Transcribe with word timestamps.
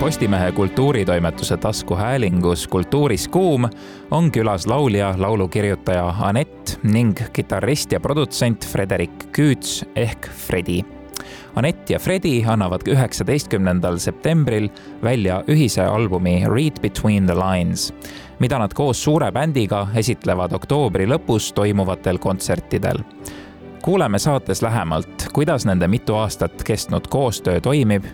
Postimehe 0.00 0.52
kultuuritoimetuse 0.52 1.56
taskuhäälingus 1.56 2.68
Kultuuris 2.68 3.28
kuum 3.28 3.64
on 4.10 4.32
külas 4.32 4.66
laulja, 4.66 5.14
laulukirjutaja 5.18 6.14
Anett 6.20 6.78
ning 6.82 7.16
kitarrist 7.32 7.92
ja 7.92 8.00
produtsent 8.00 8.66
Frederik 8.66 9.24
Küüts 9.38 9.84
ehk 9.96 10.28
Fredi. 10.28 10.84
Anett 11.54 11.90
ja 11.90 11.98
Fredi 11.98 12.44
annavad 12.46 12.84
üheksateistkümnendal 12.88 13.96
septembril 13.98 14.68
välja 15.02 15.42
ühise 15.48 15.82
albumi 15.82 16.42
Read 16.48 16.80
Between 16.82 17.26
the 17.26 17.34
Lines, 17.34 17.94
mida 18.38 18.58
nad 18.58 18.74
koos 18.74 19.04
suure 19.04 19.32
bändiga 19.32 19.86
esitlevad 19.94 20.52
oktoobri 20.52 21.08
lõpus 21.08 21.54
toimuvatel 21.54 22.18
kontsertidel 22.18 23.00
kuuleme 23.86 24.18
saates 24.18 24.62
lähemalt, 24.62 25.28
kuidas 25.32 25.62
nende 25.66 25.88
mitu 25.88 26.14
aastat 26.14 26.62
kestnud 26.66 27.06
koostöö 27.08 27.60
toimib 27.60 28.04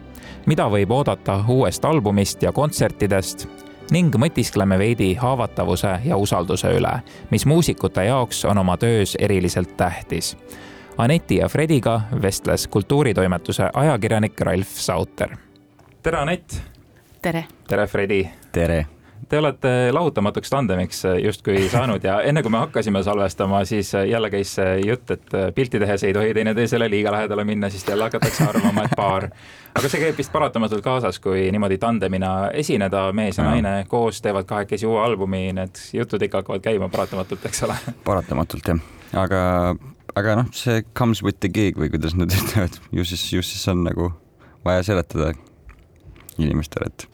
mida 0.46 0.68
võib 0.70 0.91
oodata 0.91 1.44
uuest 1.49 1.85
albumist 1.85 2.43
ja 2.43 2.53
kontsertidest 2.53 3.49
ning 3.93 4.14
mõtiskleme 4.17 4.79
veidi 4.79 5.14
haavatavuse 5.21 5.99
ja 6.04 6.17
usalduse 6.17 6.71
üle, 6.76 6.93
mis 7.30 7.46
muusikute 7.46 8.04
jaoks 8.04 8.44
on 8.44 8.58
oma 8.58 8.77
töös 8.77 9.16
eriliselt 9.21 9.77
tähtis. 9.77 10.36
Aneti 10.99 11.36
ja 11.36 11.49
Frediga 11.49 12.00
vestles 12.22 12.68
kultuuritoimetuse 12.68 13.71
ajakirjanik 13.75 14.40
Ralf 14.40 14.68
Sauter. 14.68 15.36
tere, 16.03 16.18
Anett! 16.18 16.57
tere! 17.22 17.44
tere, 17.68 17.86
Fredi! 17.86 18.29
tere! 18.52 18.86
Te 19.32 19.39
olete 19.39 19.89
lahutamatuks 19.93 20.50
tandemiks 20.53 20.99
justkui 21.22 21.63
saanud 21.72 22.04
ja 22.04 22.18
enne 22.21 22.43
kui 22.45 22.53
me 22.53 22.59
hakkasime 22.61 23.00
salvestama, 23.03 23.63
siis 23.64 23.95
jälle 23.95 24.29
käis 24.31 24.50
see 24.58 24.75
jutt, 24.85 25.08
et 25.14 25.36
pilti 25.57 25.79
tehes 25.81 26.03
ei 26.05 26.13
tohi 26.13 26.35
teineteisele 26.36 26.85
liiga 26.93 27.14
lähedale 27.14 27.45
minna, 27.49 27.71
sest 27.72 27.89
jälle 27.89 28.05
hakatakse 28.05 28.45
arvama, 28.45 28.82
et 28.85 28.93
paar. 28.96 29.31
aga 29.72 29.89
see 29.89 30.03
käib 30.03 30.18
vist 30.21 30.32
paratamatult 30.35 30.85
kaasas, 30.85 31.17
kui 31.25 31.46
niimoodi 31.49 31.79
tandemina 31.81 32.33
esineda, 32.61 33.06
mees 33.17 33.41
ja 33.41 33.47
naine 33.47 33.72
koos 33.88 34.20
teevad 34.20 34.44
kahekesi 34.50 34.84
uue 34.86 35.00
albumi, 35.00 35.41
need 35.56 35.80
jutud 35.97 36.27
ikka 36.28 36.42
hakkavad 36.42 36.66
käima 36.66 36.91
paratamatult, 36.92 37.47
eks 37.48 37.64
ole? 37.64 37.78
paratamatult 38.05 38.69
jah, 38.69 38.83
aga, 39.22 39.41
aga 40.12 40.34
noh, 40.42 40.50
see 40.53 40.84
comes 40.92 41.25
with 41.25 41.41
the 41.41 41.48
gig 41.48 41.80
või 41.80 41.88
kuidas 41.94 42.19
nad 42.20 42.36
ütlevad, 42.36 42.77
ju 42.92 43.08
siis, 43.08 43.25
ju 43.33 43.41
siis 43.41 43.64
on 43.72 43.80
nagu 43.88 44.10
vaja 44.69 44.84
seletada 44.91 45.33
inimestele, 46.36 46.92
et 46.92 47.08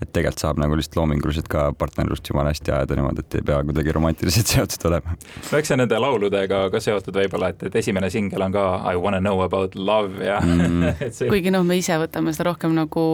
et 0.00 0.08
tegelikult 0.14 0.40
saab 0.40 0.60
nagu 0.60 0.76
lihtsalt 0.78 0.96
loominguliselt 0.96 1.48
ka 1.50 1.66
partnerlust 1.76 2.28
jumala 2.30 2.54
hästi 2.54 2.72
ajada 2.72 2.96
niimoodi, 2.96 3.24
et 3.24 3.36
ei 3.36 3.44
pea 3.50 3.58
kuidagi 3.68 3.92
romantiliselt 3.92 4.50
seotud 4.54 4.86
olema. 4.88 5.16
no 5.50 5.58
eks 5.58 5.72
see 5.72 5.78
nende 5.80 5.98
lauludega 6.00 6.62
ka 6.72 6.80
seotud 6.80 7.18
võib-olla, 7.20 7.50
et, 7.52 7.64
et 7.68 7.76
esimene 7.82 8.08
singel 8.12 8.44
on 8.46 8.54
ka 8.54 8.64
I 8.88 9.00
wanna 9.00 9.20
know 9.20 9.42
about 9.44 9.76
love 9.76 10.24
ja 10.24 10.38
mm. 10.40 10.86
see... 11.16 11.28
kuigi 11.28 11.52
noh, 11.52 11.66
me 11.68 11.76
ise 11.80 11.98
võtame 12.00 12.32
seda 12.36 12.48
rohkem 12.48 12.72
nagu 12.76 13.04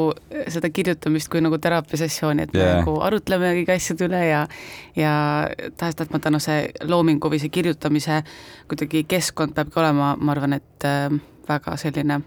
seda 0.53 0.70
kirjutamist 0.70 1.31
kui 1.33 1.42
nagu 1.42 1.59
teraapiasessiooni, 1.62 2.47
et 2.47 2.55
yeah. 2.55 2.77
me 2.77 2.84
nagu 2.84 2.98
arutleme 3.09 3.51
kõigi 3.61 3.75
asjade 3.75 4.07
üle 4.07 4.23
ja 4.29 4.45
ja 4.97 5.14
tahes-tahtmata 5.81 6.31
noh, 6.33 6.42
see 6.42 6.69
loomingu 6.87 7.33
või 7.33 7.42
see 7.42 7.51
kirjutamise 7.53 8.23
kuidagi 8.70 9.03
keskkond 9.11 9.57
peabki 9.59 9.83
olema, 9.83 10.14
ma 10.20 10.37
arvan, 10.37 10.55
et 10.61 10.87
äh, 10.87 11.11
väga 11.51 11.75
selline 11.83 12.20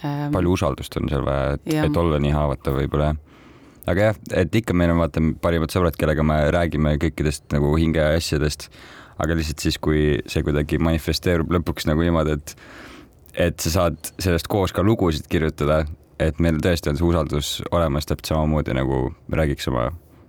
ähm, 0.00 0.32
palju 0.32 0.56
usaldust 0.56 0.96
on 0.96 1.12
seal 1.12 1.28
vaja, 1.28 1.58
et, 1.58 1.68
et 1.84 2.00
olla 2.00 2.20
nii 2.22 2.32
haavatav 2.32 2.80
võib-olla 2.80 3.12
jah 3.12 3.20
aga 3.90 4.10
jah, 4.10 4.20
et 4.42 4.54
ikka 4.62 4.74
meil 4.76 4.92
on 4.94 5.00
vaata 5.02 5.22
parimad 5.42 5.72
sõbrad, 5.74 5.96
kellega 5.98 6.24
me 6.26 6.38
räägime 6.54 6.94
kõikidest 7.02 7.48
nagu 7.54 7.72
hinge 7.80 8.02
asjadest, 8.18 8.68
aga 9.22 9.36
lihtsalt 9.38 9.64
siis, 9.64 9.78
kui 9.82 10.20
see 10.30 10.44
kuidagi 10.46 10.80
manifesteerub 10.82 11.52
lõpuks 11.58 11.88
nagu 11.90 12.04
niimoodi, 12.04 12.38
et 12.38 12.56
et 13.42 13.64
sa 13.64 13.70
saad 13.72 14.10
sellest 14.20 14.44
koos 14.52 14.74
ka 14.76 14.84
lugusid 14.84 15.24
kirjutada, 15.32 15.86
et 16.20 16.36
meil 16.42 16.58
tõesti 16.60 16.90
on 16.90 16.98
see 16.98 17.06
usaldus 17.08 17.52
olemas 17.72 18.04
täpselt 18.04 18.34
samamoodi 18.34 18.74
nagu 18.76 19.06
räägiks 19.32 19.70
oma, 19.72 19.86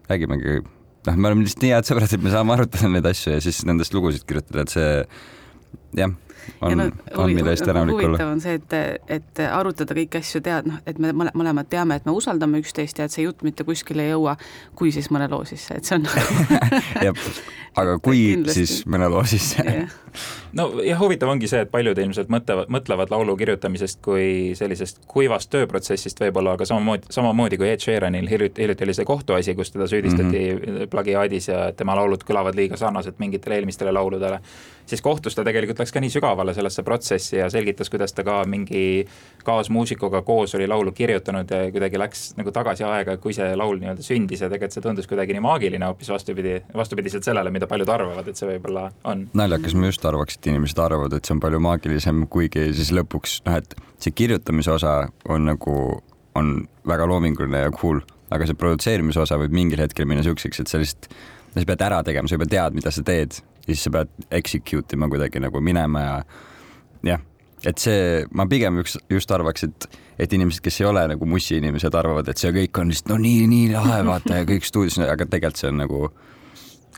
räägimegi, 0.08 0.62
noh, 1.10 1.18
me 1.18 1.30
oleme 1.30 1.44
lihtsalt 1.44 1.66
nii 1.66 1.74
head 1.76 1.90
sõbrad, 1.90 2.16
et 2.16 2.24
me 2.24 2.32
saame 2.32 2.56
arutada 2.56 2.88
neid 2.94 3.10
asju 3.12 3.36
ja 3.36 3.44
siis 3.44 3.60
nendest 3.68 3.96
lugusid 3.98 4.24
kirjutada, 4.30 4.64
et 4.64 4.72
see 4.72 6.00
jah 6.00 6.16
on, 6.62 6.92
on 7.18 7.34
mille 7.34 7.54
eest 7.54 7.66
tänulik 7.66 7.96
olla. 7.96 8.08
huvitav 8.08 8.32
on 8.32 8.42
see, 8.44 8.60
et, 8.60 8.76
et 9.18 9.44
arutada 9.50 9.98
kõiki 9.98 10.22
asju, 10.22 10.44
tead, 10.46 10.70
noh, 10.70 10.80
et 10.90 11.00
me 11.00 11.14
mõlemad 11.14 11.70
teame, 11.72 11.98
et 12.00 12.06
me 12.10 12.16
usaldame 12.16 12.62
üksteist 12.64 13.00
ja 13.00 13.10
et 13.10 13.16
see 13.16 13.26
jutt 13.28 13.44
mitte 13.46 13.66
kuskile 13.68 14.08
ei 14.08 14.14
jõua, 14.14 14.38
kui 14.76 14.94
siis 14.96 15.10
mõne 15.14 15.30
loo 15.32 15.44
sisse, 15.48 15.80
et 15.80 15.90
see 15.90 16.00
on 16.00 16.08
jah, 17.08 17.26
aga 17.80 17.98
kui, 18.04 18.26
siis 18.56 18.82
mõne 18.90 19.10
loo 19.12 19.24
sisse 19.28 19.66
no 20.58 20.68
jah, 20.86 21.00
huvitav 21.00 21.32
ongi 21.32 21.50
see, 21.50 21.64
et 21.66 21.72
paljud 21.72 21.98
ilmselt 21.98 22.30
mõtlevad, 22.34 22.70
mõtlevad 22.74 23.14
laulu 23.14 23.36
kirjutamisest 23.40 24.02
kui 24.06 24.54
sellisest 24.58 25.02
kuivast 25.10 25.50
tööprotsessist 25.54 26.22
võib-olla, 26.22 26.56
aga 26.58 26.68
samamoodi, 26.70 27.10
samamoodi 27.14 27.60
kui 27.62 27.72
Ed 27.72 27.84
Sheeranil 27.84 28.30
hiljuti, 28.30 28.62
hiljuti 28.62 28.88
oli 28.88 28.98
see 28.98 29.08
kohtuasi, 29.10 29.56
kus 29.58 29.74
teda 29.74 29.88
süüdistati 29.90 30.44
mm 30.44 30.62
-hmm. 30.62 30.92
plagiaadis 30.94 31.48
ja 31.50 31.72
tema 31.78 31.96
laulud 31.98 32.24
kõlavad 32.28 32.56
liiga 32.56 32.78
sarnaselt 32.78 33.20
mingitele 33.20 33.56
eelmistele 33.56 33.92
lauludele. 33.92 34.40
siis 34.86 35.02
kohtus 35.02 35.36
ta 35.36 35.44
tegelikult 35.44 35.80
läks 35.80 35.92
ka 35.92 36.00
nii 36.00 36.10
sügavale 36.10 36.33
sellesse 36.54 36.84
protsessi 36.84 37.38
ja 37.38 37.50
selgitas, 37.50 37.90
kuidas 37.90 38.14
ta 38.14 38.24
ka 38.24 38.44
mingi 38.50 39.06
kaasmuusikuga 39.44 40.22
koos 40.22 40.56
oli 40.56 40.68
laulu 40.68 40.92
kirjutanud 40.92 41.52
ja 41.52 41.72
kuidagi 41.72 42.00
läks 42.00 42.24
nagu 42.38 42.52
tagasi 42.52 42.86
aega, 42.88 43.18
kui 43.18 43.36
see 43.36 43.52
laul 43.60 43.80
nii-öelda 43.82 44.06
sündis 44.06 44.44
ja 44.44 44.50
tegelikult 44.52 44.78
see 44.78 44.86
tundus 44.86 45.10
kuidagi 45.10 45.36
nii 45.36 45.44
maagiline 45.44 45.90
hoopis 45.90 46.10
vastupidi, 46.14 46.56
vastupidiselt 46.76 47.28
sellele, 47.28 47.52
mida 47.54 47.68
paljud 47.70 47.92
arvavad, 47.94 48.28
et 48.28 48.40
see 48.40 48.50
võib-olla 48.50 48.88
on. 49.10 49.28
naljakas, 49.38 49.76
ma 49.78 49.92
just 49.92 50.06
arvaks, 50.10 50.40
et 50.40 50.52
inimesed 50.54 50.82
arvavad, 50.84 51.14
et 51.18 51.28
see 51.28 51.36
on 51.38 51.44
palju 51.44 51.62
maagilisem, 51.64 52.26
kuigi 52.32 52.70
siis 52.74 52.94
lõpuks 52.96 53.40
noh, 53.48 53.60
et 53.62 53.78
see 54.04 54.16
kirjutamise 54.16 54.74
osa 54.74 54.98
on 55.30 55.48
nagu, 55.52 55.78
on 56.40 56.54
väga 56.90 57.08
loominguline 57.10 57.66
ja 57.68 57.72
cool, 57.76 58.02
aga 58.34 58.48
see 58.50 58.58
produtseerimise 58.60 59.22
osa 59.24 59.38
võib 59.42 59.54
mingil 59.56 59.84
hetkel 59.84 60.10
minna 60.10 60.26
siukseks, 60.26 60.64
et 60.64 60.72
sa 60.72 60.82
lihtsalt, 60.82 61.10
sa 61.54 61.66
pead 61.70 61.84
ära 61.86 62.04
tegema, 62.06 62.30
sa 62.30 62.40
juba 62.40 62.50
tead, 62.50 62.78
mida 62.78 62.92
sa 62.94 63.04
teed 63.06 63.44
ja 63.64 63.74
siis 63.74 63.86
sa 63.88 63.94
pead 63.96 64.12
execute 64.32 64.98
ima 64.98 65.10
kuidagi 65.12 65.42
nagu 65.44 65.62
minema 65.64 66.02
ja 66.04 66.16
jah, 67.04 67.24
et 67.66 67.80
see, 67.80 68.24
ma 68.36 68.46
pigem 68.50 68.82
üks, 68.84 68.98
just 69.12 69.32
arvaks, 69.32 69.68
et, 69.68 69.88
et 70.20 70.36
inimesed, 70.36 70.64
kes 70.64 70.82
ei 70.82 70.90
ole 70.90 71.06
nagu 71.14 71.28
mussiinimesed, 71.30 71.96
arvavad, 71.96 72.30
et 72.30 72.42
see 72.42 72.52
kõik 72.56 72.82
on 72.82 72.92
lihtsalt 72.92 73.14
no 73.14 73.20
nii, 73.24 73.48
nii 73.52 73.72
lahe, 73.74 74.02
vaata 74.08 74.42
ja 74.42 74.48
kõik 74.50 74.68
stuudios, 74.68 75.00
aga 75.04 75.28
tegelikult 75.28 75.62
see 75.62 75.72
on 75.72 75.82
nagu 75.86 76.04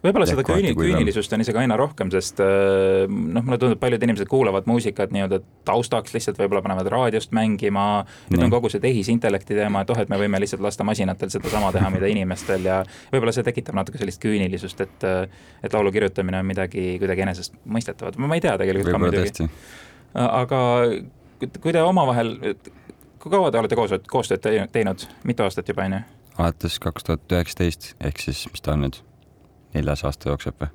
võib-olla 0.05 0.27
seda 0.29 0.43
küüni, 0.45 0.73
küünilisust 0.77 1.33
on 1.35 1.43
isegi 1.43 1.59
aina 1.61 1.77
rohkem, 1.79 2.11
sest 2.13 2.39
äh, 2.43 3.05
noh, 3.09 3.43
mulle 3.45 3.57
tundub, 3.61 3.79
paljud 3.81 4.03
inimesed 4.05 4.29
kuulavad 4.31 4.69
muusikat 4.69 5.13
nii-öelda 5.15 5.41
taustaks 5.67 6.15
lihtsalt, 6.15 6.39
võib-olla 6.41 6.63
panevad 6.65 6.89
raadiost 6.93 7.33
mängima. 7.35 8.05
nüüd 8.31 8.45
on 8.47 8.53
kogu 8.53 8.71
see 8.73 8.83
tehisintellekti 8.83 9.57
teema, 9.57 9.83
et 9.83 9.93
oh, 9.93 10.01
et 10.01 10.11
me 10.11 10.19
võime 10.21 10.41
lihtsalt 10.43 10.63
lasta 10.65 10.87
masinatel 10.87 11.31
sedasama 11.33 11.71
teha, 11.75 11.91
mida 11.93 12.09
inimestel 12.11 12.65
ja 12.67 12.81
võib-olla 13.13 13.35
see 13.35 13.45
tekitab 13.47 13.77
natuke 13.77 14.01
sellist 14.01 14.21
küünilisust, 14.23 14.85
et, 14.85 15.07
et 15.65 15.77
laulu 15.77 15.93
kirjutamine 15.95 16.41
on 16.41 16.49
midagi 16.49 16.95
kuidagi 17.01 17.25
enesestmõistetavat, 17.27 18.19
ma 18.21 18.37
ei 18.37 18.43
tea 18.45 18.57
tegelikult 18.61 18.95
ka 18.95 19.01
muidugi. 19.01 19.49
aga 20.25 20.59
kui 21.61 21.73
te 21.75 21.81
omavahel, 21.83 22.35
kui 23.19 23.33
kaua 23.33 23.51
te 23.51 23.59
olete 23.61 23.79
koos, 23.79 23.95
koostööd 24.11 24.69
teinud, 24.71 25.07
mitu 25.27 25.45
aastat 25.45 25.69
juba, 25.71 25.89
on 25.89 25.99
ju? 25.99 26.05
alates 26.37 26.79
kaks 26.83 27.07
tuhat 27.07 27.31
üheksateist 27.31 27.93
ehk 28.03 28.19
siis, 28.19 28.45
mis 28.51 28.63
ta 28.63 28.75
on 28.75 28.85
nüüd 28.85 28.99
neljas 29.75 30.05
aasta 30.07 30.31
jookseb 30.31 30.63
või? 30.63 30.71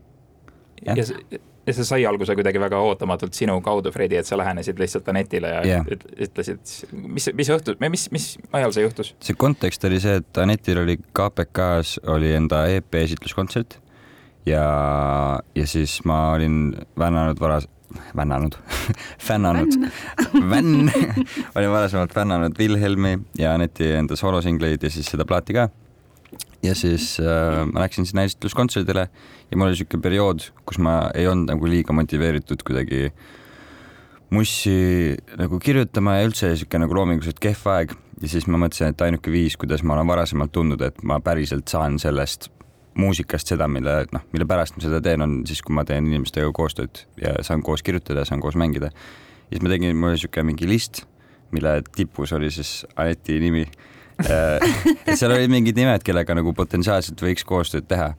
ja, 0.86 0.96
ja, 0.96 1.06
see, 1.06 1.40
ja 1.66 1.74
see 1.76 1.86
sai 1.86 2.06
alguse 2.08 2.34
kuidagi 2.38 2.60
väga 2.62 2.80
ootamatult 2.84 3.36
sinu 3.36 3.58
kaudu, 3.64 3.92
Fredi, 3.94 4.18
et 4.20 4.28
sa 4.28 4.38
lähenesid 4.40 4.80
lihtsalt 4.80 5.08
Anetile 5.12 5.52
ja 5.52 5.60
yeah. 5.66 5.90
ütlesid, 6.26 6.62
mis, 6.92 7.30
mis 7.36 7.52
õhtu, 7.52 7.76
mis, 7.88 8.06
mis 8.14 8.30
ajal 8.56 8.74
see 8.76 8.86
juhtus? 8.86 9.12
see 9.24 9.36
kontekst 9.38 9.84
oli 9.88 10.00
see, 10.02 10.20
et 10.22 10.42
Anetil 10.42 10.82
oli 10.84 10.98
KPK-s 11.16 12.00
oli 12.14 12.32
enda 12.36 12.64
EP 12.72 13.00
esitluskontsert 13.02 13.78
ja, 14.48 14.64
ja 15.54 15.68
siis 15.68 16.00
ma 16.08 16.22
olin 16.36 16.72
vännanud 16.98 17.40
varas, 17.40 17.68
vännanud 18.16 18.56
fännanud, 19.28 19.76
vänn 20.50 20.90
olin 21.56 21.70
varasemalt 21.76 22.14
fännanud 22.14 22.58
Wilhelmi 22.58 23.18
ja 23.38 23.54
Aneti 23.54 23.92
enda 24.00 24.16
soolosingleid 24.16 24.82
ja 24.82 24.90
siis 24.90 25.12
seda 25.12 25.28
plaati 25.28 25.56
ka 25.60 25.68
ja 26.62 26.74
siis 26.76 27.14
äh, 27.20 27.64
ma 27.72 27.84
läksin 27.84 28.06
sinna 28.08 28.24
esitluskontserdile 28.28 29.06
ja 29.50 29.56
mul 29.56 29.70
oli 29.70 29.76
niisugune 29.76 30.04
periood, 30.04 30.46
kus 30.68 30.80
ma 30.82 31.02
ei 31.16 31.28
olnud 31.30 31.52
nagu 31.54 31.70
liiga 31.70 31.96
motiveeritud 31.96 32.64
kuidagi 32.66 33.08
mussi 34.30 35.16
nagu 35.40 35.58
kirjutama 35.58 36.18
ja 36.18 36.28
üldse 36.28 36.52
niisugune 36.52 36.84
nagu 36.84 36.96
loominguliselt 36.98 37.40
kehv 37.42 37.66
aeg. 37.72 37.96
Ja 38.20 38.28
siis 38.28 38.44
ma 38.52 38.58
mõtlesin, 38.60 38.92
et 38.92 39.00
ainuke 39.00 39.32
viis, 39.32 39.56
kuidas 39.56 39.80
ma 39.80 39.94
olen 39.96 40.10
varasemalt 40.10 40.52
tundnud, 40.52 40.82
et 40.84 40.98
ma 41.08 41.16
päriselt 41.24 41.72
saan 41.72 41.96
sellest 41.98 42.50
muusikast 43.00 43.48
seda, 43.48 43.68
mille 43.70 43.94
noh, 44.12 44.26
mille 44.34 44.44
pärast 44.50 44.76
ma 44.76 44.84
seda 44.84 44.98
teen, 45.04 45.24
on 45.24 45.38
siis, 45.48 45.62
kui 45.64 45.72
ma 45.76 45.86
teen 45.88 46.08
inimestega 46.10 46.50
koostööd 46.52 47.04
ja 47.22 47.32
saan 47.46 47.62
koos 47.64 47.84
kirjutada, 47.86 48.26
saan 48.28 48.42
koos 48.44 48.58
mängida. 48.60 48.90
ja 48.90 49.56
siis 49.56 49.64
ma 49.64 49.72
tegin, 49.72 49.96
mul 49.96 50.10
oli 50.10 50.18
niisugune 50.18 50.50
mingi 50.50 50.68
list, 50.68 51.04
mille 51.54 51.78
tipus 51.96 52.34
oli 52.36 52.50
siis 52.52 52.84
Aneti 52.96 53.38
nimi 53.40 53.64
Äh, 54.20 55.16
seal 55.16 55.34
olid 55.34 55.52
mingid 55.52 55.78
nimed, 55.78 56.04
kellega 56.06 56.36
nagu 56.36 56.54
potentsiaalselt 56.56 57.20
võiks 57.24 57.46
koostööd 57.46 57.88
teha. 57.90 58.12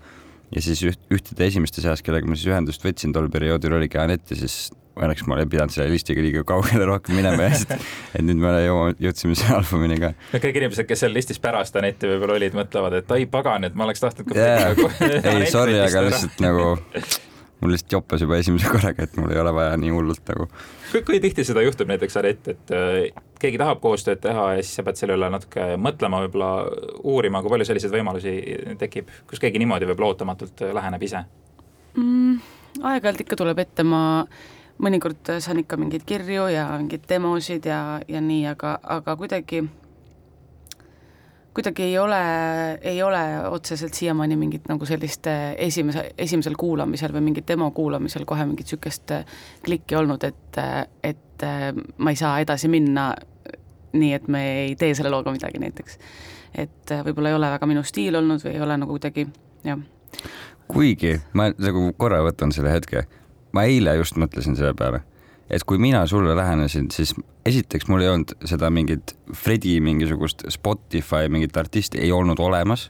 ja 0.51 0.61
siis 0.63 0.81
üht, 0.83 0.99
ühtede 1.13 1.47
esimeste 1.47 1.83
seas, 1.83 2.03
kellega 2.03 2.27
ma 2.27 2.35
siis 2.35 2.51
ühendust 2.51 2.83
võtsin 2.83 3.13
tol 3.15 3.29
perioodil 3.31 3.77
oligi 3.77 3.99
Anett 4.01 4.33
ja 4.33 4.39
siis 4.41 4.71
õnneks 4.99 5.23
ma 5.27 5.37
olen 5.37 5.49
pidanud 5.49 5.71
selle 5.71 5.87
listiga 5.93 6.23
liiga 6.23 6.43
kaugele 6.47 6.85
rohkem 6.89 7.15
minema 7.15 7.47
ja 7.47 7.55
siis, 7.55 7.87
et 8.11 8.25
nüüd 8.25 8.41
me 8.41 8.51
jõuame, 8.65 8.95
jõudsime 9.01 9.37
selle 9.39 9.61
albumini 9.61 9.99
ka. 10.01 10.11
no 10.33 10.43
kõik 10.43 10.61
inimesed, 10.61 10.87
kes 10.89 11.05
seal 11.05 11.15
listis 11.15 11.39
pärast 11.43 11.79
Anetti 11.79 12.11
võib-olla 12.11 12.37
olid, 12.41 12.57
mõtlevad, 12.57 12.99
et 12.99 13.15
ai 13.15 13.27
pagan, 13.31 13.67
et 13.69 13.77
ma 13.77 13.87
oleks 13.87 14.03
tahtnud 14.03 14.31
ka 14.31 14.37
yeah. 14.37 14.71
ei, 15.31 15.47
sorry, 15.51 15.79
aga 15.79 16.07
lihtsalt 16.09 16.43
nagu 16.43 16.73
mul 17.61 17.73
lihtsalt 17.75 17.97
joppes 17.97 18.23
juba 18.25 18.39
esimese 18.41 18.69
korraga, 18.73 19.05
et 19.05 19.17
mul 19.19 19.33
ei 19.33 19.41
ole 19.41 19.53
vaja 19.55 19.75
nii 19.79 19.91
hullult 19.93 20.31
nagu. 20.31 20.47
kui, 20.91 21.03
kui 21.07 21.19
tihti 21.23 21.45
seda 21.47 21.63
juhtub 21.65 21.89
näiteks 21.91 22.17
Anett, 22.21 22.47
et 22.53 22.73
äh, 22.75 23.25
keegi 23.41 23.59
tahab 23.61 23.81
koostööd 23.83 24.21
teha 24.23 24.47
ja 24.57 24.63
siis 24.63 24.79
sa 24.79 24.85
pead 24.87 24.99
selle 24.99 25.17
üle 25.19 25.29
natuke 25.33 25.73
mõtlema, 25.81 26.23
võib-olla 26.25 26.53
uurima, 27.13 27.43
kui 27.43 27.53
palju 27.53 27.69
selliseid 27.69 27.93
võimalusi 27.95 28.33
tekib, 28.81 29.11
kus 29.29 29.41
keegi 29.43 29.61
niimoodi 29.61 29.89
võib-olla 29.89 30.15
ootamatult 30.15 30.65
läheneb 30.73 31.05
ise 31.07 31.23
mm,? 31.97 32.41
aeg-ajalt 32.81 33.25
ikka 33.25 33.37
tuleb 33.39 33.59
ette, 33.61 33.83
ma 33.83 34.01
mõnikord 34.81 35.35
saan 35.43 35.61
ikka 35.61 35.77
mingeid 35.79 36.05
kirju 36.07 36.47
ja 36.53 36.65
mingeid 36.79 37.05
demosid 37.09 37.67
ja, 37.69 37.99
ja 38.07 38.21
nii, 38.23 38.45
aga, 38.53 38.77
aga 38.97 39.15
kuidagi, 39.19 39.63
kuidagi 41.53 41.83
ei 41.83 41.97
ole, 41.99 42.19
ei 42.81 43.03
ole 43.03 43.49
otseselt 43.49 43.93
siiamaani 43.93 44.35
mingit 44.39 44.69
nagu 44.71 44.85
sellist 44.85 45.27
eh, 45.27 45.55
esimese, 45.67 46.05
esimesel 46.17 46.55
kuulamisel 46.59 47.13
või 47.15 47.25
mingit 47.27 47.47
demo 47.47 47.71
kuulamisel 47.75 48.25
kohe 48.25 48.45
mingit 48.47 48.69
niisugust 48.69 49.11
eh, 49.11 49.25
klikki 49.65 49.97
olnud, 49.99 50.23
et, 50.23 50.61
et 51.03 51.47
eh, 51.47 51.67
ma 51.97 52.13
ei 52.13 52.19
saa 52.19 52.39
edasi 52.43 52.71
minna 52.71 53.11
nii, 53.91 54.13
et 54.15 54.27
me 54.31 54.43
ei 54.65 54.75
tee 54.79 54.95
selle 54.95 55.11
looga 55.11 55.33
midagi 55.35 55.59
näiteks. 55.59 55.97
et 56.55 56.91
võib-olla 57.05 57.31
ei 57.31 57.35
ole 57.35 57.49
väga 57.51 57.67
minu 57.67 57.83
stiil 57.83 58.15
olnud 58.15 58.43
või 58.43 58.55
ei 58.55 58.61
ole 58.63 58.77
nagu 58.79 58.95
kuidagi, 58.95 59.27
jah. 59.67 59.79
kuigi 60.71 61.17
ma 61.33 61.49
nagu 61.51 61.89
korra 61.97 62.23
võtan 62.23 62.55
selle 62.55 62.71
hetke 62.71 63.07
ma 63.55 63.65
eile 63.67 63.95
just 63.99 64.17
mõtlesin 64.19 64.55
selle 64.55 64.73
peale, 64.77 65.01
et 65.51 65.63
kui 65.67 65.77
mina 65.81 66.05
sulle 66.07 66.35
lähenesin, 66.35 66.87
siis 66.91 67.13
esiteks 67.45 67.89
mul 67.91 68.05
ei 68.05 68.09
olnud 68.13 68.33
seda 68.47 68.69
mingit 68.71 69.15
Fredi 69.35 69.79
mingisugust 69.83 70.45
Spotify 70.49 71.29
mingit 71.29 71.57
artisti 71.57 71.99
ei 71.99 72.11
olnud 72.15 72.39
olemas 72.39 72.89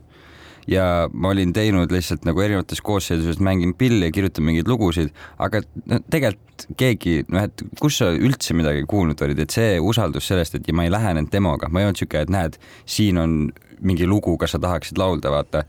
ja 0.69 1.09
ma 1.13 1.31
olin 1.33 1.53
teinud 1.53 1.91
lihtsalt 1.91 2.25
nagu 2.27 2.41
erinevates 2.43 2.81
koosseisudes, 2.85 3.39
mängin 3.41 3.73
pilli, 3.77 4.11
kirjutan 4.13 4.45
mingeid 4.45 4.69
lugusid, 4.69 5.09
aga 5.41 5.63
no 5.89 5.99
tegelikult 6.13 6.67
keegi, 6.77 7.15
noh, 7.33 7.47
et 7.49 7.63
kus 7.81 7.97
sa 8.01 8.11
üldse 8.13 8.53
midagi 8.57 8.85
kuulnud 8.89 9.21
olid, 9.25 9.41
et 9.41 9.53
see 9.53 9.79
usaldus 9.81 10.29
sellest, 10.29 10.59
et 10.59 10.69
ma 10.75 10.85
ei 10.85 10.93
lähenenud 10.93 11.31
demoga, 11.33 11.69
ma 11.69 11.81
ei 11.81 11.89
olnud 11.89 12.01
sihuke, 12.03 12.21
et 12.21 12.33
näed, 12.33 12.59
siin 12.85 13.17
on 13.21 13.37
mingi 13.81 14.05
lugu, 14.05 14.35
kas 14.37 14.53
sa 14.53 14.61
tahaksid 14.61 15.01
laulda, 15.01 15.33
vaata. 15.33 15.65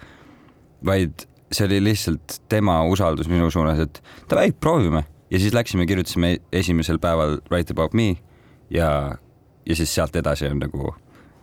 vaid 0.84 1.24
see 1.52 1.66
oli 1.68 1.80
lihtsalt 1.84 2.40
tema 2.52 2.82
usaldus 2.88 3.28
minu 3.32 3.50
suunas, 3.50 3.80
et 3.80 4.02
davai, 4.28 4.52
proovime 4.52 5.06
ja 5.32 5.38
siis 5.40 5.54
läksime, 5.54 5.86
kirjutasime 5.86 6.36
esimesel 6.52 6.98
päeval 7.00 7.38
Write 7.50 7.72
about 7.72 7.94
me 7.94 8.16
ja, 8.70 9.16
ja 9.66 9.76
siis 9.76 9.94
sealt 9.94 10.16
edasi 10.16 10.46
on 10.46 10.60
nagu 10.60 10.94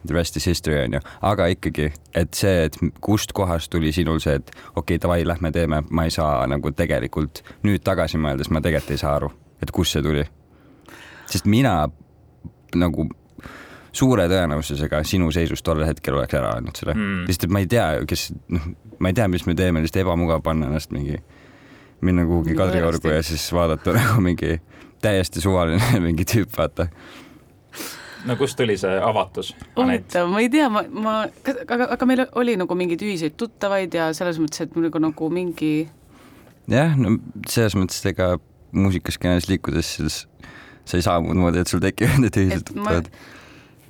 the 0.05 0.15
rest 0.15 0.37
is 0.37 0.45
history 0.45 0.77
onju, 0.83 1.01
aga 1.21 1.49
ikkagi, 1.51 1.89
et 2.15 2.33
see, 2.37 2.65
et 2.69 2.77
kust 3.03 3.33
kohast 3.35 3.71
tuli 3.73 3.91
sinul 3.95 4.21
see, 4.23 4.37
et 4.39 4.51
okei 4.53 4.95
okay,, 4.95 5.01
davai, 5.01 5.23
lähme 5.27 5.51
teeme, 5.51 5.81
ma 5.89 6.05
ei 6.07 6.13
saa 6.13 6.45
nagu 6.47 6.71
tegelikult 6.71 7.43
nüüd 7.67 7.83
tagasi 7.83 8.21
mõeldes 8.21 8.51
ma 8.53 8.61
tegelikult 8.63 8.95
ei 8.95 9.01
saa 9.01 9.15
aru, 9.19 9.31
et 9.63 9.73
kust 9.75 9.97
see 9.97 10.05
tuli. 10.05 10.25
sest 11.29 11.45
mina 11.45 11.89
nagu 12.75 13.09
suure 13.91 14.27
tõenäosusega 14.29 15.01
sinu 15.03 15.31
seisus 15.33 15.63
tollel 15.65 15.89
hetkel 15.89 16.15
oleks 16.15 16.37
ära 16.37 16.53
öelnud 16.55 16.77
selle 16.77 16.95
mm., 16.95 17.25
sest 17.27 17.47
et 17.47 17.53
ma 17.53 17.63
ei 17.63 17.67
tea, 17.69 17.89
kes, 18.07 18.29
noh, 18.53 18.71
ma 18.99 19.11
ei 19.11 19.17
tea, 19.17 19.27
mis 19.27 19.45
me 19.49 19.55
teeme, 19.57 19.83
lihtsalt 19.83 20.05
ebamugav 20.05 20.43
panna 20.45 20.69
ennast 20.69 20.93
mingi, 20.95 21.19
minna 22.01 22.25
kuhugi 22.25 22.55
Kadriorgu 22.55 23.13
ja 23.13 23.23
siis 23.23 23.47
vaadata 23.53 23.93
nagu 23.97 24.21
mingi 24.23 24.59
täiesti 25.01 25.41
suvaline 25.41 25.99
mingi 26.05 26.25
tüüp, 26.27 26.51
vaata 26.57 26.87
no 28.25 28.35
kust 28.39 28.57
tuli 28.59 28.77
see 28.79 28.99
avatus? 29.03 29.53
huvitav, 29.77 30.29
ma 30.31 30.43
ei 30.43 30.51
tea, 30.53 30.69
ma, 30.73 30.83
ma, 30.89 31.15
aga, 31.63 31.89
aga 31.95 32.09
meil 32.09 32.25
oli 32.41 32.57
nagu 32.59 32.77
mingeid 32.79 33.03
ühiseid 33.05 33.37
tuttavaid 33.39 33.95
ja 33.95 34.11
selles 34.17 34.41
mõttes, 34.41 34.65
et 34.65 34.75
mul 34.75 34.89
nagu, 34.89 35.03
nagu 35.03 35.31
mingi. 35.33 35.73
jah, 36.71 36.95
no 36.99 37.17
selles 37.47 37.77
mõttes, 37.79 38.03
et 38.03 38.13
ega 38.13 38.35
muusikaskeenes 38.75 39.49
liikudes, 39.49 39.95
siis 39.97 40.23
sa 40.85 40.97
ei 40.97 41.05
saa 41.05 41.19
muud 41.23 41.39
moodi, 41.39 41.63
et 41.63 41.71
sul 41.71 41.83
tekivad 41.83 42.21
need 42.25 42.41
ühised 42.43 42.67
tuttavad 42.71 43.11
ma 43.11 43.37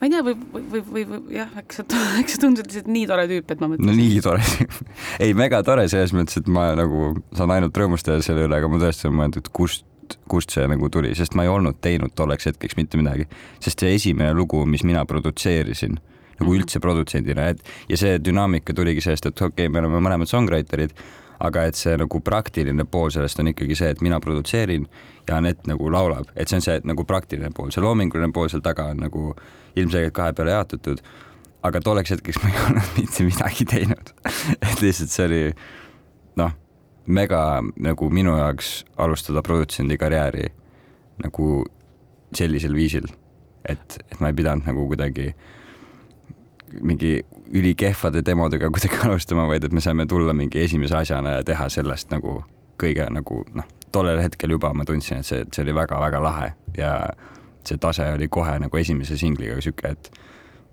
ei 0.07 0.13
tea, 0.13 0.21
või, 0.23 0.35
või, 0.53 0.81
või, 0.93 1.03
või, 1.09 1.19
jah, 1.35 1.51
eks 1.59 1.81
sa, 1.81 1.85
eks 2.21 2.37
sa 2.37 2.43
tundsid 2.45 2.69
lihtsalt 2.69 2.89
nii 2.93 3.05
tore 3.09 3.27
tüüp, 3.31 3.53
et 3.53 3.61
ma 3.61 3.69
mõtlesin. 3.71 3.89
no 3.89 3.97
nii 3.97 4.23
tore 4.25 4.43
ei, 5.25 5.35
mega 5.37 5.61
tore 5.67 5.87
selles 5.91 6.13
mõttes, 6.15 6.39
et 6.41 6.49
ma 6.51 6.69
nagu 6.79 7.13
saan 7.37 7.55
ainult 7.55 7.77
rõõmustada 7.77 8.23
selle 8.25 8.47
üle, 8.47 8.59
aga 8.59 8.71
ma 8.71 8.81
tõesti 8.81 9.07
olen 9.07 9.19
mõelnud, 9.19 9.41
et 9.43 9.51
kust, 9.55 9.85
kust 10.31 10.55
see 10.55 10.67
nagu 10.71 10.89
tuli, 10.93 11.13
sest 11.17 11.35
ma 11.37 11.45
ei 11.45 11.51
olnud 11.51 11.81
teinud 11.83 12.15
tolleks 12.17 12.49
hetkeks 12.51 12.79
mitte 12.79 12.99
midagi. 13.01 13.27
sest 13.63 13.83
see 13.83 13.95
esimene 13.97 14.33
lugu, 14.37 14.65
mis 14.65 14.85
mina 14.87 15.05
produtseerisin, 15.05 15.99
nagu 16.39 16.51
-hmm. 16.51 16.59
üldse 16.59 16.79
produtsendina, 16.79 17.49
et 17.53 17.63
ja 17.89 17.97
see 17.97 18.19
dünaamika 18.23 18.73
tuligi 18.73 19.01
sellest, 19.01 19.25
et 19.25 19.41
okei 19.41 19.67
okay,, 19.67 19.69
me 19.69 19.83
oleme 19.83 19.99
mõlemad 19.99 20.31
songwriter'id 20.31 20.95
aga 21.39 21.63
et 21.69 21.79
see 21.79 21.95
nagu 21.99 22.19
praktiline 22.25 22.85
pool 22.91 23.11
sellest 23.13 23.39
on 23.39 23.51
ikkagi 23.53 23.77
see, 23.79 23.89
et 23.93 24.03
mina 24.03 24.19
produtseerin 24.23 24.87
ja 25.27 25.37
Anett 25.39 25.67
nagu 25.69 25.89
laulab, 25.91 26.31
et 26.35 26.51
see 26.51 26.59
on 26.59 26.65
see 26.65 26.77
nagu 26.89 27.05
praktiline 27.07 27.51
pool, 27.55 27.71
see 27.71 27.83
loominguline 27.83 28.33
pool 28.35 28.49
seal 28.51 28.63
taga 28.65 28.89
on 28.93 29.03
nagu 29.05 29.33
ilmselgelt 29.79 30.15
kahe 30.15 30.35
peale 30.35 30.55
jaotatud. 30.57 31.03
aga 31.63 31.81
tolleks 31.83 32.11
hetkeks 32.15 32.39
ma 32.43 32.49
ei 32.49 32.61
olnud 32.65 32.91
mitte 32.95 33.23
midagi 33.27 33.65
teinud. 33.67 34.11
Et 34.69 34.81
lihtsalt 34.81 35.11
see 35.11 35.25
oli 35.25 35.41
noh, 36.39 36.53
mega 37.05 37.41
nagu 37.75 38.09
minu 38.09 38.37
jaoks 38.37 38.85
alustada 38.97 39.43
produtsendi 39.43 39.97
karjääri 39.97 40.47
nagu 41.23 41.65
sellisel 42.35 42.75
viisil, 42.77 43.07
et, 43.65 43.97
et 44.11 44.19
ma 44.21 44.29
ei 44.29 44.37
pidanud 44.37 44.67
nagu 44.69 44.85
kuidagi 44.87 45.33
mingi 46.81 47.19
ülikehvade 47.53 48.23
demodega 48.25 48.69
kuidagi 48.69 49.01
alustama, 49.07 49.47
vaid 49.49 49.63
et 49.67 49.73
me 49.73 49.81
saime 49.81 50.05
tulla 50.09 50.33
mingi 50.33 50.63
esimese 50.63 50.97
asjana 50.99 51.39
ja 51.39 51.43
teha 51.45 51.69
sellest 51.69 52.11
nagu 52.13 52.39
kõige 52.79 53.09
nagu 53.11 53.43
noh, 53.53 53.67
tollel 53.91 54.21
hetkel 54.23 54.55
juba 54.55 54.71
ma 54.73 54.85
tundsin, 54.87 55.19
et 55.19 55.27
see, 55.27 55.43
see 55.51 55.65
oli 55.65 55.75
väga-väga 55.75 56.21
lahe 56.23 56.51
ja 56.77 56.93
see 57.67 57.77
tase 57.81 58.07
oli 58.13 58.29
kohe 58.31 58.55
nagu 58.61 58.77
esimese 58.77 59.17
singliga 59.19 59.59
sihuke, 59.61 59.95
et 59.95 60.11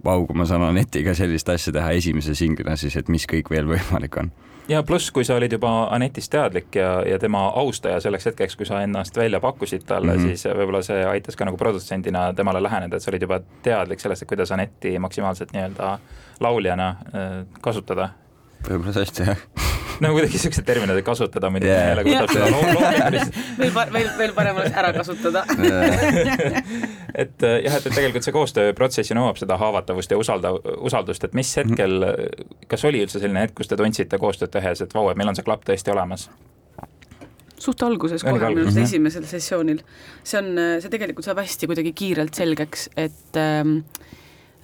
vau, 0.06 0.26
kui 0.26 0.38
ma 0.38 0.46
saan 0.48 0.64
Anetiga 0.66 1.14
sellist 1.18 1.48
asja 1.52 1.74
teha 1.76 1.94
esimese 1.98 2.34
singlina, 2.38 2.76
siis 2.80 2.96
et 2.98 3.10
mis 3.12 3.26
kõik 3.30 3.50
veel 3.52 3.68
võimalik 3.70 4.18
on. 4.22 4.30
ja 4.68 4.82
pluss, 4.86 5.10
kui 5.14 5.24
sa 5.24 5.36
olid 5.38 5.52
juba 5.52 5.70
Anetist 5.94 6.32
teadlik 6.32 6.74
ja, 6.78 7.00
ja 7.06 7.18
tema 7.22 7.46
austaja 7.62 8.00
selleks 8.02 8.30
hetkeks, 8.30 8.56
kui 8.58 8.66
sa 8.66 8.82
ennast 8.82 9.16
välja 9.16 9.40
pakkusid 9.40 9.86
talle 9.86 10.16
mm, 10.16 10.22
-hmm. 10.22 10.36
siis 10.36 10.58
võib-olla 10.58 10.82
see 10.82 11.04
aitas 11.06 11.36
ka 11.36 11.48
nagu 11.48 11.56
produtsendina 11.56 12.32
temale 12.34 12.62
läheneda, 12.62 12.96
et 12.96 13.02
sa 13.02 13.10
olid 13.10 13.22
juba 13.22 13.40
teadlik 13.62 14.00
sellest, 14.00 14.22
et 14.22 14.28
kuidas 14.28 14.52
Anetti 14.52 14.98
maksimaalselt 14.98 15.52
nii-öelda 15.52 15.98
lauljana 16.40 16.88
äh, 16.88 17.46
kasutada. 17.60 18.08
Võib-olla 18.68 18.94
tõesti 18.96 19.26
jah 19.26 19.46
no 20.00 20.11
kuidagi 20.12 20.38
siukseid 20.38 20.66
termineid 20.66 21.02
kasutada, 21.04 21.50
muidu 21.50 21.66
yeah. 21.66 21.88
jälle 21.88 22.28
seda 22.32 22.50
loomulikult. 22.50 23.38
veel, 23.58 23.92
veel, 23.92 24.11
veel 24.18 24.35
parem 24.37 24.56
oleks 24.61 24.76
ära 24.76 24.92
kasutada 24.96 25.44
et 27.23 27.46
äh, 27.46 27.61
jah, 27.64 27.78
et, 27.78 27.87
et 27.87 27.94
tegelikult 27.94 28.26
see 28.26 28.35
koostööprotsess 28.37 29.12
ju 29.12 29.18
nõuab 29.18 29.40
seda 29.40 29.58
haavatavust 29.61 30.12
ja 30.12 30.18
usalda, 30.20 30.52
usaldust, 30.76 31.25
et 31.25 31.37
mis 31.38 31.52
hetkel, 31.61 32.04
kas 32.68 32.85
oli 32.88 33.04
üldse 33.06 33.23
selline 33.23 33.46
hetk, 33.46 33.56
kus 33.61 33.70
te 33.70 33.78
tundsite 33.80 34.20
koostööd 34.20 34.52
tehes, 34.52 34.85
et 34.85 34.92
vau, 34.96 35.08
et 35.11 35.18
meil 35.18 35.32
on 35.32 35.38
see 35.38 35.46
klapp 35.46 35.64
tõesti 35.68 35.94
olemas? 35.94 36.28
suht 37.56 37.80
alguses 37.82 38.20
kohe 38.20 38.50
minu 38.50 38.66
arust 38.66 38.78
esimesel 38.82 39.25
sessioonil. 39.26 39.80
see 40.23 40.42
on, 40.42 40.50
see 40.82 40.92
tegelikult 40.92 41.25
saab 41.26 41.40
hästi 41.40 41.70
kuidagi 41.70 41.94
kiirelt 41.96 42.37
selgeks, 42.37 42.90
et 43.00 43.40
ähm, 43.40 43.78
äh, 43.80 44.05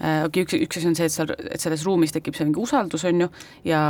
okei 0.02 0.26
okay,, 0.26 0.44
üks, 0.44 0.59
üks 0.66 0.80
asi 0.80 0.90
on 0.90 0.99
see, 0.99 1.09
et 1.09 1.14
seal, 1.14 1.32
et 1.47 1.62
selles 1.62 1.87
ruumis 1.87 2.14
tekib 2.14 2.37
see 2.37 2.49
mingi 2.49 2.62
usaldus, 2.62 3.06
on 3.09 3.26
ju, 3.26 3.32
ja 3.68 3.85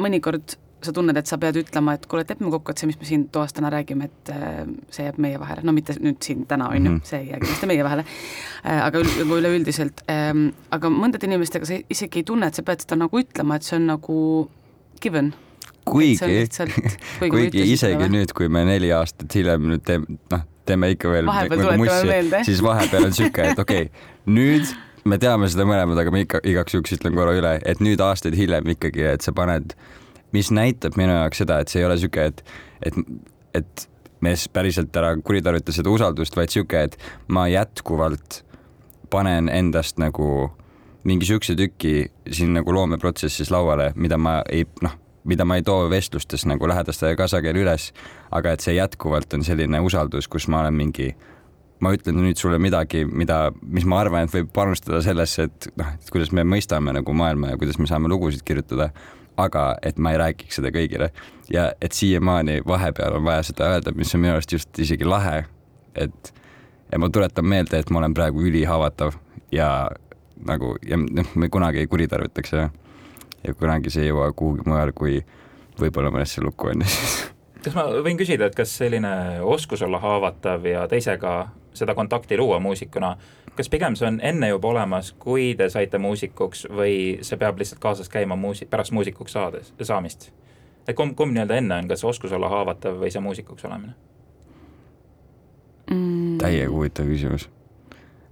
mõnikord 0.00 0.56
sa 0.82 0.92
tunned, 0.94 1.16
et 1.18 1.30
sa 1.30 1.38
pead 1.40 1.58
ütlema, 1.60 1.94
et 1.96 2.06
kuule, 2.10 2.24
lepime 2.26 2.50
kokku, 2.52 2.72
et 2.72 2.82
see, 2.82 2.88
mis 2.90 2.98
me 2.98 3.06
siin 3.06 3.26
toas 3.34 3.54
täna 3.54 3.70
räägime, 3.72 4.08
et 4.10 4.32
äh, 4.34 4.64
see 4.94 5.06
jääb 5.06 5.20
meie 5.22 5.38
vahele, 5.40 5.64
no 5.66 5.74
mitte 5.76 5.94
nüüd 6.02 6.18
siin 6.24 6.44
täna, 6.50 6.70
on 6.72 6.80
ju, 6.80 6.90
mhm. 6.90 7.06
see 7.06 7.20
ei 7.22 7.30
jää 7.30 7.40
kindlasti 7.42 7.70
meie 7.70 7.86
vahele, 7.86 8.04
äh, 8.64 8.82
aga 8.82 9.04
nagu 9.06 9.38
üleüldiselt, 9.38 10.04
ähm, 10.12 10.48
aga 10.74 10.90
mõndade 10.92 11.28
inimestega 11.30 11.68
sa 11.68 11.78
isegi 11.92 12.22
ei 12.22 12.28
tunne, 12.28 12.50
et 12.50 12.58
sa 12.58 12.66
pead 12.66 12.84
seda 12.84 12.98
nagu 13.04 13.22
ütlema, 13.22 13.58
et 13.58 13.68
see 13.68 13.78
on 13.78 13.90
nagu 13.92 14.18
given 15.02 15.32
kuigi, 15.88 16.18
kuigi, 17.20 17.30
kuigi 17.30 17.66
isegi 17.74 18.00
või? 18.02 18.14
nüüd, 18.18 18.34
kui 18.36 18.50
me 18.52 18.64
neli 18.66 18.92
aastat 18.94 19.34
hiljem 19.38 19.68
nüüd 19.74 19.84
teeme, 19.86 20.18
noh, 20.32 20.46
teeme 20.66 20.92
ikka 20.94 21.10
veel 21.10 21.28
nagu 21.30 21.76
mussi, 21.80 22.46
siis 22.48 22.62
vahepeal 22.64 23.10
on 23.10 23.14
sihuke, 23.16 23.52
et 23.52 23.62
okei 23.62 23.86
okay,, 23.88 24.10
nüüd 24.30 24.70
me 25.04 25.18
teame 25.18 25.48
seda 25.50 25.66
mõlemad, 25.68 25.98
aga 25.98 26.12
ma 26.14 26.22
ikka 26.22 26.42
igaks 26.46 26.76
juhuks 26.76 26.94
ütlen 26.98 27.16
korra 27.18 27.34
üle, 27.38 27.56
et 27.66 27.82
nüüd 27.82 28.00
aastaid 28.02 28.36
hiljem 28.38 28.74
ikkagi, 28.74 29.04
et 29.14 29.26
sa 29.26 29.34
paned 29.36 29.74
mis 30.32 30.50
näitab 30.54 30.96
minu 30.96 31.14
jaoks 31.14 31.42
seda, 31.42 31.60
et 31.60 31.72
see 31.72 31.82
ei 31.82 31.88
ole 31.88 31.98
sihuke, 32.00 32.24
et, 32.30 32.44
et, 32.86 32.96
et 33.58 33.86
me 34.24 34.34
päriselt 34.52 34.96
ära 34.96 35.12
kuritarvita 35.20 35.74
seda 35.74 35.92
usaldust, 35.92 36.36
vaid 36.38 36.52
sihuke, 36.54 36.86
et 36.88 36.98
ma 37.28 37.46
jätkuvalt 37.50 38.42
panen 39.12 39.50
endast 39.52 40.00
nagu 40.00 40.50
mingi 41.04 41.26
sihukese 41.28 41.56
tüki 41.58 41.94
siin 42.30 42.54
nagu 42.56 42.72
loomeprotsessis 42.72 43.50
lauale, 43.52 43.90
mida 43.96 44.16
ma 44.18 44.38
ei 44.48 44.64
noh, 44.84 44.94
mida 45.28 45.44
ma 45.46 45.58
ei 45.58 45.66
too 45.66 45.90
vestlustes 45.90 46.46
nagu 46.48 46.68
lähedastega 46.70 47.18
ka 47.18 47.28
sageli 47.30 47.62
üles, 47.62 47.90
aga 48.30 48.54
et 48.54 48.64
see 48.64 48.76
jätkuvalt 48.78 49.34
on 49.36 49.44
selline 49.46 49.82
usaldus, 49.84 50.30
kus 50.30 50.48
ma 50.48 50.62
olen 50.62 50.78
mingi, 50.78 51.12
ma 51.82 51.92
ütlen 51.96 52.18
nüüd 52.20 52.38
sulle 52.38 52.60
midagi, 52.62 53.02
mida, 53.04 53.48
mis 53.62 53.86
ma 53.88 54.02
arvan, 54.02 54.28
et 54.28 54.34
võib 54.34 54.52
panustada 54.54 55.00
sellesse, 55.04 55.48
et 55.48 55.66
noh, 55.80 55.94
et 55.98 56.12
kuidas 56.14 56.30
me 56.34 56.44
mõistame 56.46 56.94
nagu 56.94 57.16
maailma 57.16 57.52
ja 57.52 57.58
kuidas 57.60 57.80
me 57.82 57.88
saame 57.90 58.10
lugusid 58.12 58.44
kirjutada, 58.46 58.92
aga 59.40 59.64
et 59.82 59.98
ma 59.98 60.12
ei 60.12 60.20
räägiks 60.20 60.60
seda 60.60 60.70
kõigile. 60.74 61.10
Ja 61.50 61.70
et 61.82 61.96
siiamaani 61.96 62.60
vahepeal 62.68 63.16
on 63.18 63.26
vaja 63.26 63.48
seda 63.48 63.72
öelda, 63.72 63.94
mis 63.96 64.14
on 64.14 64.22
minu 64.22 64.36
arust 64.36 64.54
just 64.54 64.78
isegi 64.78 65.08
lahe, 65.08 65.42
et 65.98 66.32
ja 66.92 67.00
ma 67.00 67.10
tuletan 67.10 67.48
meelde, 67.48 67.80
et 67.80 67.90
ma 67.90 68.02
olen 68.02 68.14
praegu 68.14 68.44
ülihaavatav 68.46 69.16
ja 69.52 69.68
nagu 70.46 70.76
ja 70.86 70.98
noh, 71.00 71.34
me 71.34 71.48
kunagi 71.52 71.82
ei 71.82 71.90
kuritarvitaks 71.90 72.52
ja, 72.54 72.68
ja 73.42 73.54
kunagi 73.58 73.90
see 73.90 74.06
ei 74.06 74.12
jõua 74.12 74.30
kuhugi 74.36 74.66
mujal, 74.68 74.92
kui 74.94 75.22
võib-olla 75.80 76.12
mõnesse 76.14 76.44
lukku 76.44 76.72
on 76.72 76.84
kas 77.64 77.74
ma 77.78 77.86
võin 78.04 78.18
küsida, 78.20 78.48
et 78.48 78.56
kas 78.58 78.74
selline 78.78 79.40
oskus 79.46 79.82
olla 79.86 80.00
haavatav 80.02 80.66
ja 80.66 80.84
teisega 80.90 81.34
seda 81.74 81.94
kontakti 81.94 82.38
luua 82.38 82.58
muusikuna, 82.60 83.16
kas 83.56 83.68
pigem 83.72 83.96
see 83.96 84.08
on 84.08 84.20
enne 84.22 84.52
juba 84.52 84.68
olemas, 84.72 85.12
kui 85.18 85.52
te 85.58 85.68
saite 85.72 85.98
muusikuks 85.98 86.66
või 86.70 86.94
see 87.24 87.40
peab 87.40 87.58
lihtsalt 87.60 87.82
kaasas 87.82 88.12
käima 88.12 88.36
muusi-, 88.36 88.68
pärast 88.70 88.92
muusikuks 88.92 89.38
saades, 89.38 89.72
saamist? 89.82 90.30
et 90.88 90.96
kumb, 90.98 91.16
kumb 91.16 91.34
nii-öelda 91.34 91.60
enne 91.62 91.82
on, 91.82 91.88
kas 91.88 92.04
oskus 92.04 92.32
olla 92.32 92.50
haavatav 92.50 93.00
või 93.00 93.12
see 93.14 93.22
muusikuks 93.22 93.68
olemine 93.68 93.94
mm.? 95.90 96.38
täiega 96.42 96.70
huvitav 96.72 97.06
küsimus 97.06 97.48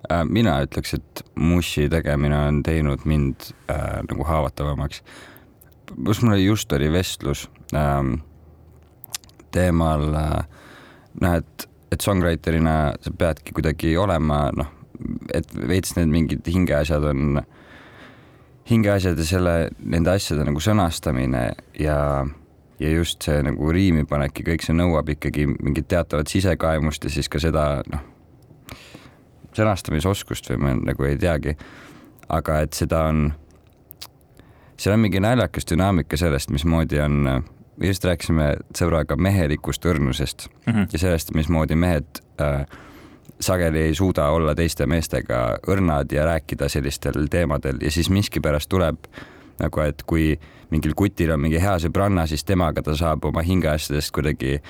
Äh, 0.08 0.24
mina 0.24 0.56
ütleks, 0.64 0.94
et 0.96 1.22
mussi 1.36 1.88
tegemine 1.92 2.38
on 2.48 2.62
teinud 2.64 3.04
mind 3.08 3.50
äh, 3.70 4.00
nagu 4.08 4.24
haavatavamaks. 4.24 5.02
pluss 5.90 6.22
mul 6.22 6.38
just 6.38 6.72
oli 6.72 6.88
vestlus 6.92 7.48
ähm, 7.74 8.14
teemal 9.50 10.14
äh,, 10.14 10.44
noh, 11.20 11.34
et, 11.90 12.00
songwriter'ina 12.00 12.76
sa 13.02 13.14
peadki 13.18 13.54
kuidagi 13.56 13.96
olema, 13.98 14.42
noh, 14.56 14.70
et 15.34 15.48
veits 15.54 15.96
need 15.96 16.12
mingid 16.12 16.46
hingeasjad 16.46 17.06
on, 17.10 17.40
hingeasjad 18.70 19.18
ja 19.18 19.26
selle, 19.26 19.56
nende 19.80 20.12
asjade 20.14 20.44
nagu 20.46 20.62
sõnastamine 20.62 21.48
ja 21.80 21.98
ja 22.80 22.88
just 22.94 23.26
see 23.26 23.42
nagu 23.44 23.72
riimipanek 23.76 24.38
ja 24.40 24.44
kõik 24.46 24.62
see 24.64 24.72
nõuab 24.72 25.10
ikkagi 25.12 25.44
mingit 25.50 25.90
teatavat 25.90 26.30
sisekaemust 26.32 27.04
ja 27.04 27.10
siis 27.12 27.28
ka 27.28 27.42
seda, 27.42 27.82
noh 27.92 28.06
sõnastamisoskust 29.56 30.50
või 30.52 30.60
ma 30.62 30.74
nagu 30.78 31.06
ei 31.06 31.18
teagi. 31.18 31.56
aga 32.30 32.60
et 32.62 32.76
seda 32.78 33.00
on, 33.10 33.32
seal 34.78 34.94
on 34.94 35.00
mingi 35.02 35.18
naljakas 35.20 35.66
dünaamika 35.66 36.16
sellest, 36.16 36.52
mismoodi 36.54 37.00
on, 37.02 37.24
just 37.80 38.04
rääkisime 38.04 38.54
sõbraga 38.76 39.16
mehelikust 39.16 39.84
õrnusest 39.86 40.48
mm 40.66 40.72
-hmm. 40.72 40.88
ja 40.92 40.98
sellest, 40.98 41.34
mismoodi 41.34 41.74
mehed 41.74 42.22
äh, 42.40 42.66
sageli 43.40 43.78
ei 43.78 43.94
suuda 43.94 44.28
olla 44.30 44.54
teiste 44.54 44.86
meestega 44.86 45.58
õrnad 45.68 46.12
ja 46.12 46.24
rääkida 46.24 46.68
sellistel 46.68 47.26
teemadel 47.30 47.76
ja 47.80 47.90
siis 47.90 48.10
miskipärast 48.10 48.68
tuleb 48.68 48.96
nagu, 49.60 49.80
et 49.80 50.02
kui 50.06 50.40
mingil 50.70 50.94
kutil 50.96 51.30
on 51.30 51.40
mingi 51.40 51.60
hea 51.60 51.78
sõbranna, 51.78 52.26
siis 52.26 52.44
temaga 52.44 52.82
ta 52.82 52.96
saab 52.96 53.24
oma 53.24 53.42
hingeasjadest 53.42 54.12
kuidagi 54.14 54.60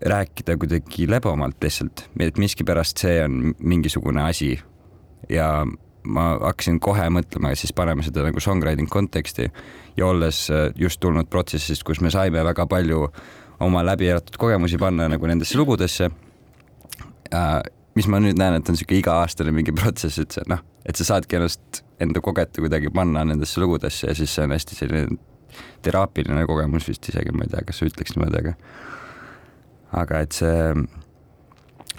rääkida 0.00 0.56
kuidagi 0.56 1.08
lebamalt 1.10 1.62
lihtsalt, 1.62 2.04
et 2.20 2.38
miskipärast 2.38 2.98
see 2.98 3.24
on 3.24 3.54
mingisugune 3.58 4.22
asi. 4.22 4.58
ja 5.28 5.66
ma 6.06 6.28
hakkasin 6.40 6.78
kohe 6.82 7.08
mõtlema, 7.12 7.52
siis 7.58 7.74
paneme 7.76 8.04
seda 8.06 8.24
nagu 8.26 8.42
songwriting 8.42 8.90
konteksti 8.90 9.48
ja 9.96 10.06
olles 10.06 10.46
äh, 10.50 10.68
just 10.78 11.00
tulnud 11.02 11.30
protsessist, 11.32 11.84
kus 11.86 12.00
me 12.04 12.12
saime 12.14 12.44
väga 12.46 12.66
palju 12.70 13.08
oma 13.66 13.82
läbi 13.86 14.10
elatud 14.12 14.36
kogemusi 14.40 14.78
panna 14.78 15.08
nagu 15.08 15.26
nendesse 15.26 15.58
lugudesse. 15.58 16.10
mis 17.96 18.06
ma 18.12 18.20
nüüd 18.20 18.36
näen, 18.36 18.58
et 18.58 18.68
on 18.68 18.76
sihuke 18.76 18.98
iga-aastane 19.00 19.52
mingi 19.56 19.72
protsess, 19.72 20.18
et 20.20 20.34
see 20.36 20.44
noh, 20.52 20.60
et 20.84 20.98
sa 20.98 21.06
saadki 21.14 21.38
ennast 21.38 21.82
enda 22.00 22.20
kogetu 22.20 22.62
kuidagi 22.64 22.92
panna 22.92 23.24
nendesse 23.24 23.60
lugudesse 23.60 24.10
ja 24.10 24.14
siis 24.14 24.34
see 24.34 24.44
on 24.44 24.52
hästi 24.52 24.76
selline 24.76 25.16
teraapiline 25.82 26.44
kogemus 26.46 26.88
vist 26.90 27.08
isegi, 27.08 27.32
ma 27.32 27.46
ei 27.46 27.54
tea, 27.54 27.64
kas 27.66 27.80
sa 27.80 27.88
ütleks 27.88 28.14
niimoodi, 28.14 28.42
aga 28.42 28.54
aga 30.02 30.20
et 30.26 30.36
see, 30.36 30.58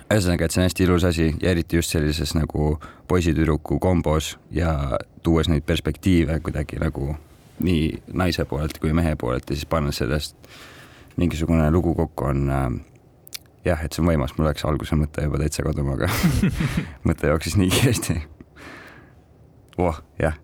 ühesõnaga, 0.08 0.46
et 0.46 0.56
see 0.56 0.62
on 0.62 0.68
hästi 0.68 0.86
ilus 0.88 1.06
asi 1.08 1.28
ja 1.42 1.52
eriti 1.52 1.80
just 1.80 1.92
sellises 1.92 2.34
nagu 2.38 2.78
poisi-tüdruku 3.08 3.80
kombos 3.84 4.36
ja 4.52 5.00
tuues 5.24 5.50
neid 5.52 5.66
perspektiive 5.68 6.40
kuidagi 6.46 6.80
nagu 6.80 7.16
nii 7.60 7.90
naise 8.14 8.46
poolelt 8.46 8.78
kui 8.80 8.94
mehe 8.94 9.16
poolelt 9.20 9.50
ja 9.50 9.58
siis 9.58 9.66
pannes 9.70 10.00
sellest 10.00 10.36
mingisugune 11.18 11.72
lugu 11.72 11.96
kokku 11.98 12.30
on 12.30 12.50
äh, 12.54 12.70
jah, 13.66 13.84
et 13.84 13.94
see 13.94 14.04
on 14.04 14.12
võimas, 14.12 14.36
mul 14.38 14.48
läks 14.48 14.66
alguse 14.68 14.96
mõte 15.00 15.26
juba 15.26 15.42
täitsa 15.42 15.66
kaduma, 15.66 15.98
aga 15.98 16.10
mõte 17.08 17.32
jooksis 17.32 17.58
nii 17.60 17.72
kiiresti. 17.74 18.20
voh, 19.78 20.02
jah, 20.22 20.38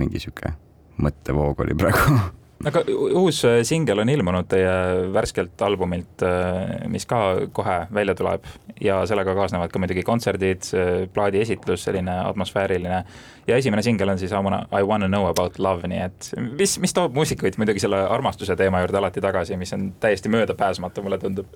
mingi 0.00 0.22
sihuke 0.22 0.54
mõttevoog 1.00 1.64
oli 1.64 1.76
praegu 1.78 2.20
aga 2.68 2.82
uus 3.16 3.40
äh, 3.48 3.60
singel 3.64 4.02
on 4.02 4.10
ilmunud 4.12 4.48
teie 4.50 4.72
värskelt 5.14 5.62
albumilt, 5.64 6.24
äh, 6.26 6.88
mis 6.92 7.06
ka 7.08 7.20
kohe 7.56 7.76
välja 7.94 8.14
tuleb 8.18 8.44
ja 8.80 9.00
sellega 9.08 9.34
kaasnevad 9.36 9.72
ka 9.72 9.80
muidugi 9.80 10.04
kontserdid, 10.06 10.68
äh, 10.76 10.90
plaadiesitlus, 11.14 11.86
selline 11.88 12.18
atmosfääriline. 12.24 13.04
ja 13.46 13.56
esimene 13.56 13.82
singel 13.82 14.08
on 14.08 14.18
siis 14.18 14.32
I 14.32 14.34
wanna, 14.34 14.66
I 14.78 14.82
wanna 14.82 15.08
know 15.08 15.26
about 15.26 15.58
love, 15.58 15.88
nii 15.88 16.02
et 16.04 16.30
mis, 16.58 16.78
mis 16.78 16.94
toob 16.94 17.16
muusikuid 17.16 17.56
muidugi 17.58 17.80
selle 17.80 18.02
armastuse 18.06 18.56
teema 18.56 18.84
juurde 18.84 18.98
alati 18.98 19.20
tagasi, 19.20 19.56
mis 19.56 19.72
on 19.72 19.92
täiesti 20.00 20.28
möödapääsmatu, 20.28 21.02
mulle 21.02 21.18
tundub. 21.18 21.46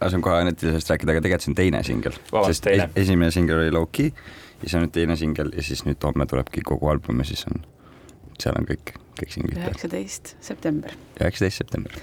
lasen 0.00 0.22
kohe 0.22 0.38
Anetile 0.38 0.70
sellest 0.70 0.90
rääkida, 0.90 1.12
aga 1.12 1.20
tegelikult 1.20 1.48
see 1.48 1.50
on 1.50 1.58
teine 1.58 1.82
singel. 1.82 2.18
sest 2.46 2.64
teine. 2.64 2.90
esimene 2.96 3.30
singel 3.30 3.58
oli 3.58 3.70
Low 3.70 3.86
Key 3.92 4.10
ja 4.62 4.68
see 4.68 4.78
on 4.78 4.86
nüüd 4.86 4.94
teine 4.94 5.16
singel 5.16 5.50
ja 5.56 5.62
siis 5.62 5.82
nüüd 5.84 6.02
homme 6.04 6.26
tulebki 6.30 6.62
kogu 6.62 6.88
album 6.88 7.18
ja 7.18 7.26
siis 7.28 7.46
on, 7.50 7.64
seal 8.42 8.58
on 8.58 8.68
kõik 8.68 8.94
kõik 9.20 9.34
siin 9.34 9.48
kõik. 9.48 9.58
üheksateist 9.60 10.34
september. 10.42 10.94
üheksateist 11.20 11.62
september. 11.62 11.96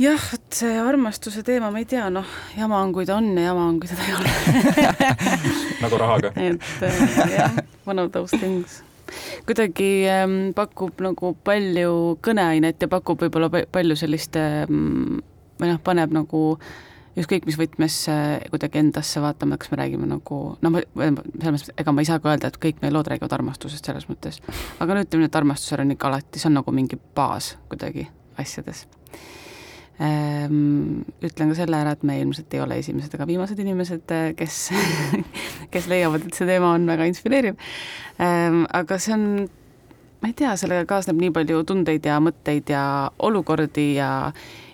jah, 0.00 0.26
et 0.36 0.58
see 0.60 0.74
armastuse 0.80 1.44
teema, 1.46 1.70
ma 1.72 1.82
ei 1.82 1.88
tea, 1.88 2.08
noh, 2.12 2.26
jama 2.56 2.80
on, 2.84 2.92
kui 2.96 3.06
ta 3.08 3.18
on 3.20 3.30
ja 3.36 3.50
jama 3.50 3.68
on, 3.70 3.78
kui 3.80 3.90
teda 3.92 4.08
ei 4.08 4.16
ole 4.16 5.12
nagu 5.84 6.02
rahaga. 6.02 6.32
et 6.48 6.82
äh, 6.82 7.32
jah, 7.34 7.62
one 7.86 8.02
of 8.02 8.12
those 8.16 8.36
things 8.36 8.82
kuidagi 9.46 10.08
ähm, 10.10 10.50
pakub 10.56 10.98
nagu 11.04 11.30
palju 11.46 12.16
kõneainet 12.26 12.80
ja 12.82 12.88
pakub 12.90 13.20
võib-olla 13.22 13.46
palju 13.70 13.94
sellist 13.96 14.34
ähm, 14.40 15.20
või 15.60 15.70
noh, 15.70 15.78
paneb 15.86 16.10
nagu 16.12 16.40
äh, 16.56 16.72
ükskõik 17.16 17.46
mis 17.48 17.56
võtmes 17.58 17.96
kuidagi 18.52 18.80
endasse 18.82 19.22
vaatama, 19.24 19.58
kas 19.60 19.72
me 19.72 19.80
räägime 19.80 20.08
nagu 20.10 20.40
noh, 20.62 20.76
selles 20.96 21.56
mõttes, 21.56 21.72
ega 21.80 21.94
ma 21.94 22.04
ei 22.04 22.10
saa 22.10 22.20
ka 22.22 22.32
öelda, 22.32 22.50
et 22.52 22.60
kõik 22.62 22.82
meie 22.82 22.94
lood 22.94 23.08
räägivad 23.10 23.32
armastusest 23.38 23.88
selles 23.88 24.08
mõttes, 24.10 24.42
aga 24.82 24.96
no 24.96 25.06
ütleme 25.06 25.30
et 25.30 25.40
armastusel 25.40 25.84
on 25.84 25.96
ikka 25.96 26.10
alati, 26.10 26.42
see 26.42 26.50
on 26.50 26.58
nagu 26.60 26.76
mingi 26.76 27.00
baas 27.16 27.54
kuidagi 27.70 28.06
asjades 28.40 28.84
ehm,. 29.96 31.04
Ütlen 31.24 31.52
ka 31.52 31.58
selle 31.58 31.80
ära, 31.80 31.96
et 31.96 32.04
me 32.04 32.18
ilmselt 32.20 32.52
ei 32.52 32.60
ole 32.64 32.80
esimesed 32.82 33.14
ega 33.16 33.28
viimased 33.28 33.60
inimesed, 33.64 34.16
kes 34.36 34.58
kes 35.72 35.88
leiavad, 35.92 36.26
et 36.26 36.36
see 36.36 36.48
teema 36.48 36.74
on 36.76 36.88
väga 36.88 37.08
inspireeriv 37.08 37.56
ehm,. 38.20 38.66
aga 38.76 39.00
see 39.00 39.16
on 39.16 39.30
ma 40.20 40.30
ei 40.30 40.36
tea, 40.36 40.52
sellega 40.58 40.86
kaasneb 40.88 41.18
nii 41.20 41.32
palju 41.34 41.64
tundeid 41.68 42.06
ja 42.08 42.20
mõtteid 42.22 42.72
ja 42.72 42.84
olukordi 43.22 43.92
ja 43.98 44.10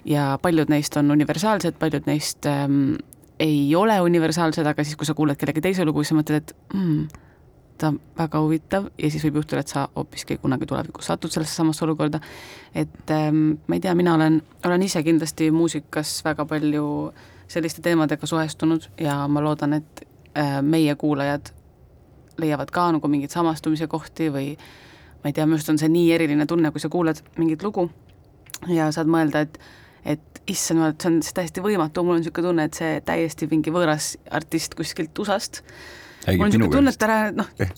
ja 0.05 0.39
paljud 0.43 0.71
neist 0.71 0.97
on 0.97 1.11
universaalsed, 1.11 1.79
paljud 1.79 2.07
neist 2.07 2.47
ähm, 2.47 2.95
ei 3.41 3.75
ole 3.77 4.01
universaalsed, 4.01 4.67
aga 4.67 4.85
siis, 4.85 4.97
kui 4.97 5.07
sa 5.07 5.15
kuuled 5.15 5.39
kellegi 5.39 5.63
teise 5.65 5.85
lugu, 5.85 6.03
siis 6.03 6.13
sa 6.13 6.19
mõtled, 6.19 6.43
et 6.43 6.75
mm, 6.75 7.23
ta 7.79 7.91
on 7.91 7.99
väga 8.19 8.43
huvitav 8.45 8.89
ja 8.99 9.11
siis 9.11 9.25
võib 9.27 9.41
juhtuda, 9.41 9.63
et 9.63 9.73
sa 9.73 9.87
hoopiski 9.97 10.39
kunagi 10.43 10.69
tulevikus 10.71 11.09
satud 11.11 11.33
sellesse 11.35 11.59
samasse 11.59 11.85
olukorda. 11.87 12.21
et 12.75 13.11
ähm, 13.11 13.59
ma 13.67 13.79
ei 13.79 13.81
tea, 13.81 13.95
mina 13.95 14.15
olen, 14.15 14.43
olen 14.65 14.83
ise 14.83 15.03
kindlasti 15.03 15.51
muusikas 15.51 16.21
väga 16.25 16.47
palju 16.47 16.87
selliste 17.49 17.83
teemadega 17.83 18.27
suhestunud 18.27 18.89
ja 19.01 19.27
ma 19.29 19.43
loodan, 19.43 19.73
et 19.73 20.07
äh, 20.39 20.63
meie 20.63 20.95
kuulajad 20.95 21.53
leiavad 22.39 22.71
ka 22.71 22.89
nagu 22.93 23.09
mingeid 23.09 23.31
samastumise 23.31 23.87
kohti 23.87 24.31
või 24.33 24.55
ma 25.23 25.31
ei 25.31 25.33
tea, 25.37 25.47
minu 25.47 25.59
arust 25.59 25.71
on 25.71 25.79
see 25.79 25.91
nii 25.93 26.13
eriline 26.15 26.47
tunne, 26.47 26.71
kui 26.71 26.81
sa 26.81 26.89
kuuled 26.89 27.21
mingit 27.39 27.63
lugu 27.63 27.91
ja 28.71 28.91
saad 28.95 29.11
mõelda, 29.11 29.43
et 29.47 29.59
et 30.05 30.43
issand 30.51 30.81
jumal, 30.81 30.95
see 30.99 31.11
on 31.11 31.19
täiesti 31.39 31.65
võimatu, 31.65 32.05
mul 32.05 32.19
on 32.19 32.23
niisugune 32.23 32.49
tunne, 32.49 32.69
et 32.69 32.79
see 32.79 33.03
täiesti 33.07 33.49
mingi 33.51 33.75
võõras 33.75 34.15
artist 34.35 34.75
kuskilt 34.79 35.19
USA-st. 35.23 35.63
Mul 36.27 36.47
on 36.47 36.53
niisugune 36.53 36.77
tunne, 36.77 36.95
et 36.95 37.05
ära 37.07 37.19
noh, 37.35 37.49
eh. 37.63 37.71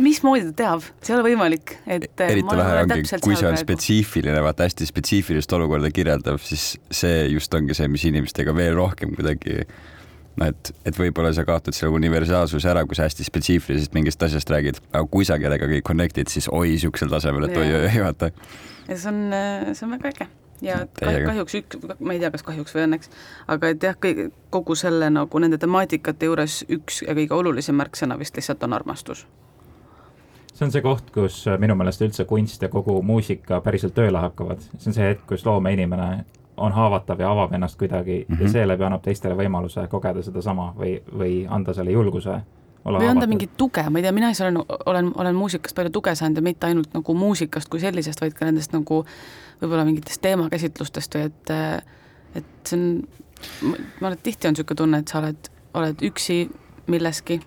mismoodi 0.00 0.50
ta 0.50 0.54
teab, 0.60 0.84
see 1.00 1.12
ei 1.12 1.18
ole 1.18 1.24
võimalik, 1.30 1.74
et 1.84 2.06
eh, 2.08 2.34
eriti 2.36 2.58
lahe 2.60 2.84
ongi, 2.84 3.18
kui 3.24 3.36
see 3.36 3.48
on 3.48 3.58
spetsiifiline, 3.60 4.44
vaata 4.44 4.68
hästi 4.68 4.88
spetsiifilist 4.88 5.56
olukorda 5.56 5.90
kirjeldav, 5.94 6.40
siis 6.44 6.74
see 6.92 7.26
just 7.32 7.56
ongi 7.56 7.76
see, 7.76 7.90
mis 7.92 8.06
inimestega 8.08 8.56
veel 8.56 8.76
rohkem 8.78 9.12
kuidagi 9.16 9.58
noh, 9.64 10.48
et, 10.48 10.72
et 10.88 10.96
võib-olla 11.00 11.32
sa 11.36 11.44
kaotad 11.48 11.76
selle 11.76 11.92
universaalsuse 11.96 12.72
ära, 12.72 12.86
kui 12.88 12.96
sa 12.96 13.08
hästi 13.08 13.28
spetsiifilisest 13.28 13.96
mingist 13.96 14.24
asjast 14.24 14.52
räägid, 14.52 14.80
aga 14.92 15.04
kui 15.08 15.28
sa 15.28 15.40
kellegagi 15.40 15.84
connect'id, 15.84 16.32
siis 16.32 16.48
oi 16.52 16.78
siuksel 16.80 17.12
tasemel, 17.12 17.48
et 17.48 17.60
oi-oi-oi, 17.60 18.00
vaata. 18.04 18.32
ja 18.88 18.96
see 18.96 19.12
on, 19.12 19.20
see 19.72 19.86
on 19.88 19.94
väga 19.98 20.12
äge 20.14 20.32
ja 20.62 20.86
kahjuks 21.00 21.54
üks, 21.54 21.78
ma 22.00 22.12
ei 22.12 22.20
tea, 22.22 22.30
kas 22.34 22.42
kahjuks 22.46 22.74
või 22.74 22.84
õnneks, 22.88 23.10
aga 23.50 23.72
et 23.74 23.82
jah, 23.82 23.96
kõik, 24.00 24.28
kogu 24.54 24.76
selle 24.78 25.10
nagu 25.10 25.42
nende 25.42 25.58
temaatikate 25.58 26.30
juures 26.30 26.62
üks 26.68 27.02
ja 27.02 27.16
kõige 27.16 27.34
olulisem 27.34 27.76
märksõna 27.78 28.18
vist 28.18 28.36
lihtsalt 28.36 28.62
on 28.62 28.72
armastus. 28.72 29.26
see 30.54 30.66
on 30.66 30.72
see 30.72 30.82
koht, 30.82 31.10
kus 31.10 31.44
minu 31.58 31.74
meelest 31.74 32.02
üldse 32.02 32.24
kunst 32.24 32.62
ja 32.62 32.68
kogu 32.68 33.02
muusika 33.02 33.60
päriselt 33.60 33.94
tööle 33.94 34.18
hakkavad, 34.18 34.60
see 34.78 34.90
on 34.90 34.94
see 34.94 35.08
hetk, 35.12 35.26
kus 35.26 35.46
loomeinimene 35.46 36.24
on 36.56 36.72
haavatav 36.72 37.20
ja 37.20 37.30
avab 37.30 37.52
ennast 37.52 37.78
kuidagi 37.78 38.26
mm 38.28 38.34
-hmm. 38.34 38.40
ja 38.40 38.44
mhm. 38.44 38.52
seeläbi 38.52 38.84
annab 38.84 39.02
teistele 39.02 39.34
võimaluse 39.34 39.88
kogeda 39.88 40.22
sedasama 40.22 40.74
või, 40.78 41.02
või 41.18 41.46
anda 41.48 41.74
selle 41.74 41.90
julguse 41.90 42.40
või 42.84 43.08
anda 43.08 43.26
mingit 43.26 43.56
tuge, 43.56 43.82
ma 43.90 43.98
ei 43.98 44.02
tea, 44.02 44.12
mina 44.12 44.30
ise 44.30 44.44
olen, 44.44 44.58
olen, 44.86 45.12
olen 45.14 45.34
muusikast 45.34 45.76
palju 45.76 45.90
tuge 45.90 46.14
saanud 46.14 46.36
ja 46.36 46.42
mitte 46.42 46.66
ainult 46.66 46.92
nagu 46.94 47.14
muusikast 47.14 47.68
kui 47.68 47.80
sellisest, 47.80 48.20
vaid 48.20 48.34
ka 48.36 48.44
nendest 48.44 48.72
nagu 48.72 49.04
võib-olla 49.60 49.84
mingitest 49.86 50.22
teemakäsitlustest 50.24 51.16
või 51.16 51.28
et, 51.30 51.54
et 52.40 52.52
see 52.68 52.78
on, 52.78 52.86
ma 53.70 53.74
arvan, 53.76 54.18
et 54.18 54.24
tihti 54.26 54.48
on 54.48 54.56
niisugune 54.56 54.80
tunne, 54.82 55.00
et 55.02 55.10
sa 55.10 55.20
oled, 55.20 55.50
oled 55.78 56.04
üksi 56.10 56.38
milleski, 56.90 57.40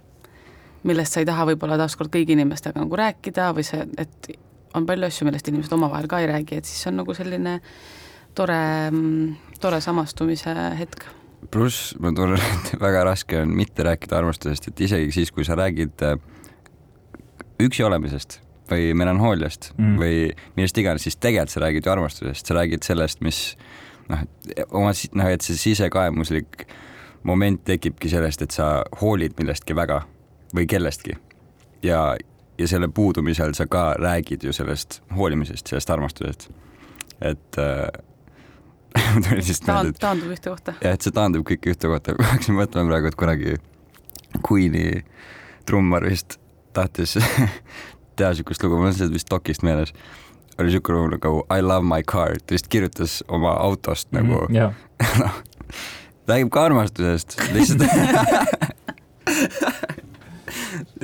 millest 0.88 1.16
sa 1.16 1.24
ei 1.24 1.30
taha 1.30 1.48
võib-olla 1.52 1.78
taaskord 1.80 2.12
kõigi 2.14 2.36
inimestega 2.38 2.80
nagu 2.82 3.00
rääkida 3.00 3.52
või 3.58 3.66
see, 3.68 3.86
et 4.00 4.32
on 4.78 4.88
palju 4.88 5.08
asju, 5.10 5.28
millest 5.28 5.48
inimesed 5.52 5.74
omavahel 5.78 6.10
ka 6.10 6.22
ei 6.22 6.32
räägi, 6.32 6.60
et 6.60 6.70
siis 6.70 6.90
on 6.90 7.00
nagu 7.02 7.16
selline 7.18 7.58
tore, 8.38 8.64
tore 9.62 9.82
samastumise 9.84 10.54
hetk. 10.80 11.08
Pluss 11.54 11.94
ma 12.02 12.12
tunnen, 12.16 12.42
et 12.42 12.74
väga 12.82 13.04
raske 13.08 13.42
on 13.44 13.54
mitte 13.56 13.86
rääkida 13.86 14.20
armastusest, 14.20 14.72
et 14.72 14.84
isegi 14.88 15.14
siis, 15.20 15.32
kui 15.32 15.46
sa 15.48 15.58
räägid 15.58 16.04
äh, 16.06 16.18
üksi 17.64 17.86
olemisest 17.86 18.42
või 18.71 18.93
melanhooliast 18.97 19.71
mm. 19.77 19.97
või 20.00 20.15
millest 20.57 20.77
iganes, 20.77 21.07
siis 21.07 21.19
tegelikult 21.19 21.53
sa 21.53 21.63
räägid 21.63 21.86
ju 21.86 21.93
armastusest, 21.93 22.47
sa 22.47 22.57
räägid 22.57 22.88
sellest, 22.88 23.21
mis 23.25 23.41
noh, 24.09 24.25
oma 24.69 24.91
noh, 24.91 25.29
et 25.31 25.45
see 25.45 25.59
sisekaemuslik 25.59 26.67
moment 27.27 27.63
tekibki 27.67 28.09
sellest, 28.12 28.43
et 28.45 28.55
sa 28.55 28.81
hoolid 29.01 29.38
millestki 29.39 29.75
väga 29.75 30.01
või 30.55 30.67
kellestki 30.69 31.17
ja, 31.86 32.01
ja 32.57 32.67
selle 32.67 32.88
puudumisel 32.88 33.53
sa 33.57 33.67
ka 33.69 33.93
räägid 34.00 34.43
ju 34.43 34.53
sellest 34.53 35.01
hoolimisest, 35.15 35.67
sellest 35.67 35.89
armastusest. 35.89 36.50
et 37.21 37.57
äh, 37.57 37.88
tuli 39.24 39.41
lihtsalt 39.41 39.67
meelde, 39.67 39.89
et 39.89 40.01
taandub 40.01 40.31
ühte 40.33 40.50
kohta. 40.50 40.74
jah, 40.81 40.93
et 40.93 41.05
see 41.05 41.13
taandub 41.13 41.45
kõik 41.47 41.69
ühte 41.74 41.91
kohta, 41.91 42.15
ma 42.19 42.31
hakkasin 42.33 42.57
mõtlema 42.57 42.91
praegu, 42.91 43.12
et 43.12 43.19
kunagi 43.19 43.57
Queen'i 44.43 45.03
trummar 45.67 46.05
vist 46.07 46.39
tahtis 46.74 47.17
teha 48.17 48.33
siukest 48.38 48.63
lugu, 48.65 48.79
mul 48.79 48.91
on 48.91 48.97
see 48.97 49.09
vist 49.13 49.29
dokist 49.31 49.65
meeles, 49.65 49.93
oli 50.57 50.74
siuke 50.74 50.93
lugu 50.95 51.13
nagu 51.15 51.43
I 51.53 51.62
love 51.65 51.86
my 51.88 52.03
car, 52.03 52.38
ta 52.43 52.57
vist 52.57 52.69
kirjutas 52.74 53.19
oma 53.27 53.55
autost 53.62 54.12
nagu 54.15 54.45
mm, 54.47 54.55
yeah. 54.55 54.74
noh, 55.21 55.41
räägib 56.27 56.51
ka 56.53 56.67
armastusest, 56.69 57.38
lihtsalt 57.55 57.86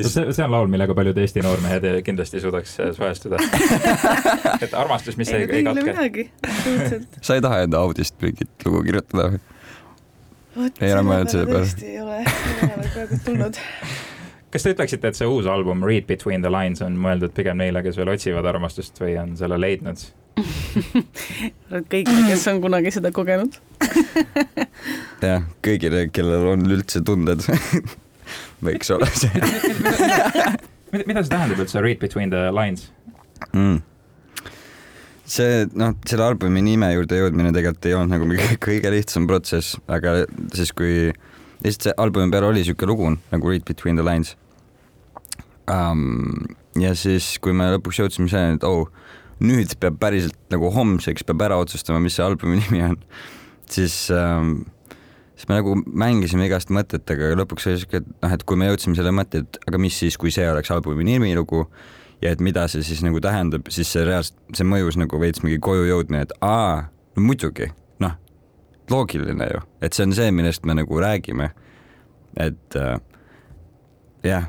see, 0.01 0.34
see 0.34 0.43
on 0.43 0.51
laul, 0.51 0.70
millega 0.72 0.96
paljud 0.98 1.17
Eesti 1.17 1.43
noormehed 1.46 1.88
kindlasti 2.05 2.41
suudaks 2.43 2.75
äh, 2.79 2.93
suhestuda 2.96 3.41
et 4.63 4.74
armastus, 4.74 5.17
mis 5.20 5.32
ei, 5.34 5.48
ei, 5.50 5.63
ei 5.63 5.63
katke. 5.84 6.29
sa 7.22 7.38
ei 7.38 7.43
taha 7.43 7.63
enda 7.67 7.84
Audist 7.84 8.17
mingit 8.24 8.65
lugu 8.65 8.84
kirjutada 8.88 9.29
või? 9.34 9.43
ei 10.82 10.93
ole 10.93 11.05
mõelnud 11.08 11.34
selle 11.34 11.51
peale? 11.51 11.70
ei 11.84 12.01
ole, 12.01 12.24
ei 12.24 12.74
ole 12.74 12.89
praegu 12.96 13.22
tulnud 13.25 13.62
kas 14.54 14.66
te 14.66 14.74
ütleksite, 14.76 15.10
et 15.10 15.18
see 15.18 15.30
uus 15.30 15.48
album 15.50 15.82
Read 15.86 16.06
Between 16.10 16.44
the 16.46 16.52
Lines 16.54 16.84
on 16.86 16.98
mõeldud 17.02 17.34
pigem 17.34 17.58
neile, 17.58 17.82
kes 17.86 17.98
veel 17.98 18.12
otsivad 18.14 18.46
armastust 18.46 19.00
või 19.02 19.16
on 19.22 19.34
selle 19.40 19.58
leidnud 19.58 20.04
kõigile, 21.94 22.26
kes 22.30 22.46
on 22.52 22.62
kunagi 22.62 22.94
seda 22.94 23.14
kogenud 23.16 23.58
jah, 25.26 25.48
kõigile, 25.66 26.08
kellel 26.14 26.52
on 26.54 26.68
üldse 26.70 27.02
tunded 27.06 27.46
võiks 28.68 28.94
olla 28.94 29.10
see 29.14 29.32
mida, 30.94 31.04
mida 31.08 31.24
see 31.24 31.34
tähendab 31.34 31.64
üldse 31.66 31.82
read 31.84 32.02
between 32.02 32.34
the 32.34 32.46
lines 32.54 32.92
mm.? 33.52 33.82
see 35.26 35.66
noh, 35.74 35.98
selle 36.10 36.30
albumi 36.30 36.62
nime 36.66 36.92
juurde 36.94 37.24
jõudmine 37.24 37.54
tegelikult 37.56 37.89
ei 37.89 37.98
olnud 37.98 38.18
nagu 38.18 38.30
mingi 38.30 38.62
kõige 38.62 38.94
lihtsam 38.94 39.26
protsess, 39.30 39.80
aga 39.89 40.24
siis 40.54 40.74
kui 40.78 41.10
lihtsalt 41.63 41.89
see 41.89 41.98
albumi 42.06 42.34
peal 42.34 42.52
oli 42.52 42.66
siuke 42.68 42.89
lugu 42.89 43.16
nagu 43.16 43.54
Read 43.54 43.66
Between 43.66 43.98
the 43.98 44.06
Lines 44.06 44.36
um,. 45.71 46.45
ja 46.80 46.93
siis, 46.97 47.38
kui 47.43 47.54
me 47.56 47.69
lõpuks 47.76 48.02
jõudsime 48.02 48.30
selleni, 48.32 48.60
et 48.60 48.67
oh, 48.67 48.89
nüüd 49.43 49.76
peab 49.82 49.99
päriselt 50.02 50.38
nagu 50.54 50.71
homseks 50.73 51.26
peab 51.28 51.43
ära 51.45 51.58
otsustama, 51.62 52.02
mis 52.04 52.17
see 52.17 52.26
albumi 52.26 52.62
nimi 52.62 52.84
on, 52.88 52.97
siis 53.69 53.95
um, 54.13 54.63
siis 55.36 55.49
me 55.49 55.60
nagu 55.60 55.76
mängisime 55.86 56.47
igast 56.47 56.71
mõtetega 56.73 57.32
ja 57.32 57.38
lõpuks 57.39 57.67
oli 57.69 57.82
siuke, 57.82 58.02
et 58.02 58.10
noh, 58.23 58.34
et 58.36 58.45
kui 58.47 58.60
me 58.60 58.69
jõudsime 58.69 58.97
selle 58.97 59.13
mõtte, 59.15 59.43
et 59.43 59.60
aga 59.67 59.82
mis 59.82 59.97
siis, 59.99 60.17
kui 60.19 60.32
see 60.34 60.45
oleks 60.49 60.71
albumi 60.73 61.06
nimilugu 61.08 61.65
ja 62.23 62.32
et 62.32 62.41
mida 62.43 62.65
see 62.71 62.86
siis 62.86 63.04
nagu 63.04 63.19
tähendab, 63.23 63.67
siis 63.73 63.89
see 63.91 64.06
reaalselt, 64.08 64.38
see 64.56 64.67
mõjus 64.67 64.97
nagu 65.02 65.19
veits 65.19 65.43
mingi 65.43 65.60
koju 65.63 65.88
jõudmine, 65.89 66.23
et 66.28 66.36
aa, 66.45 66.86
no 67.17 67.26
muidugi, 67.26 67.67
noh, 68.04 68.15
loogiline 68.93 69.49
ju, 69.49 69.63
et 69.84 69.97
see 69.97 70.08
on 70.08 70.15
see, 70.15 70.32
millest 70.36 70.65
me 70.65 70.78
nagu 70.80 71.02
räägime. 71.04 71.52
et 72.38 72.76
äh, 72.76 72.95
jah, 74.23 74.47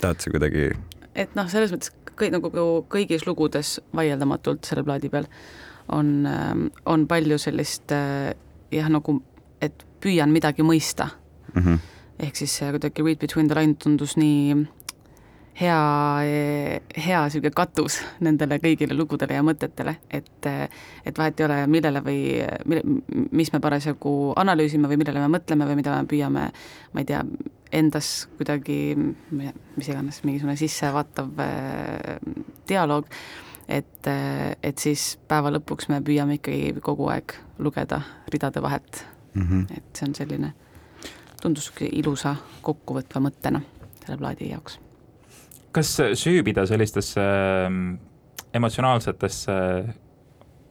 tahad 0.00 0.20
sa 0.20 0.32
kuidagi? 0.32 0.70
et 1.14 1.34
noh, 1.38 1.48
selles 1.48 1.72
mõttes 1.74 1.92
kõik 2.16 2.32
nagu 2.32 2.50
kõigis 2.92 3.26
lugudes 3.28 3.76
vaieldamatult 3.96 4.64
selle 4.68 4.84
plaadi 4.86 5.10
peal 5.12 5.28
on, 5.92 6.26
ähm, 6.26 6.66
on 6.86 7.06
palju 7.06 7.38
sellist 7.38 7.92
äh, 7.92 8.32
jah, 8.74 8.88
nagu 8.92 9.20
et 9.62 9.84
püüan 10.02 10.32
midagi 10.32 10.64
mõista 10.66 11.10
mm. 11.54 11.62
-hmm. 11.62 11.78
ehk 12.26 12.36
siis 12.36 12.58
kuidagi 12.60 13.02
Read 13.02 13.18
Between 13.18 13.48
the 13.48 13.60
Line 13.60 13.74
tundus 13.74 14.16
nii 14.16 14.66
hea, 15.60 15.80
hea 17.06 17.22
niisugune 17.24 17.52
katus 17.56 18.00
nendele 18.24 18.58
kõigile 18.62 18.96
lugudele 18.96 19.38
ja 19.38 19.44
mõtetele, 19.46 19.96
et, 20.10 20.48
et 20.48 21.18
vahet 21.18 21.40
ei 21.40 21.46
ole, 21.46 21.58
millele 21.70 22.02
või 22.04 22.20
mille, 22.68 22.82
mis 23.32 23.52
me 23.54 23.60
parasjagu 23.64 24.34
analüüsime 24.36 24.90
või 24.90 25.00
millele 25.00 25.22
me 25.24 25.30
mõtleme 25.38 25.68
või 25.68 25.78
mida 25.80 25.96
me 25.96 26.10
püüame, 26.10 26.46
ma 26.92 27.02
ei 27.02 27.08
tea, 27.08 27.24
endas 27.76 28.28
kuidagi, 28.36 28.78
mis 28.96 29.88
iganes, 29.88 30.22
mingisugune 30.24 30.56
sissevaatav 30.60 31.42
äh, 31.42 32.14
dialoog, 32.68 33.08
et, 33.68 34.06
et 34.06 34.78
siis 34.78 35.16
päeva 35.28 35.50
lõpuks 35.56 35.90
me 35.90 36.02
püüame 36.04 36.38
ikkagi 36.38 36.76
kogu 36.84 37.08
aeg 37.10 37.34
lugeda 37.58 38.02
ridade 38.30 38.62
vahelt 38.62 39.02
mm. 39.34 39.42
-hmm. 39.42 39.76
et 39.76 39.98
see 39.98 40.08
on 40.08 40.14
selline, 40.14 40.52
tundus 41.42 41.72
ilusa 41.80 42.36
kokkuvõtva 42.62 43.24
mõttena 43.24 43.60
selle 44.04 44.18
plaadi 44.18 44.52
jaoks. 44.52 44.85
Kas 45.76 45.92
süübida 46.16 46.64
sellistesse 46.66 47.20
ähm, 47.20 47.96
emotsionaalsetesse 48.54 49.52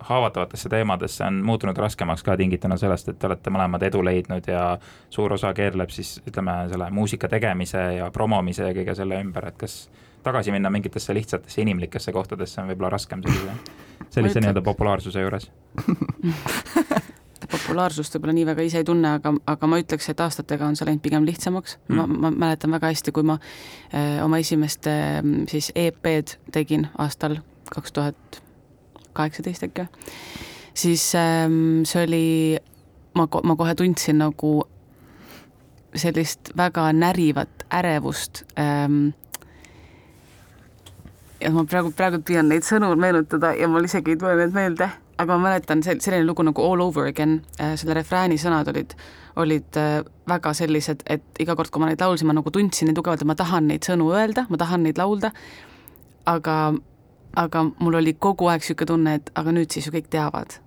haavatavatesse 0.06 0.70
teemadesse 0.70 1.24
on 1.24 1.34
muutunud 1.46 1.78
raskemaks 1.78 2.24
ka 2.24 2.38
tingituna 2.38 2.78
sellest, 2.78 3.10
et 3.10 3.20
te 3.20 3.28
olete 3.30 3.54
mõlemad 3.54 3.86
edu 3.88 4.04
leidnud 4.06 4.48
ja 4.50 4.64
suur 5.10 5.34
osa 5.34 5.54
keerleb 5.58 5.94
siis 5.94 6.20
ütleme, 6.28 6.58
selle 6.70 6.90
muusika 6.94 7.30
tegemise 7.32 7.82
ja 7.98 8.12
promomise 8.14 8.70
ja 8.70 8.76
kõige 8.78 8.96
selle 8.98 9.22
ümber, 9.24 9.50
et 9.50 9.58
kas 9.62 9.78
tagasi 10.26 10.54
minna 10.54 10.70
mingitesse 10.74 11.14
lihtsatesse 11.14 11.62
inimlikesse 11.62 12.14
kohtadesse 12.14 12.62
on 12.62 12.70
võib-olla 12.70 12.94
raskem 12.96 13.24
sellise, 13.26 13.58
sellise 14.14 14.42
nii-öelda 14.42 14.66
populaarsuse 14.66 15.26
juures 15.26 15.50
populaarsust 17.76 18.16
võib-olla 18.16 18.34
nii 18.38 18.46
väga 18.48 18.64
ise 18.64 18.80
ei 18.80 18.86
tunne, 18.88 19.10
aga, 19.20 19.34
aga 19.52 19.68
ma 19.68 19.80
ütleks, 19.82 20.08
et 20.10 20.22
aastatega 20.24 20.68
on 20.68 20.78
see 20.80 20.88
läinud 20.88 21.04
pigem 21.04 21.26
lihtsamaks. 21.28 21.76
Mm.. 21.90 21.98
ma, 21.98 22.06
ma 22.08 22.32
mäletan 22.32 22.72
väga 22.72 22.88
hästi, 22.94 23.12
kui 23.12 23.26
ma 23.28 23.36
öö, 23.36 24.00
äh, 24.00 24.24
oma 24.24 24.40
esimest 24.40 24.88
siis 25.52 25.72
EP-d 25.76 26.38
tegin 26.56 26.88
aastal 26.98 27.42
kaks 27.74 27.92
tuhat 27.92 28.40
kaheksateist 29.16 29.68
äkki, 29.68 29.88
siis 30.74 31.10
öö, 31.20 31.84
see 31.84 32.06
oli, 32.08 32.24
ma, 33.20 33.28
ma 33.28 33.60
kohe 33.60 33.76
tundsin 33.76 34.22
nagu 34.24 34.56
sellist 35.96 36.56
väga 36.58 36.90
närivat 36.96 37.68
ärevust 37.76 38.46
ähm, 38.60 39.10
ja 41.44 41.52
ma 41.52 41.64
praegu, 41.68 41.92
praegu 41.96 42.24
püüan 42.24 42.48
neid 42.52 42.68
sõnu 42.68 42.94
meenutada 43.00 43.52
ja 43.56 43.68
mul 43.68 43.88
isegi 43.88 44.16
ei 44.16 44.20
tule 44.20 44.36
need 44.40 44.56
meelde 44.56 44.92
aga 45.18 45.38
ma 45.38 45.50
mäletan 45.50 45.84
sel-, 45.86 46.02
selline 46.04 46.26
lugu 46.28 46.44
nagu 46.44 46.64
All 46.64 46.82
over 46.84 47.08
again, 47.08 47.40
äh, 47.60 47.76
selle 47.80 47.96
refrääni 47.98 48.38
sõnad 48.42 48.70
olid, 48.72 48.96
olid 49.42 49.80
äh, 49.80 50.00
väga 50.30 50.54
sellised, 50.58 51.06
et 51.12 51.44
iga 51.44 51.56
kord, 51.56 51.72
kui 51.72 51.84
ma 51.84 51.90
neid 51.90 52.04
laulsin, 52.04 52.28
ma 52.30 52.36
nagu 52.38 52.52
tundsin 52.52 52.90
nii 52.90 52.98
tugevalt, 52.98 53.24
et 53.24 53.30
ma 53.30 53.38
tahan 53.40 53.70
neid 53.72 53.88
sõnu 53.88 54.10
öelda, 54.16 54.48
ma 54.52 54.60
tahan 54.62 54.84
neid 54.88 55.00
laulda, 55.00 55.32
aga, 56.30 56.58
aga 57.40 57.68
mul 57.80 58.02
oli 58.02 58.16
kogu 58.20 58.50
aeg 58.52 58.64
niisugune 58.64 58.92
tunne, 58.92 59.20
et 59.22 59.32
aga 59.40 59.54
nüüd 59.56 59.72
siis 59.72 59.88
ju 59.88 59.96
kõik 59.96 60.12
teavad. 60.14 60.60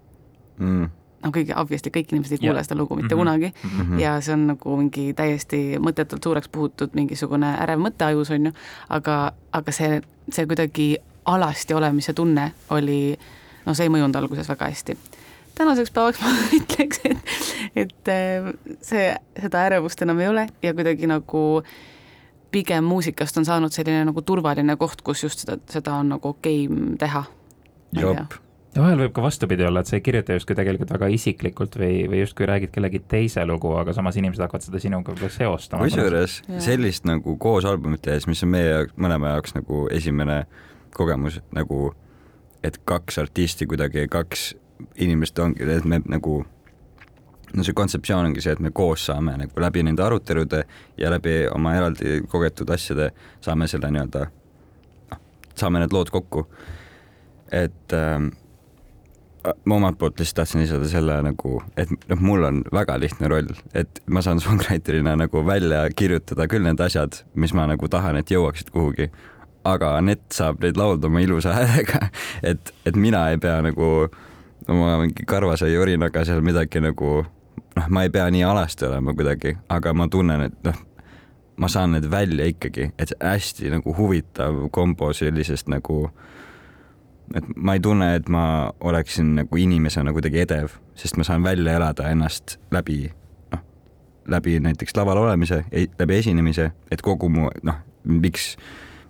Mm.. 0.58 0.88
noh, 1.22 1.32
kõige 1.34 1.54
obviously 1.54 1.90
kõik 1.94 2.10
inimesed 2.10 2.34
ei 2.34 2.40
kuule 2.42 2.62
seda 2.66 2.74
lugu 2.78 2.96
mitte 2.98 3.14
mm 3.14 3.20
-hmm. 3.20 3.20
kunagi. 3.20 3.52
Mm 3.62 3.70
-hmm. 3.80 4.00
ja 4.00 4.20
see 4.20 4.32
on 4.34 4.46
nagu 4.46 4.76
mingi 4.76 5.14
täiesti 5.14 5.78
mõttetult 5.78 6.22
suureks 6.22 6.48
puhutud 6.48 6.94
mingisugune 6.94 7.56
ärev 7.62 7.78
mõte 7.78 8.04
ajus, 8.04 8.30
on 8.30 8.46
ju, 8.46 8.52
aga, 8.88 9.32
aga 9.52 9.72
see, 9.72 10.00
see 10.30 10.46
kuidagi 10.46 10.96
alasti 11.24 11.74
olemise 11.74 12.12
tunne 12.12 12.52
oli, 12.70 13.18
no 13.68 13.76
see 13.76 13.88
ei 13.88 13.92
mõjunud 13.92 14.16
alguses 14.18 14.48
väga 14.48 14.70
hästi. 14.72 14.96
tänaseks 15.58 15.92
päevaks 15.94 16.20
ma 16.24 16.32
ütleks, 16.56 17.04
et, 17.04 17.36
et 17.84 18.12
äh, 18.14 18.50
see, 18.80 19.12
seda 19.40 19.68
ärevust 19.68 20.02
enam 20.06 20.24
ei 20.24 20.32
ole 20.32 20.48
ja 20.64 20.74
kuidagi 20.74 21.10
nagu 21.10 21.44
pigem 22.50 22.84
muusikast 22.88 23.36
on 23.36 23.44
saanud 23.44 23.74
selline 23.74 24.08
nagu 24.08 24.24
turvaline 24.24 24.76
koht, 24.80 25.04
kus 25.04 25.24
just 25.26 25.44
seda, 25.44 25.58
seda 25.68 25.98
on 26.00 26.14
nagu 26.16 26.34
okei 26.34 26.66
okay 26.66 26.98
teha. 27.04 27.24
jop 28.00 28.38
ja 28.78 28.84
vahel 28.84 29.00
võib 29.02 29.14
ka 29.16 29.24
vastupidi 29.24 29.66
olla, 29.66 29.82
et 29.82 29.90
sa 29.90 29.96
ei 29.98 30.04
kirjuta 30.04 30.36
justkui 30.36 30.56
tegelikult 30.58 30.92
väga 30.94 31.08
isiklikult 31.12 31.76
või, 31.80 32.02
või 32.10 32.22
justkui 32.22 32.46
räägid 32.48 32.72
kellegi 32.74 33.00
teise 33.10 33.44
lugu, 33.48 33.72
aga 33.80 33.94
samas 33.96 34.18
inimesed 34.20 34.44
hakkavad 34.44 34.66
seda 34.66 34.82
sinuga 34.82 35.14
ka 35.18 35.30
seostama. 35.32 35.88
kusjuures 35.88 36.40
sellist 36.64 37.08
nagu 37.08 37.36
koos 37.40 37.66
albumit 37.68 38.04
tehes, 38.04 38.28
mis 38.30 38.42
on 38.46 38.52
meie 38.54 38.68
jaoks, 38.68 38.94
mõlema 39.00 39.34
jaoks 39.34 39.56
nagu 39.56 39.86
esimene 39.94 40.42
kogemus 40.94 41.40
nagu, 41.56 41.92
et 42.62 42.80
kaks 42.84 43.18
artisti 43.18 43.66
kuidagi, 43.66 44.06
kaks 44.10 44.54
inimest 44.96 45.38
ongi, 45.38 45.66
et 45.70 45.84
me 45.84 46.00
nagu 46.06 46.40
no 47.54 47.64
see 47.64 47.76
kontseptsioon 47.76 48.30
ongi 48.30 48.42
see, 48.44 48.54
et 48.56 48.64
me 48.64 48.72
koos 48.74 49.06
saame 49.08 49.36
nagu 49.40 49.62
läbi 49.62 49.84
nende 49.86 50.04
arutelude 50.04 50.64
ja 50.98 51.12
läbi 51.12 51.40
oma 51.52 51.74
eraldi 51.78 52.20
kogetud 52.28 52.70
asjade 52.74 53.12
saame 53.44 53.68
selle 53.70 53.90
nii-öelda, 53.94 54.26
noh, 55.12 55.22
saame 55.56 55.82
need 55.82 55.94
lood 55.96 56.12
kokku. 56.14 56.46
et 57.52 57.96
ähm, 57.96 58.28
ma 59.64 59.78
omalt 59.78 59.98
poolt 59.98 60.18
lihtsalt 60.20 60.42
tahtsin 60.42 60.60
lisada 60.60 60.88
selle 60.90 61.16
nagu, 61.24 61.62
et 61.80 61.90
noh, 62.10 62.20
mul 62.20 62.44
on 62.44 62.60
väga 62.74 62.98
lihtne 63.00 63.30
roll, 63.32 63.48
et 63.74 64.02
ma 64.06 64.22
saan 64.24 64.42
songwriter'ina 64.44 65.14
nagu 65.16 65.44
välja 65.46 65.86
kirjutada 65.96 66.48
küll 66.50 66.66
need 66.66 66.80
asjad, 66.84 67.22
mis 67.34 67.54
ma 67.56 67.66
nagu 67.70 67.88
tahan, 67.88 68.20
et 68.20 68.32
jõuaksid 68.34 68.72
kuhugi. 68.74 69.08
Aga 69.64 69.96
Anett 69.98 70.32
saab 70.32 70.62
neid 70.62 70.76
laulda 70.76 71.06
oma 71.06 71.20
ilusa 71.20 71.54
häälega, 71.56 72.08
et, 72.50 72.74
et 72.86 72.96
mina 72.96 73.28
ei 73.32 73.38
pea 73.38 73.58
nagu 73.64 74.08
oma 74.68 74.98
mingi 75.02 75.26
karvase 75.26 75.70
jorinaga 75.72 76.24
seal 76.24 76.44
midagi 76.44 76.82
nagu 76.84 77.22
noh, 77.22 77.88
ma 77.88 78.04
ei 78.04 78.10
pea 78.10 78.28
nii 78.30 78.44
alasti 78.44 78.86
olema 78.88 79.14
kuidagi, 79.14 79.56
aga 79.68 79.94
ma 79.94 80.08
tunnen, 80.08 80.48
et 80.48 80.58
noh, 80.66 80.80
ma 81.58 81.68
saan 81.68 81.96
need 81.96 82.10
välja 82.10 82.46
ikkagi, 82.52 82.90
et 82.98 83.12
hästi 83.22 83.72
nagu 83.74 83.94
huvitav 83.96 84.68
kombo 84.74 85.12
sellisest 85.16 85.70
nagu 85.72 86.08
et 87.36 87.44
ma 87.56 87.74
ei 87.76 87.80
tunne, 87.84 88.14
et 88.16 88.28
ma 88.32 88.72
oleksin 88.80 89.34
nagu 89.42 89.60
inimesena 89.60 90.12
kuidagi 90.16 90.42
edev, 90.44 90.76
sest 90.98 91.18
ma 91.20 91.26
saan 91.26 91.44
välja 91.44 91.76
elada 91.76 92.08
ennast 92.12 92.56
läbi, 92.72 93.02
noh, 93.52 93.64
läbi 94.26 94.58
näiteks 94.64 94.96
laval 94.96 95.20
olemise, 95.24 95.64
läbi 95.98 96.18
esinemise, 96.18 96.70
et 96.90 97.02
kogu 97.04 97.28
mu 97.32 97.50
noh, 97.62 97.82
miks, 98.08 98.54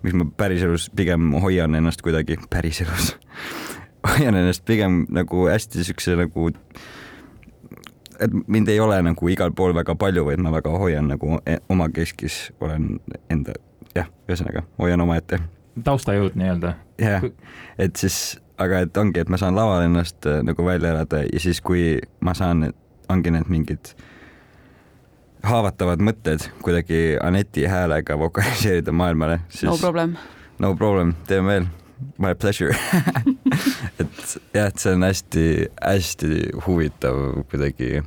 miks 0.03 0.15
ma 0.15 0.29
päriselus 0.37 0.89
pigem 0.95 1.33
hoian 1.43 1.75
ennast 1.75 2.01
kuidagi, 2.05 2.39
päriselus 2.49 3.13
hoian 4.09 4.35
ennast 4.39 4.65
pigem 4.65 5.03
nagu 5.09 5.47
hästi 5.49 5.83
siukse 5.87 6.15
nagu 6.19 6.49
et 8.19 8.35
mind 8.47 8.67
ei 8.67 8.79
ole 8.79 9.01
nagu 9.01 9.31
igal 9.31 9.51
pool 9.55 9.75
väga 9.75 9.95
palju, 9.95 10.25
vaid 10.27 10.43
ma 10.43 10.51
väga 10.51 10.73
hoian 10.75 11.07
nagu 11.11 11.39
e-, 11.47 11.61
omakeskis, 11.69 12.49
olen 12.59 12.97
enda, 13.31 13.55
jah, 13.95 14.11
ühesõnaga 14.27 14.65
hoian 14.79 15.01
omaette 15.01 15.39
taustajõud 15.83 16.35
nii-öelda. 16.39 16.73
jah, 16.99 17.25
et 17.77 17.95
siis, 17.95 18.39
aga 18.57 18.83
et 18.85 18.97
ongi, 18.97 19.23
et 19.23 19.29
ma 19.31 19.39
saan 19.39 19.57
laval 19.57 19.85
ennast 19.85 20.27
äh, 20.27 20.41
nagu 20.45 20.65
välja 20.65 20.93
elada 20.95 21.23
ja 21.25 21.39
siis, 21.39 21.61
kui 21.61 21.99
ma 22.25 22.35
saan, 22.37 22.71
ongi 23.09 23.33
need 23.33 23.49
mingid 23.51 23.93
haavatavad 25.43 26.01
mõtted 26.03 26.49
kuidagi 26.63 27.17
Aneti 27.23 27.65
häälega 27.69 28.17
vokaliseerida 28.19 28.91
maailmale, 28.91 29.39
siis 29.49 29.69
no 29.71 29.77
problem, 29.77 30.15
no 30.59 30.73
problem, 30.75 31.13
teeme 31.27 31.53
veel, 31.53 31.67
my 32.17 32.35
pleasure. 32.35 32.75
Et 33.99 34.39
jah, 34.53 34.69
et 34.69 34.79
see 34.79 34.93
on 34.95 35.03
hästi-hästi 35.03 36.29
huvitav 36.63 37.17
kuidagi 37.51 37.99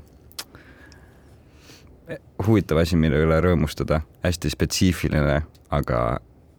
huvitav 2.47 2.81
asi, 2.83 2.97
mille 2.97 3.21
üle 3.25 3.40
rõõmustada, 3.45 4.03
hästi 4.25 4.53
spetsiifiline, 4.53 5.42
aga 5.73 6.01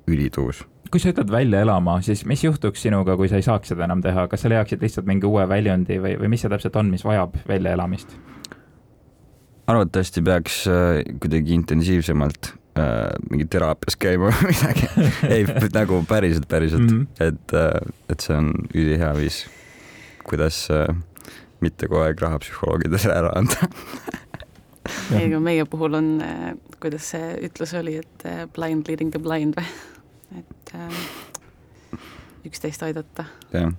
ülituus. 0.10 0.64
Kui 0.94 1.02
sa 1.02 1.10
ütled 1.10 1.32
välja 1.34 1.64
elama, 1.66 1.98
siis 2.06 2.22
mis 2.30 2.44
juhtuks 2.46 2.84
sinuga, 2.86 3.16
kui 3.18 3.30
sa 3.30 3.40
ei 3.40 3.46
saaks 3.46 3.74
seda 3.74 3.88
enam 3.88 4.04
teha, 4.04 4.28
kas 4.30 4.46
sa 4.46 4.52
leiaksid 4.52 4.84
lihtsalt 4.84 5.10
mingi 5.10 5.26
uue 5.26 5.48
väljundi 5.50 5.98
või, 6.04 6.14
või 6.22 6.30
mis 6.36 6.46
see 6.46 6.54
täpselt 6.54 6.78
on, 6.78 6.92
mis 6.94 7.06
vajab 7.06 7.40
väljaelamist? 7.50 8.14
Arvatavasti 9.74 10.24
peaks 10.26 10.64
äh, 10.72 11.02
kuidagi 11.22 11.56
intensiivsemalt 11.58 12.52
äh, 12.80 13.14
mingi 13.30 13.48
teraapias 13.52 13.98
käima 14.00 14.32
või 14.34 14.52
midagi 14.52 14.90
ei, 15.30 15.48
nagu 15.76 16.02
päriselt, 16.10 16.48
päriselt 16.52 16.86
mm, 16.86 17.00
-hmm. 17.04 17.28
et 17.28 17.58
äh,, 17.58 17.94
et 18.14 18.26
see 18.26 18.38
on 18.38 18.52
ülihea 18.74 19.14
viis, 19.18 19.44
kuidas 20.28 20.66
äh, 20.74 20.88
mitte 21.64 21.90
kogu 21.90 22.04
aeg 22.06 22.22
raha 22.22 22.42
psühholoogidele 22.44 23.16
ära 23.16 23.34
anda 23.40 23.70
ei, 25.16 25.28
aga 25.28 25.40
meie 25.44 25.66
puhul 25.70 26.00
on, 26.00 26.12
äh, 26.26 26.52
kuidas 26.84 27.14
see 27.16 27.34
ütlus 27.50 27.76
oli, 27.80 27.98
et 28.04 28.28
blind 28.56 28.90
leading 28.92 29.14
the 29.14 29.22
blind 29.22 29.58
või? 29.60 29.72
et 30.44 30.76
äh, 30.76 31.02
üksteist 32.48 32.84
aidata. 32.84 33.30
jah 33.54 33.74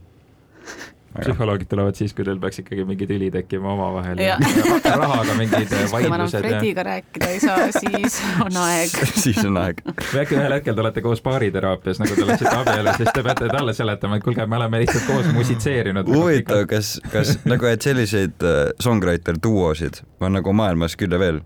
psühholoogid 1.21 1.69
tulevad 1.71 1.99
siis, 1.99 2.15
kui 2.15 2.25
teil 2.27 2.41
peaks 2.43 2.61
ikkagi 2.63 2.85
mingi 2.89 3.07
tüli 3.07 3.31
tekkima 3.35 3.73
omavahel 3.73 4.21
ja, 4.23 4.37
ja 4.85 4.97
rahaga 4.99 5.37
mingid 5.39 5.71
vaidlused. 5.93 5.93
kui 5.95 6.11
ma 6.11 6.19
enam 6.19 6.33
Frediga 6.35 6.85
rääkida 6.89 7.31
ei 7.31 7.41
saa, 7.43 7.69
siis 7.77 8.19
on 8.45 8.59
aeg 8.65 8.99
siis 9.25 9.41
on 9.45 9.61
aeg. 9.63 9.83
või 9.87 10.23
äkki 10.25 10.39
ühel 10.39 10.57
hetkel 10.59 10.77
te 10.77 10.85
olete 10.85 11.05
koos 11.05 11.23
baariteraapias, 11.25 12.03
nagu 12.03 12.19
te 12.19 12.27
oleksite 12.27 12.55
abielus, 12.57 13.01
siis 13.01 13.15
te 13.15 13.25
peate 13.27 13.51
talle 13.53 13.77
seletama, 13.77 14.19
et 14.19 14.27
kuulge, 14.27 14.47
me 14.51 14.61
oleme 14.61 14.83
lihtsalt 14.85 15.09
koos 15.09 15.31
musitseerinud. 15.37 16.11
huvitav, 16.11 16.67
kas, 16.71 16.97
kas 17.13 17.37
nagu, 17.49 17.71
et 17.71 17.87
selliseid 17.87 18.47
äh, 18.47 18.63
songwriter 18.83 19.39
duosid 19.43 20.03
on 20.25 20.39
nagu 20.39 20.57
maailmas 20.57 20.99
küll 20.99 21.15
ja 21.15 21.21
veel 21.21 21.43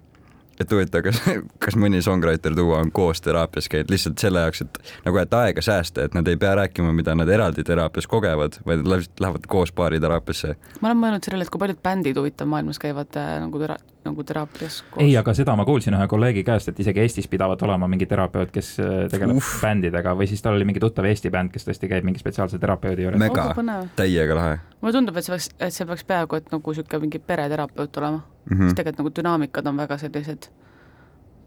et 0.60 0.72
huvitav, 0.72 1.04
kas, 1.06 1.20
kas 1.64 1.76
mõni 1.78 2.00
songwriter 2.04 2.56
tuua 2.56 2.82
on 2.82 2.92
koos 2.94 3.22
teraapias 3.24 3.68
käinud 3.70 3.92
lihtsalt 3.92 4.22
selle 4.22 4.42
jaoks, 4.46 4.64
et 4.64 4.80
nagu, 5.06 5.20
et 5.22 5.36
aega 5.40 5.64
säästa, 5.64 6.08
et 6.08 6.16
nad 6.18 6.28
ei 6.28 6.38
pea 6.40 6.54
rääkima, 6.58 6.92
mida 6.96 7.14
nad 7.18 7.30
eraldi 7.32 7.64
teraapias 7.66 8.08
kogevad, 8.10 8.60
vaid 8.66 8.86
lihtsalt 8.86 9.22
lähevad 9.24 9.46
koos 9.50 9.72
baariteraapiasse. 9.72 10.56
ma 10.80 10.90
olen 10.90 11.02
mõelnud 11.04 11.28
sellele, 11.28 11.46
et 11.46 11.52
kui 11.54 11.62
paljud 11.62 11.80
bändid 11.84 12.18
huvitav 12.18 12.50
maailmas 12.50 12.80
käivad 12.82 13.18
äh, 13.20 13.34
nagu 13.44 13.62
tera-, 13.62 13.78
nagu 14.06 14.24
teraapias 14.24 14.80
koos. 14.90 15.02
ei, 15.04 15.16
aga 15.20 15.34
seda 15.36 15.54
ma 15.58 15.66
kuulsin 15.68 15.96
ühe 15.98 16.08
kolleegi 16.10 16.44
käest, 16.46 16.72
et 16.72 16.80
isegi 16.82 17.04
Eestis 17.04 17.28
pidavat 17.30 17.62
olema 17.66 17.88
mingi 17.90 18.08
terapeut, 18.10 18.50
kes 18.54 18.74
äh, 18.82 18.96
tegeleb 19.12 19.38
Uff. 19.38 19.60
bändidega 19.62 20.16
või 20.18 20.30
siis 20.30 20.42
tal 20.44 20.58
oli 20.58 20.66
mingi 20.68 20.82
tuttav 20.82 21.06
Eesti 21.08 21.30
bänd, 21.34 21.54
kes 21.54 21.68
tõesti 21.68 21.90
käib 21.90 22.08
mingi 22.08 22.22
spetsiaalse 22.22 22.58
terapeudi 22.58 23.06
juures. 23.06 23.20
mega 23.22 23.52
täiega 23.96 24.40
lahe. 24.40 24.58
mulle 24.80 24.98
tundub, 24.98 25.16
et 25.16 25.28
see 25.28 25.36
peaks, 25.36 25.52
et 25.58 25.74
see 25.74 25.86
peaks 25.86 26.04
peaaegu 26.08 26.40
et 26.40 26.50
nagu 26.54 26.74
niisugune 26.74 27.06
mingi 27.06 27.22
pereterapeut 27.22 28.02
olema 28.02 28.24
mm, 28.50 28.56
-hmm. 28.56 28.64
sest 28.64 28.76
tegelikult 28.76 29.04
nagu 29.04 29.14
dünaamikad 29.20 29.66
on 29.66 29.76
väga 29.76 29.98
sellised 29.98 30.50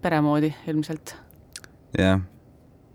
pere 0.02 0.22
moodi 0.22 0.54
ilmselt. 0.68 1.16
jah 1.98 2.08
yeah 2.08 2.22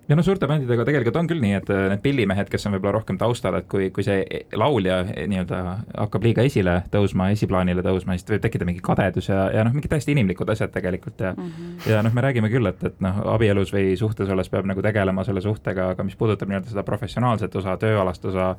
ja 0.08 0.16
no 0.16 0.22
suurte 0.22 0.46
bändidega 0.46 0.84
tegelikult 0.86 1.18
on 1.18 1.28
küll 1.30 1.40
nii, 1.42 1.54
et 1.58 1.70
äh, 1.72 1.86
need 1.90 2.02
pillimehed, 2.04 2.50
kes 2.50 2.66
on 2.68 2.76
võib-olla 2.76 2.94
rohkem 2.98 3.18
taustal, 3.18 3.58
et 3.58 3.66
kui, 3.70 3.88
kui 3.94 4.04
see 4.06 4.22
laulja 4.58 5.00
nii-öelda 5.16 5.62
hakkab 5.96 6.26
liiga 6.26 6.44
esile 6.46 6.78
tõusma, 6.92 7.30
esiplaanile 7.34 7.82
tõusma, 7.86 8.16
siis 8.16 8.28
võib 8.30 8.44
tekkida 8.44 8.68
mingi 8.68 8.84
kadedus 8.86 9.30
ja, 9.32 9.46
ja 9.54 9.66
noh, 9.66 9.74
mingid 9.74 9.90
täiesti 9.92 10.14
inimlikud 10.14 10.50
asjad 10.54 10.74
tegelikult 10.74 11.26
ja 11.26 11.34
mm 11.34 11.50
-hmm. 11.50 11.90
ja 11.90 12.02
noh, 12.06 12.14
me 12.14 12.26
räägime 12.26 12.50
küll, 12.52 12.70
et, 12.70 12.82
et 12.84 13.00
noh, 13.02 13.22
abielus 13.34 13.74
või 13.74 13.96
suhtes 13.98 14.30
olles 14.30 14.50
peab 14.52 14.68
nagu 14.70 14.82
tegelema 14.82 15.24
selle 15.24 15.42
suhtega, 15.42 15.90
aga 15.96 16.06
mis 16.06 16.16
puudutab 16.16 16.48
nii-öelda 16.48 16.70
seda 16.70 16.86
professionaalset 16.86 17.56
osa, 17.56 17.76
tööalast 17.76 18.24
osa, 18.24 18.54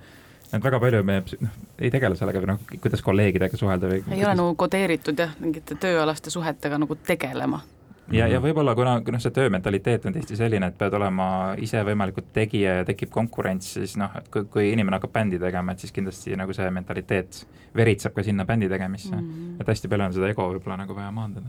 et 0.53 0.63
väga 0.63 0.79
palju 0.79 1.03
me 1.03 1.21
noh, 1.43 1.55
ei 1.79 1.91
tegele 1.93 2.15
sellega 2.19 2.43
või 2.43 2.51
noh, 2.53 2.61
kuidas 2.83 3.01
kolleegidega 3.05 3.59
suhelda 3.59 3.89
või. 3.91 4.03
ei 4.11 4.23
ole 4.23 4.35
nagu 4.35 4.53
kodeeritud 4.59 5.19
jah, 5.19 5.33
mingite 5.43 5.75
tööalaste 5.79 6.33
suhetega 6.33 6.79
nagu 6.79 6.95
tegelema 7.07 7.63
ja, 8.11 8.27
ja 8.27 8.39
võib-olla 8.43 8.75
kuna, 8.75 8.97
kuna 9.05 9.19
see 9.21 9.33
töömentaliteet 9.35 10.07
on 10.07 10.15
tihti 10.15 10.37
selline, 10.39 10.69
et 10.69 10.77
pead 10.79 10.95
olema 10.97 11.27
ise 11.63 11.81
võimalikult 11.87 12.29
tegija 12.35 12.79
ja 12.79 12.87
tekib 12.87 13.11
konkurents, 13.13 13.73
siis 13.77 13.97
noh, 13.99 14.13
et 14.19 14.29
kui, 14.33 14.47
kui 14.51 14.71
inimene 14.71 14.99
hakkab 14.99 15.15
bändi 15.19 15.39
tegema, 15.41 15.73
et 15.73 15.83
siis 15.83 15.95
kindlasti 15.95 16.37
nagu 16.39 16.55
see 16.55 16.69
mentaliteet 16.73 17.41
veritseb 17.77 18.15
ka 18.15 18.25
sinna 18.25 18.45
bändi 18.47 18.69
tegemisse 18.71 19.15
mm. 19.15 19.29
-hmm. 19.29 19.61
et 19.61 19.67
hästi 19.73 19.91
palju 19.91 20.07
on 20.07 20.13
seda 20.15 20.31
ego 20.31 20.49
võib-olla 20.53 20.77
nagu 20.83 20.95
vaja 20.95 21.11
maandada. 21.11 21.47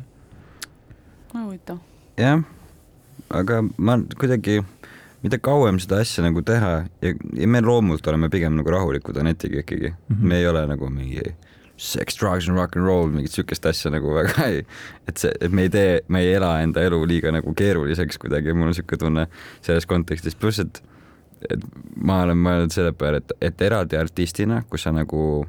huvitav. 1.34 1.78
jah, 2.16 2.42
aga 3.30 3.62
ma 3.76 3.98
kuidagi, 4.18 4.62
mida 5.22 5.38
kauem 5.42 5.80
seda 5.82 6.00
asja 6.04 6.22
nagu 6.24 6.42
teha 6.46 6.72
ja, 7.02 7.12
ja 7.12 7.50
me 7.50 7.62
loomult 7.64 8.06
oleme 8.06 8.30
pigem 8.30 8.56
nagu 8.58 8.70
rahulikud 8.70 9.18
Anetiga 9.18 9.62
ikkagi 9.64 9.90
mm, 9.90 10.14
-hmm. 10.14 10.26
me 10.30 10.38
ei 10.38 10.46
ole 10.46 10.66
nagu 10.66 10.90
mingi 10.90 11.34
sex, 11.78 12.18
drugs 12.18 12.48
and 12.48 12.58
rock 12.58 12.76
n 12.76 12.82
roll, 12.82 13.10
mingit 13.14 13.32
siukest 13.32 13.66
asja 13.66 13.90
nagu 13.94 14.12
väga 14.14 14.46
ei, 14.50 14.64
et 15.08 15.16
see, 15.16 15.32
et 15.40 15.52
me 15.54 15.68
ei 15.68 15.72
tee, 15.72 16.00
me 16.08 16.22
ei 16.24 16.34
ela 16.34 16.56
enda 16.62 16.82
elu 16.82 16.98
liiga 17.06 17.32
nagu 17.34 17.54
keeruliseks 17.54 18.18
kuidagi, 18.18 18.52
mul 18.52 18.72
on 18.72 18.74
siuke 18.74 18.98
tunne 18.98 19.28
selles 19.62 19.86
kontekstis, 19.86 20.34
pluss 20.34 20.58
et, 20.64 20.82
et 21.50 21.62
ma 21.94 22.24
olen 22.26 22.42
mõelnud 22.42 22.74
selle 22.74 22.92
peale, 22.98 23.22
et, 23.22 23.32
et 23.50 23.62
eraldi 23.68 23.98
artistina, 23.98 24.64
kus 24.70 24.88
sa 24.88 24.94
nagu 24.94 25.46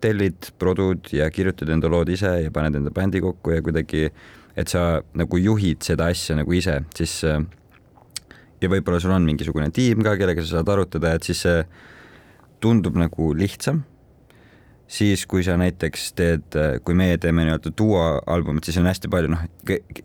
tellid 0.00 0.52
produd 0.58 1.12
ja 1.12 1.28
kirjutad 1.30 1.68
enda 1.68 1.90
lood 1.92 2.08
ise 2.08 2.32
ja 2.46 2.52
paned 2.54 2.80
enda 2.80 2.92
bändi 2.96 3.20
kokku 3.20 3.52
ja 3.52 3.60
kuidagi, 3.62 4.08
et 4.56 4.72
sa 4.72 5.02
nagu 5.14 5.40
juhid 5.40 5.84
seda 5.84 6.08
asja 6.08 6.38
nagu 6.40 6.56
ise, 6.56 6.80
siis 6.96 7.20
ja 8.60 8.68
võib-olla 8.68 9.00
sul 9.00 9.14
on 9.14 9.26
mingisugune 9.28 9.70
tiim 9.74 10.02
ka, 10.04 10.16
kellega 10.20 10.44
sa 10.44 10.58
saad 10.58 10.68
arutada, 10.72 11.14
et 11.14 11.26
siis 11.26 11.40
see 11.46 11.64
tundub 12.60 12.98
nagu 13.00 13.32
lihtsam 13.36 13.84
siis 14.90 15.26
kui 15.30 15.44
sa 15.46 15.54
näiteks 15.60 16.12
teed, 16.18 16.56
kui 16.84 16.96
meie 16.98 17.18
teeme 17.22 17.44
nii-öelda 17.46 17.72
duo 17.78 18.00
albumit, 18.26 18.66
siis 18.66 18.78
on 18.80 18.88
hästi 18.90 19.10
palju 19.12 19.30
noh, 19.30 19.44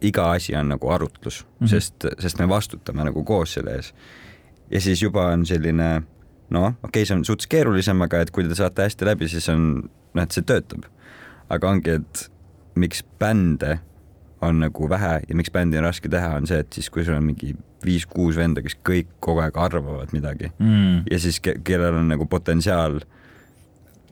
iga 0.05 0.27
asi 0.35 0.53
on 0.57 0.69
nagu 0.75 0.91
arutlus 0.93 1.41
mm, 1.41 1.49
-hmm. 1.65 1.69
sest, 1.69 2.05
sest 2.19 2.39
me 2.39 2.49
vastutame 2.49 3.03
nagu 3.07 3.23
koos 3.23 3.53
selle 3.57 3.75
ees. 3.75 3.93
ja 4.71 4.81
siis 4.81 5.01
juba 5.01 5.25
on 5.33 5.45
selline 5.45 6.03
noh, 6.49 6.67
okei 6.67 6.77
okay,, 6.83 7.05
see 7.05 7.17
on 7.17 7.25
suhteliselt 7.25 7.51
keerulisem, 7.51 8.01
aga 8.01 8.21
et 8.21 8.31
kui 8.31 8.43
te 8.43 8.55
saate 8.55 8.85
hästi 8.85 9.05
läbi, 9.05 9.27
siis 9.27 9.49
on 9.49 9.89
noh, 10.13 10.23
et 10.23 10.31
see 10.31 10.45
töötab. 10.45 10.85
aga 11.49 11.69
ongi, 11.69 11.89
et 11.89 12.31
miks 12.75 13.03
bände 13.19 13.79
on 14.47 14.59
nagu 14.63 14.89
vähe 14.89 15.19
ja 15.27 15.35
miks 15.37 15.51
bändi 15.53 15.79
on 15.79 15.87
raske 15.87 16.09
teha, 16.11 16.35
on 16.39 16.47
see, 16.49 16.59
et 16.63 16.73
siis 16.73 16.89
kui 16.93 17.05
sul 17.05 17.17
on 17.17 17.25
mingi 17.25 17.53
viis-kuus 17.85 18.37
venda, 18.39 18.63
kes 18.65 18.77
kõik 18.85 19.11
kogu 19.23 19.43
aeg 19.43 19.57
arvavad 19.61 20.13
midagi 20.15 20.51
mm. 20.57 21.05
ja 21.11 21.19
siis 21.21 21.39
ke 21.43 21.57
kellel 21.65 21.99
on 22.01 22.09
nagu 22.13 22.27
potentsiaal 22.29 22.99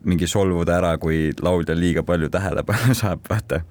mingi 0.03 0.27
solvuda 0.27 0.77
ära, 0.81 0.93
kui 0.99 1.31
laulja 1.41 1.75
liiga 1.77 2.03
palju 2.07 2.29
tähelepanu 2.33 2.95
saab, 3.01 3.23
vaata. 3.29 3.63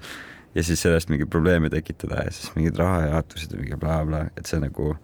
ja 0.54 0.64
siis 0.64 0.82
sellest 0.82 1.12
mingi 1.12 1.26
probleeme 1.26 1.70
tekitada 1.70 2.24
ja 2.26 2.34
siis 2.34 2.54
mingid 2.56 2.78
rahajaotused 2.80 3.52
ja 3.52 3.60
mingi 3.60 3.76
blablabla, 3.76 4.26
et 4.36 4.48
see 4.48 4.60
nagu, 4.62 4.94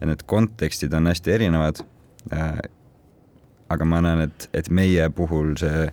ja 0.00 0.10
need 0.10 0.26
kontekstid 0.26 0.94
on 0.98 1.10
hästi 1.10 1.38
erinevad 1.38 1.84
äh,. 2.32 2.58
aga 3.72 3.84
ma 3.88 4.02
näen, 4.04 4.26
et, 4.28 4.50
et 4.52 4.68
meie 4.70 5.08
puhul 5.16 5.54
see 5.56 5.86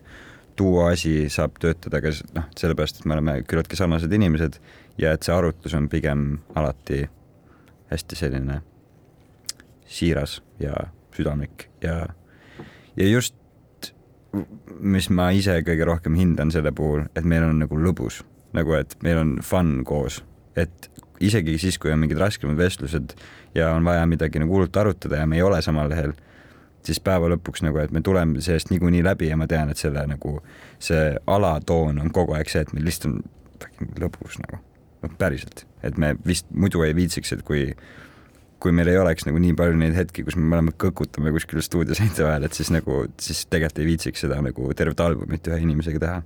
duo 0.59 0.83
asi 0.89 1.29
saab 1.31 1.55
töötada 1.63 2.01
ka 2.03 2.11
noh, 2.35 2.47
sellepärast, 2.59 2.99
et 2.99 3.07
me 3.07 3.15
oleme 3.15 3.37
küllaltki 3.47 3.79
sarnased 3.79 4.11
inimesed 4.11 4.59
ja 4.99 5.13
et 5.15 5.25
see 5.25 5.35
arutlus 5.35 5.73
on 5.77 5.89
pigem 5.89 6.39
alati 6.59 7.03
hästi 7.89 8.15
selline 8.15 8.61
siiras 9.89 10.41
ja 10.59 10.75
südamlik 11.15 11.69
ja, 11.81 12.05
ja 12.97 13.07
just 13.07 13.35
mis 14.79 15.09
ma 15.09 15.31
ise 15.33 15.57
kõige 15.65 15.87
rohkem 15.87 16.17
hindan 16.19 16.51
selle 16.53 16.71
puhul, 16.75 17.07
et 17.17 17.25
meil 17.25 17.47
on 17.47 17.63
nagu 17.63 17.79
lõbus, 17.81 18.21
nagu 18.53 18.75
et 18.77 18.93
meil 19.05 19.17
on 19.21 19.31
fun 19.45 19.79
koos, 19.87 20.21
et 20.59 20.89
isegi 21.19 21.57
siis, 21.61 21.79
kui 21.81 21.91
on 21.91 21.99
mingid 22.03 22.19
raskemad 22.21 22.59
vestlused 22.59 23.15
ja 23.57 23.73
on 23.73 23.87
vaja 23.87 24.05
midagi 24.09 24.41
nagu 24.41 24.53
hullult 24.53 24.77
arutada 24.77 25.23
ja 25.23 25.27
me 25.27 25.39
ei 25.39 25.43
ole 25.45 25.61
samal 25.65 25.89
lehel, 25.91 26.13
siis 26.85 27.01
päeva 27.03 27.31
lõpuks 27.33 27.65
nagu, 27.65 27.81
et 27.81 27.91
me 27.91 28.03
tuleme 28.05 28.41
sellest 28.41 28.69
niikuinii 28.71 29.03
läbi 29.03 29.31
ja 29.31 29.37
ma 29.37 29.49
tean, 29.49 29.73
et 29.73 29.81
selle 29.81 30.05
nagu 30.07 30.37
see 30.79 31.17
alatoon 31.27 31.99
on 32.05 32.13
kogu 32.15 32.37
aeg 32.37 32.51
see, 32.51 32.63
et 32.63 32.73
meil 32.75 32.87
lihtsalt 32.87 33.17
on 33.17 33.93
lõbus 33.99 34.39
nagu, 34.45 34.61
noh 35.03 35.15
päriselt, 35.19 35.65
et 35.85 35.97
me 36.01 36.13
vist 36.25 36.49
muidu 36.51 36.83
ei 36.85 36.95
viitsiks, 36.97 37.33
et 37.35 37.43
kui 37.47 37.69
kui 38.59 38.73
meil 38.75 38.89
ei 38.91 38.99
oleks 38.99 39.23
nagu 39.23 39.39
nii 39.39 39.55
palju 39.55 39.77
neid 39.79 39.95
hetki, 39.95 40.25
kus 40.27 40.35
me 40.35 40.43
mõlemad 40.51 40.75
kõkutame 40.81 41.31
kuskil 41.31 41.61
stuudioseinte 41.63 42.23
vahel, 42.27 42.47
et 42.47 42.57
siis 42.57 42.71
nagu, 42.75 43.05
siis 43.21 43.45
tegelikult 43.47 43.79
ei 43.79 43.89
viitsiks 43.93 44.25
seda 44.25 44.41
nagu 44.43 44.73
tervet 44.75 45.03
albumit 45.05 45.47
ühe 45.47 45.61
inimesega 45.63 46.03
teha. 46.03 46.17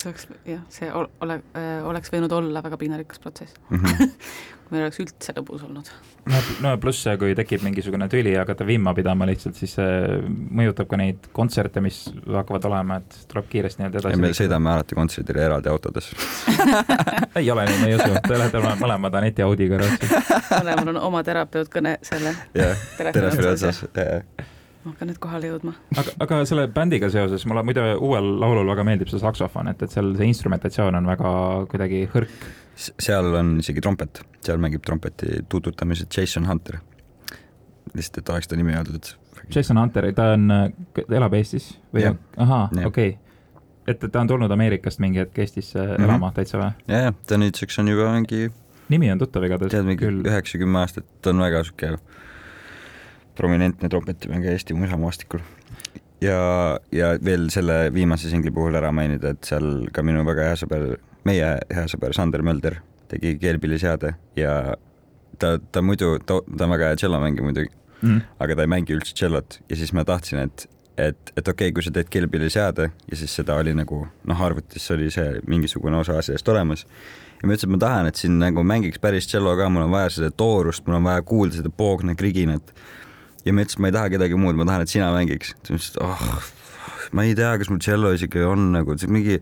See 0.00 0.10
oleks 0.10 0.26
jah, 0.48 0.64
see 0.72 0.90
ole, 0.94 1.38
äh, 1.58 1.78
oleks 1.86 2.12
võinud 2.12 2.32
olla 2.34 2.62
väga 2.64 2.78
piinarikas 2.80 3.22
protsess 3.22 3.54
mm. 3.70 3.80
-hmm. 3.80 4.12
kui 4.64 4.76
meil 4.76 4.86
oleks 4.86 5.00
üldse 5.02 5.34
lõbus 5.36 5.64
olnud. 5.66 5.90
no, 6.30 6.40
no 6.64 6.72
pluss 6.80 7.04
see, 7.04 7.16
kui 7.20 7.34
tekib 7.36 7.64
mingisugune 7.66 8.08
tüli 8.12 8.32
ja 8.32 8.44
hakata 8.44 8.66
vimma 8.66 8.94
pidama 8.96 9.28
lihtsalt, 9.28 9.58
siis 9.60 9.76
see 9.76 10.20
mõjutab 10.60 10.88
ka 10.90 10.98
neid 11.00 11.28
kontserte, 11.36 11.82
mis 11.84 12.00
hakkavad 12.24 12.68
olema, 12.70 12.98
et 13.02 13.18
tuleb 13.30 13.50
kiiresti 13.52 13.82
nii-öelda 13.82 14.02
edasi. 14.02 14.22
me 14.24 14.32
sõidame 14.40 14.72
alati 14.72 14.98
kontserdile 14.98 15.44
eraldi 15.44 15.72
autodes 15.72 16.10
ei 17.40 17.50
ole 17.50 17.68
nii, 17.68 17.78
ma 17.82 17.92
ei 17.92 17.98
usu, 17.98 18.10
te 18.28 18.38
olete 18.38 18.64
mõlemad 18.80 19.20
Aneti 19.20 19.44
Audiga 19.44 19.78
rõõmsad. 19.82 20.34
mõlemal 20.62 20.94
on 20.94 21.02
oma 21.10 21.22
terapeutkõne 21.26 21.98
selle 22.02 22.34
jah, 22.56 22.88
telefoni 22.98 23.52
otsas, 23.52 23.84
ma 24.84 24.92
hakkan 24.92 25.10
nüüd 25.10 25.20
kohale 25.22 25.50
jõudma. 25.50 25.74
aga, 25.96 26.14
aga 26.26 26.40
selle 26.48 26.66
bändiga 26.74 27.08
seoses 27.12 27.46
mulle 27.48 27.64
muide 27.66 27.86
uuel 27.94 28.28
laulul 28.42 28.68
väga 28.72 28.84
meeldib 28.86 29.10
see 29.12 29.22
saksofon, 29.22 29.70
et, 29.72 29.82
et 29.82 29.96
seal 29.96 30.12
see 30.18 30.28
instrumentatsioon 30.32 31.00
on 31.00 31.08
väga 31.08 31.32
kuidagi 31.72 32.04
hõrk. 32.12 32.48
seal 32.76 33.32
on 33.40 33.56
isegi 33.64 33.84
trompet, 33.84 34.22
seal 34.44 34.60
mängib 34.62 34.84
trompeti 34.86 35.42
tuututamisel 35.48 36.10
Jason 36.12 36.48
Hunter. 36.50 36.80
lihtsalt, 37.94 38.22
et 38.22 38.34
oleks 38.36 38.50
ta 38.50 38.56
nimi 38.60 38.76
öeldud, 38.76 39.00
et. 39.00 39.14
Jason 39.54 39.78
Hunter, 39.78 40.08
ta 40.16 40.32
on, 40.38 40.48
elab 41.04 41.36
Eestis 41.36 41.74
või? 41.92 42.08
ahaa, 42.36 42.68
okei 42.84 42.86
okay 42.88 43.12
et 43.88 44.00
ta 44.00 44.20
on 44.20 44.28
tulnud 44.28 44.52
Ameerikast 44.52 45.00
mingi 45.04 45.20
hetk 45.20 45.38
Eestisse 45.38 45.78
mm 45.78 45.90
-hmm. 45.90 46.04
elama 46.04 46.32
täitsa 46.32 46.58
või? 46.58 46.70
ja, 46.88 46.98
ja 47.06 47.12
ta 47.26 47.36
nüüdseks 47.36 47.78
on 47.82 47.88
juba 47.88 48.12
mingi. 48.12 48.50
nimi 48.88 49.12
on 49.12 49.18
tuttav 49.18 49.44
igatahes. 49.44 49.72
tead, 49.72 49.84
mingi 49.84 50.08
üheksa-kümme 50.28 50.78
aastat, 50.78 51.04
ta 51.22 51.30
on 51.30 51.40
väga 51.44 51.64
sihuke 51.64 51.98
prominentne 53.36 53.88
trompetimängija 53.88 54.52
Eesti 54.52 54.74
muusamaastikul. 54.74 55.42
ja, 56.20 56.78
ja 56.92 57.12
veel 57.24 57.48
selle 57.50 57.92
viimase 57.94 58.30
singli 58.30 58.50
puhul 58.50 58.74
ära 58.78 58.92
mainida, 58.92 59.34
et 59.34 59.44
seal 59.44 59.88
ka 59.92 60.02
minu 60.02 60.24
väga 60.26 60.50
hea 60.50 60.58
sõber, 60.60 60.96
meie 61.24 61.54
hea 61.74 61.86
sõber 61.90 62.14
Sander 62.16 62.42
Mölder 62.42 62.80
tegi 63.10 63.36
keelpilliseade 63.40 64.14
ja 64.36 64.76
ta, 65.38 65.58
ta 65.72 65.82
muidu, 65.82 66.16
ta, 66.26 66.40
on 66.40 66.76
väga 66.76 66.92
hea 66.92 67.00
tšellomängija 67.00 67.44
muidugi 67.44 67.70
mm, 67.70 68.08
-hmm. 68.08 68.22
aga 68.38 68.56
ta 68.56 68.62
ei 68.62 68.72
mängi 68.76 68.96
üldse 68.96 69.14
tšellot 69.14 69.60
ja 69.68 69.76
siis 69.76 69.92
ma 69.92 70.04
tahtsin, 70.04 70.38
et, 70.38 70.68
et, 70.96 71.32
et 71.36 71.48
okei 71.48 71.68
okay,, 71.68 71.72
kui 71.72 71.82
sa 71.82 71.90
teed 71.90 72.08
keelpilliseade 72.10 72.90
ja 73.10 73.16
siis 73.16 73.36
seda 73.36 73.58
oli 73.60 73.74
nagu 73.74 74.06
noh, 74.24 74.42
arvutis 74.42 74.90
oli 74.90 75.10
see 75.10 75.40
mingisugune 75.46 75.96
osa 75.96 76.18
asjast 76.18 76.48
olemas 76.48 76.86
ja 77.42 77.48
ma 77.48 77.52
ütlesin, 77.52 77.68
et 77.68 77.76
ma 77.76 77.78
tahan, 77.78 78.06
et 78.08 78.16
siin 78.16 78.38
nagu 78.40 78.64
mängiks 78.64 79.00
päris 79.02 79.28
tšello 79.28 79.56
ka, 79.56 79.68
mul 79.68 79.84
on 79.84 79.90
vaja 79.92 80.10
seda 80.18 80.30
toorust, 80.30 80.86
mul 80.86 80.96
on 80.96 81.08
vaja 81.10 81.22
kuulda 81.22 81.60
seda 81.60 81.68
poogna 81.70 82.14
kriginat 82.14 82.74
ja 83.44 83.54
ma 83.54 83.64
ütlesin, 83.64 83.82
ma 83.84 83.90
ei 83.90 83.96
taha 83.96 84.12
kedagi 84.14 84.38
muud, 84.40 84.58
ma 84.58 84.66
tahan, 84.68 84.84
et 84.84 84.92
sina 84.92 85.10
mängiks. 85.14 85.54
ta 85.62 85.74
ütles, 85.74 85.92
et 85.92 86.00
oh, 86.02 86.24
ma 87.16 87.26
ei 87.26 87.36
tea, 87.38 87.52
kas 87.60 87.70
mul 87.72 87.80
tšello 87.82 88.14
isegi 88.16 88.44
on 88.48 88.70
nagu, 88.74 88.96
see 89.00 89.10
mingi, 89.12 89.38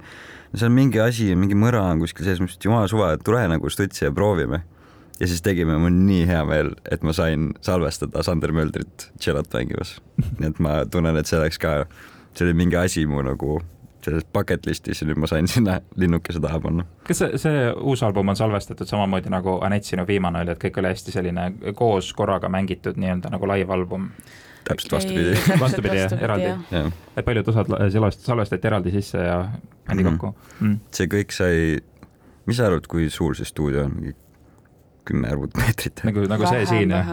seal 0.54 0.68
on 0.70 0.76
mingi 0.76 1.02
asi, 1.02 1.32
mingi 1.38 1.58
mõra 1.58 1.84
on 1.90 2.02
kuskil 2.02 2.26
sees, 2.26 2.42
ma 2.42 2.48
ütlesin, 2.48 2.60
et 2.60 2.68
jumala 2.68 2.90
suva, 2.90 3.12
et 3.16 3.24
tule 3.26 3.42
nagu 3.50 3.72
stutsi 3.72 4.06
ja 4.06 4.14
proovime. 4.14 4.64
ja 5.20 5.28
siis 5.30 5.42
tegime, 5.44 5.76
mul 5.78 5.92
on 5.92 6.00
nii 6.08 6.24
hea 6.26 6.40
meel, 6.48 6.72
et 6.90 7.04
ma 7.06 7.12
sain 7.14 7.52
salvestada 7.62 8.24
Sander 8.26 8.50
Möldrit 8.52 9.10
tšellot 9.20 9.52
mängimas. 9.54 9.98
nii 10.40 10.50
et 10.50 10.58
ma 10.62 10.80
tunnen, 10.90 11.16
et 11.16 11.30
see 11.30 11.38
oleks 11.38 11.60
ka, 11.62 11.82
see 12.34 12.48
oli 12.48 12.56
mingi 12.58 12.80
asi 12.80 13.06
mu 13.06 13.22
nagu 13.22 13.60
selles 14.04 14.24
bucket 14.34 14.66
list'is 14.66 15.02
ja 15.02 15.08
nüüd 15.08 15.20
ma 15.22 15.30
sain 15.30 15.48
sinna 15.48 15.80
linnukese 15.96 16.40
taha 16.42 16.60
panna. 16.60 16.86
kas 17.06 17.22
see, 17.22 17.38
see 17.40 17.66
uus 17.80 18.02
album 18.06 18.32
on 18.32 18.38
salvestatud 18.38 18.88
samamoodi 18.88 19.32
nagu 19.32 19.58
Anett 19.66 19.88
sinu 19.88 20.06
viimane 20.08 20.42
oli, 20.42 20.54
et 20.54 20.62
kõik 20.62 20.80
oli 20.82 20.92
hästi 20.92 21.14
selline 21.14 21.74
koos 21.78 22.12
korraga 22.18 22.50
mängitud 22.52 22.98
nii-öelda 23.00 23.32
nagu 23.34 23.50
live 23.54 23.72
album? 23.72 24.08
täpselt 24.64 24.92
vastupidi. 24.92 25.36
vastupidi 25.64 25.96
jah, 25.98 26.12
eraldi 26.20 26.50
ja.. 26.70 26.84
et 27.16 27.24
paljud 27.26 27.48
osad 27.52 27.72
salvestati 28.22 28.70
eraldi 28.70 28.92
sisse 28.94 29.18
ja 29.18 29.38
pandi 29.86 30.02
mm 30.04 30.08
-hmm. 30.08 30.18
kokku 30.18 30.34
mm.. 30.60 30.76
see 30.90 31.06
kõik 31.16 31.34
sai, 31.34 31.78
mis 32.46 32.56
sa 32.56 32.66
arvad, 32.70 32.86
kui 32.86 33.10
suur 33.10 33.36
see 33.36 33.48
stuudio 33.48 33.84
on, 33.84 33.96
mingi 33.96 34.14
kümme 35.08 35.30
ruutmeetrit. 35.34 36.02
nagu, 36.06 36.24
nagu 36.30 36.44
vähem, 36.46 36.66
see 36.66 36.70
siin 36.70 36.92
jah? 36.94 37.12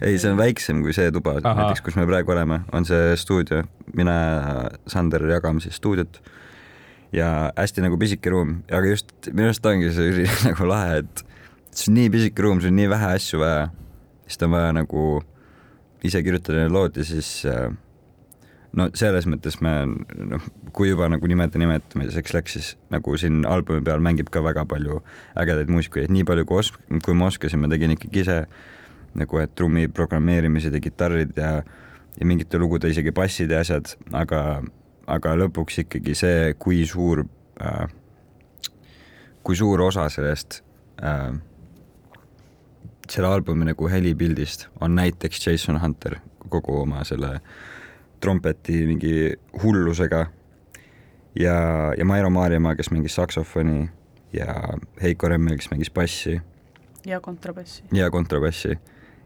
ei, 0.00 0.18
see 0.18 0.32
on 0.32 0.38
väiksem 0.40 0.82
kui 0.84 0.94
see 0.96 1.10
tuba, 1.14 1.36
näiteks 1.44 1.82
kus 1.84 1.98
me 1.98 2.06
praegu 2.08 2.34
oleme, 2.34 2.62
on 2.76 2.86
see 2.88 3.16
stuudio, 3.20 3.62
mina 3.96 4.14
ja 4.14 4.54
Sander 4.90 5.26
jagame 5.30 5.62
siis 5.64 5.80
stuudiot. 5.80 6.20
Ja 7.12 7.50
hästi 7.56 7.82
nagu 7.82 7.98
pisike 7.98 8.30
ruum, 8.30 8.60
aga 8.70 8.86
just 8.86 9.10
minu 9.32 9.48
arust 9.50 9.64
ongi 9.66 9.90
see 9.96 10.12
üli 10.12 10.26
nagu 10.48 10.68
lahe, 10.70 11.00
et 11.02 11.24
see 11.74 11.90
on 11.90 11.98
nii 11.98 12.10
pisike 12.14 12.46
ruum, 12.46 12.62
sul 12.62 12.70
on 12.70 12.78
nii 12.78 12.90
vähe 12.92 13.12
asju 13.16 13.42
vaja, 13.42 13.64
siis 14.28 14.42
on 14.46 14.54
vaja 14.54 14.72
nagu 14.78 15.06
ise 16.06 16.22
kirjutada 16.24 16.62
need 16.62 16.72
lood 16.72 16.96
ja 16.96 17.04
siis 17.04 17.32
äh, 17.50 17.66
no 18.76 18.86
selles 18.98 19.26
mõttes 19.30 19.58
me 19.64 19.72
noh, 19.86 20.48
kui 20.76 20.90
juba 20.90 21.08
nagu 21.10 21.30
nimede 21.30 21.60
nimetamiseks 21.60 22.34
läks, 22.36 22.56
siis 22.56 22.70
nagu 22.92 23.16
siin 23.18 23.42
albumi 23.48 23.82
peal 23.86 24.02
mängib 24.04 24.30
ka 24.32 24.42
väga 24.44 24.64
palju 24.70 25.00
ägedaid 25.40 25.72
muusikuid, 25.72 26.10
nii 26.12 26.26
palju 26.28 26.46
kui 26.48 26.62
os-, 26.62 26.74
kui 27.04 27.16
ma 27.16 27.30
oskasin, 27.30 27.62
ma 27.62 27.70
tegin 27.72 27.96
ikkagi 27.96 28.24
ise 28.24 28.38
nagu, 29.18 29.40
et 29.42 29.54
trummi 29.58 29.88
programmeerimised 29.90 30.74
ja 30.74 30.82
kitarrid 30.82 31.38
ja 31.38 31.60
ja 32.18 32.26
mingite 32.26 32.58
lugude 32.58 32.90
isegi 32.90 33.12
bassid 33.14 33.52
ja 33.54 33.60
asjad, 33.62 33.94
aga, 34.18 34.60
aga 35.08 35.34
lõpuks 35.44 35.78
ikkagi 35.84 36.16
see, 36.18 36.54
kui 36.58 36.82
suur 36.86 37.22
äh,, 37.62 37.86
kui 39.46 39.56
suur 39.56 39.82
osa 39.86 40.08
sellest 40.12 40.60
äh, 41.02 41.30
selle 43.10 43.30
albumi 43.30 43.66
nagu 43.70 43.88
helipildist 43.90 44.68
on 44.82 44.98
näiteks 44.98 45.46
Jason 45.46 45.80
Hunter 45.82 46.18
kogu 46.50 46.82
oma 46.82 47.06
selle 47.06 47.38
äh, 47.38 47.69
trompeti 48.20 48.84
mingi 48.86 49.32
hullusega 49.62 50.26
ja, 51.38 51.56
ja 51.96 52.04
Mairo 52.04 52.30
Maarjamaa, 52.30 52.76
kes 52.76 52.90
mängis 52.90 53.16
saksofoni 53.18 53.88
ja 54.32 54.54
Heiko 55.02 55.28
Remmel, 55.28 55.56
kes 55.56 55.70
mängis 55.70 55.90
bassi. 55.90 56.40
ja 57.06 57.20
kontrabassi. 57.20 57.82
ja 57.92 58.10
kontrabassi 58.10 58.78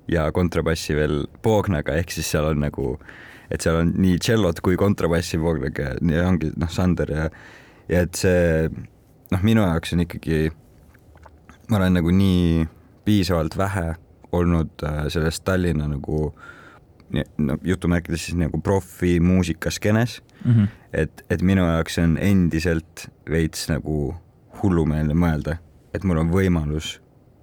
ja 0.08 0.32
kontrabassi 0.32 0.96
veel 0.96 1.26
poognaga, 1.42 1.94
ehk 1.94 2.10
siis 2.10 2.30
seal 2.30 2.50
on 2.52 2.60
nagu 2.60 2.98
et 3.50 3.60
seal 3.60 3.80
on 3.82 3.92
nii 4.00 4.18
tšellot 4.18 4.60
kui 4.64 4.76
kontrabassi 4.80 5.40
Vooglag 5.40 5.78
ja 5.78 6.28
ongi 6.28 6.52
noh, 6.56 6.70
Sander 6.70 7.10
ja 7.10 7.28
ja 7.88 8.04
et 8.04 8.16
see 8.16 8.68
noh, 9.32 9.42
minu 9.42 9.64
jaoks 9.64 9.94
on 9.96 10.04
ikkagi, 10.04 10.48
ma 11.68 11.80
olen 11.80 12.00
nagu 12.00 12.12
nii 12.14 12.64
piisavalt 13.04 13.56
vähe 13.58 13.94
olnud 14.34 14.84
äh, 14.86 15.04
sellest 15.12 15.44
Tallinna 15.44 15.88
nagu 15.88 16.32
no 17.38 17.58
jutumärkides 17.62 18.26
siis 18.26 18.36
nagu 18.38 18.60
profimuusikaskenes 18.60 20.22
mm, 20.44 20.52
-hmm. 20.52 20.68
et, 20.92 21.24
et 21.30 21.42
minu 21.42 21.66
jaoks 21.66 21.98
on 21.98 22.18
endiselt 22.20 23.08
veits 23.30 23.68
nagu 23.68 24.14
hullumeelne 24.62 25.14
mõelda, 25.14 25.56
et 25.94 26.04
mul 26.04 26.18
on 26.22 26.30
võimalus 26.32 27.00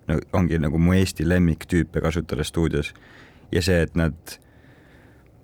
no 0.08 0.20
ongi 0.34 0.60
nagu 0.60 0.80
mu 0.80 0.94
Eesti 0.94 1.30
lemmiktüüpe 1.30 2.02
kasutada 2.02 2.44
stuudios. 2.44 2.94
Ja 3.52 3.62
see, 3.62 3.82
et 3.82 3.96
nad, 3.96 4.14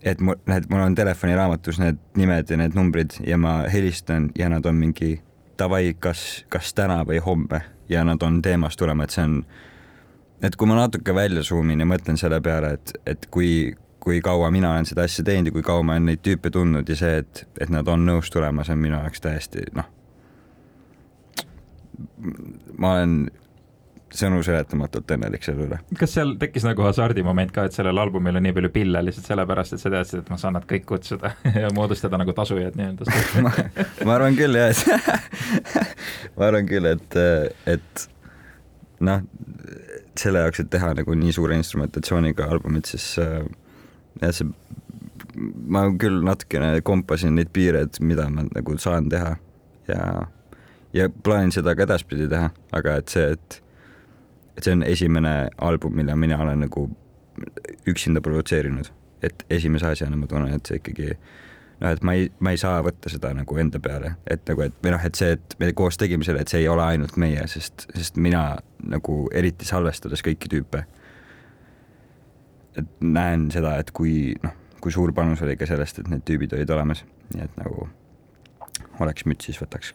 et 0.02 0.22
mul, 0.22 0.36
need, 0.48 0.68
mul 0.70 0.82
on 0.82 0.96
telefoniraamatus 0.96 1.80
need 1.80 2.00
nimed 2.16 2.50
ja 2.50 2.58
need 2.58 2.76
numbrid 2.76 3.18
ja 3.28 3.38
ma 3.38 3.60
helistan 3.74 4.32
ja 4.36 4.50
nad 4.50 4.66
on 4.66 4.76
mingi 4.76 5.22
davai, 5.60 5.96
kas, 6.00 6.46
kas 6.50 6.74
täna 6.74 7.02
või 7.08 7.20
homme? 7.24 7.62
Ja 7.90 8.04
nad 8.04 8.22
on 8.24 8.42
teemast 8.42 8.80
tulema, 8.80 9.04
et 9.04 9.16
see 9.16 9.24
on, 9.24 9.36
et 10.44 10.56
kui 10.56 10.68
ma 10.68 10.76
natuke 10.76 11.16
välja 11.16 11.44
zoom 11.44 11.70
in 11.72 11.84
ja 11.84 11.88
mõtlen 11.88 12.20
selle 12.20 12.42
peale, 12.44 12.74
et, 12.76 12.92
et 13.08 13.28
kui, 13.32 13.76
kui 14.08 14.22
kaua 14.24 14.52
mina 14.54 14.72
olen 14.72 14.88
seda 14.88 15.04
asja 15.08 15.26
teinud 15.28 15.52
ja 15.52 15.58
kui 15.58 15.66
kaua 15.66 15.84
ma 15.84 15.98
olen 15.98 16.08
neid 16.12 16.24
tüüpe 16.26 16.52
tundnud 16.54 16.88
ja 16.88 16.96
see, 17.00 17.20
et, 17.24 17.44
et 17.60 17.74
nad 17.74 17.88
on 17.92 18.06
nõus 18.08 18.32
tulema, 18.34 18.64
see 18.64 18.78
on 18.78 18.86
minu 18.86 18.96
jaoks 18.96 19.24
täiesti 19.24 19.68
noh, 19.76 19.90
ma 22.78 22.94
olen 22.96 23.20
sõnu 24.18 24.40
seletamatult 24.46 25.12
õnnelik 25.18 25.44
selle 25.44 25.66
üle. 25.68 25.80
kas 26.00 26.14
seal 26.16 26.36
tekkis 26.40 26.66
nagu 26.68 26.86
hasardimoment 26.86 27.52
ka, 27.56 27.68
et 27.68 27.76
sellel 27.76 28.00
albumil 28.00 28.40
on 28.40 28.46
nii 28.48 28.56
palju 28.56 28.72
pille 28.74 29.02
lihtsalt 29.04 29.28
sellepärast, 29.28 29.76
et 29.76 29.84
sa 29.84 29.92
teadsid, 29.94 30.24
et 30.24 30.32
ma 30.32 30.40
saan 30.40 30.56
nad 30.58 30.68
kõik 30.70 30.88
kutsuda 30.88 31.34
ja 31.64 31.72
moodustada 31.76 32.20
nagu 32.22 32.36
tasujad 32.38 32.78
nii-öelda 32.80 33.08
ma, 33.46 33.54
ma 34.08 34.16
arvan 34.16 34.40
küll 34.40 34.60
jah, 34.60 34.72
et 34.72 35.68
ma 36.38 36.48
arvan 36.48 36.70
küll, 36.70 36.88
et, 36.94 37.20
et 37.76 38.08
noh, 39.04 39.28
selle 40.18 40.46
jaoks, 40.46 40.64
et 40.64 40.72
teha 40.74 40.94
nagu 40.98 41.18
nii 41.18 41.36
suure 41.36 41.60
instrumentatsiooniga 41.60 42.48
albumit, 42.56 42.90
siis 42.90 43.12
äh, 43.22 43.42
jah, 44.22 44.34
see 44.34 44.48
ma 45.70 45.86
küll 46.02 46.24
natukene 46.26 46.82
kompasin 46.86 47.36
neid 47.38 47.52
piire, 47.54 47.86
et 47.88 48.00
mida 48.02 48.28
ma 48.34 48.46
nagu 48.48 48.78
saan 48.82 49.10
teha 49.12 49.36
ja, 49.90 50.04
ja 50.98 51.10
plaanin 51.24 51.54
seda 51.54 51.76
ka 51.78 51.86
edaspidi 51.88 52.30
teha, 52.32 52.52
aga 52.76 53.00
et 53.02 53.14
see, 53.14 53.32
et 53.38 53.62
et 54.58 54.66
see 54.66 54.74
on 54.74 54.82
esimene 54.84 55.34
album, 55.62 55.94
mille 55.94 56.16
mina 56.18 56.40
olen 56.42 56.64
nagu 56.66 56.88
üksinda 57.88 58.22
produtseerinud, 58.26 58.90
et 59.22 59.44
esimese 59.54 59.92
asjana 59.92 60.18
ma 60.18 60.30
tunnen, 60.30 60.56
et 60.58 60.66
see 60.66 60.80
ikkagi 60.82 61.12
noh, 61.12 61.92
et 61.92 62.02
ma 62.02 62.16
ei, 62.18 62.32
ma 62.42 62.54
ei 62.54 62.62
saa 62.62 62.82
võtta 62.86 63.12
seda 63.14 63.34
nagu 63.38 63.60
enda 63.62 63.82
peale, 63.84 64.16
et 64.26 64.42
nagu, 64.50 64.66
et 64.66 64.80
või 64.82 64.96
noh, 64.96 65.06
et 65.06 65.20
see, 65.20 65.36
et 65.38 65.58
me 65.62 65.70
koos 65.78 66.00
tegime 66.02 66.26
selle, 66.26 66.42
et 66.42 66.54
see 66.54 66.64
ei 66.64 66.70
ole 66.72 66.86
ainult 66.86 67.20
meie, 67.22 67.46
sest, 67.52 67.86
sest 67.94 68.18
mina 68.22 68.44
nagu 68.82 69.20
eriti 69.36 69.68
salvestades 69.70 70.26
kõiki 70.26 70.50
tüüpe, 70.56 70.88
et 72.78 73.02
näen 73.02 73.50
seda, 73.54 73.78
et 73.82 73.92
kui 73.96 74.36
noh, 74.44 74.54
kui 74.82 74.94
suur 74.94 75.14
panus 75.14 75.42
oli 75.46 75.58
ka 75.58 75.70
sellest, 75.70 76.00
et 76.00 76.12
need 76.12 76.26
tüübid 76.28 76.54
olid 76.58 76.70
olemas, 76.76 77.04
nii 77.34 77.44
et 77.48 77.60
nagu 77.60 77.90
oleks 79.02 79.26
müts, 79.30 79.50
siis 79.50 79.60
võtaks, 79.62 79.94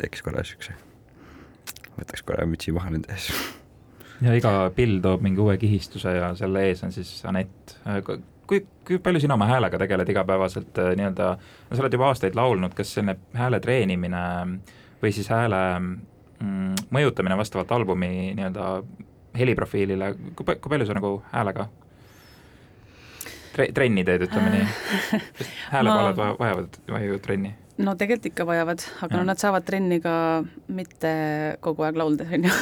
teeks 0.00 0.24
korra 0.24 0.44
siukse 0.44 0.74
võtaks 1.98 2.24
korra 2.26 2.46
mütsi 2.48 2.74
maha 2.74 2.92
nende 2.94 3.12
ees. 3.14 3.30
ja 4.24 4.34
iga 4.36 4.54
pill 4.76 5.00
toob 5.04 5.24
mingi 5.24 5.42
uue 5.42 5.56
kihistuse 5.60 6.16
ja 6.16 6.32
selle 6.38 6.66
ees 6.68 6.82
on 6.86 6.92
siis 6.94 7.12
Anett. 7.28 7.76
kui, 8.46 8.64
kui 8.86 8.98
palju 9.02 9.24
sina 9.24 9.38
oma 9.38 9.48
häälega 9.50 9.78
tegeled 9.80 10.10
igapäevaselt 10.10 10.78
äh, 10.82 10.92
nii-öelda, 10.98 11.30
no 11.70 11.76
sa 11.76 11.84
oled 11.84 11.96
juba 11.96 12.10
aastaid 12.10 12.36
laulnud, 12.38 12.74
kas 12.76 12.94
selline 12.96 13.16
hääle 13.38 13.60
treenimine 13.64 14.24
või 15.02 15.14
siis 15.14 15.30
hääle 15.32 15.62
mm, 15.80 16.86
mõjutamine 16.94 17.38
vastavalt 17.40 17.72
albumi 17.76 18.34
nii-öelda 18.36 18.68
heliprofiilile, 19.38 20.12
kui, 20.36 20.46
kui 20.46 20.70
palju 20.70 20.86
sa 20.88 20.96
nagu 20.96 21.16
häälega 21.32 21.68
tre-, 23.54 23.70
trenni 23.74 24.04
teed, 24.06 24.26
ütleme 24.28 24.54
nii? 24.54 24.64
häälekaalad 25.74 26.18
ma... 26.20 26.30
vajavad, 26.38 26.80
vajavad 26.90 27.22
trenni 27.24 27.54
no 27.82 27.96
tegelikult 27.98 28.30
ikka 28.30 28.46
vajavad, 28.46 28.84
aga 29.02 29.10
ja. 29.10 29.20
no 29.20 29.28
nad 29.30 29.40
saavad 29.42 29.66
trenni 29.66 30.00
ka 30.02 30.16
mitte 30.70 31.14
kogu 31.64 31.86
aeg 31.86 31.98
lauldes, 31.98 32.30
on 32.30 32.46
ju. 32.46 32.52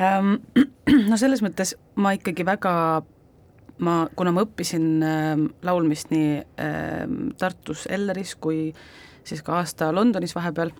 Ehm, 0.00 0.36
no 1.10 1.18
selles 1.20 1.42
mõttes 1.44 1.74
ma 2.00 2.14
ikkagi 2.16 2.46
väga, 2.48 2.74
ma, 3.84 3.96
kuna 4.16 4.32
ma 4.34 4.46
õppisin 4.46 4.88
äh, 5.04 5.44
laulmist 5.68 6.12
nii 6.14 6.40
äh, 6.40 7.04
Tartus 7.40 7.86
Elleris 7.90 8.34
kui 8.40 8.70
siis 9.28 9.44
ka 9.44 9.60
aasta 9.60 9.92
Londonis 9.94 10.34
vahepeal, 10.34 10.72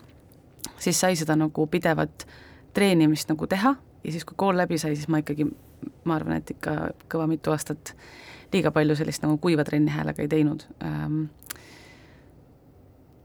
siis 0.80 0.98
sai 0.98 1.18
seda 1.18 1.37
nagu 1.38 1.66
pidevat 1.70 2.26
treenimist 2.72 3.28
nagu 3.30 3.46
teha 3.46 3.76
ja 4.04 4.12
siis, 4.12 4.24
kui 4.28 4.38
kool 4.38 4.58
läbi 4.58 4.78
sai, 4.78 4.96
siis 4.96 5.08
ma 5.12 5.22
ikkagi, 5.22 5.46
ma 6.04 6.18
arvan, 6.18 6.40
et 6.40 6.50
ikka 6.54 6.92
kõva 7.12 7.28
mitu 7.30 7.54
aastat 7.54 7.94
liiga 8.52 8.72
palju 8.74 8.96
sellist 8.98 9.22
nagu 9.24 9.38
kuiva 9.40 9.64
trenni 9.64 9.92
häälega 9.94 10.24
ei 10.24 10.28
teinud 10.28 10.66
ähm, 10.84 11.24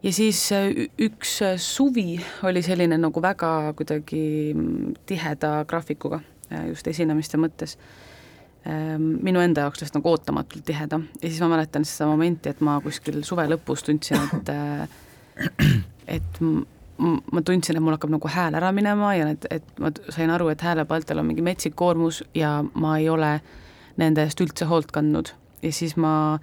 ja 0.03 0.13
siis 0.13 0.51
äh, 0.51 0.69
üks 1.01 1.39
äh, 1.41 1.55
suvi 1.61 2.17
oli 2.47 2.61
selline 2.65 2.97
nagu 2.99 3.21
väga 3.21 3.73
kuidagi 3.77 4.53
mm, 4.53 4.93
tiheda 5.09 5.63
graafikuga 5.69 6.21
äh, 6.51 6.67
just 6.71 6.87
esinemiste 6.87 7.39
mõttes. 7.41 7.77
Ähm, 8.67 9.13
minu 9.23 9.39
enda 9.39 9.63
jaoks 9.63 9.79
lihtsalt 9.79 9.99
nagu 10.01 10.11
ootamatult 10.11 10.65
tiheda 10.67 10.99
ja 11.21 11.27
siis 11.29 11.39
ma 11.43 11.51
mäletan 11.53 11.85
seda 11.87 12.09
momenti, 12.09 12.51
et 12.51 12.61
ma 12.65 12.79
kuskil 12.83 13.21
suve 13.23 13.45
lõpus 13.47 13.85
tundsin, 13.87 14.19
et 14.35 14.51
et 16.17 16.41
ma 16.97 17.41
tundsin, 17.45 17.77
et 17.77 17.83
mul 17.83 17.93
hakkab 17.93 18.13
nagu 18.13 18.29
hääl 18.31 18.57
ära 18.57 18.71
minema 18.73 19.13
ja 19.15 19.29
et, 19.33 19.45
et 19.53 19.79
ma 19.79 19.91
sain 20.09 20.31
aru, 20.33 20.49
et 20.49 20.61
häälepaltel 20.61 21.21
on 21.21 21.27
mingi 21.29 21.45
metsik 21.45 21.75
koormus 21.77 22.23
ja 22.35 22.59
ma 22.73 22.97
ei 22.97 23.09
ole 23.09 23.37
nende 23.97 24.25
eest 24.25 24.41
üldse 24.41 24.65
hoolt 24.69 24.91
kandnud 24.93 25.33
ja 25.61 25.71
siis 25.73 25.95
ma 25.97 26.39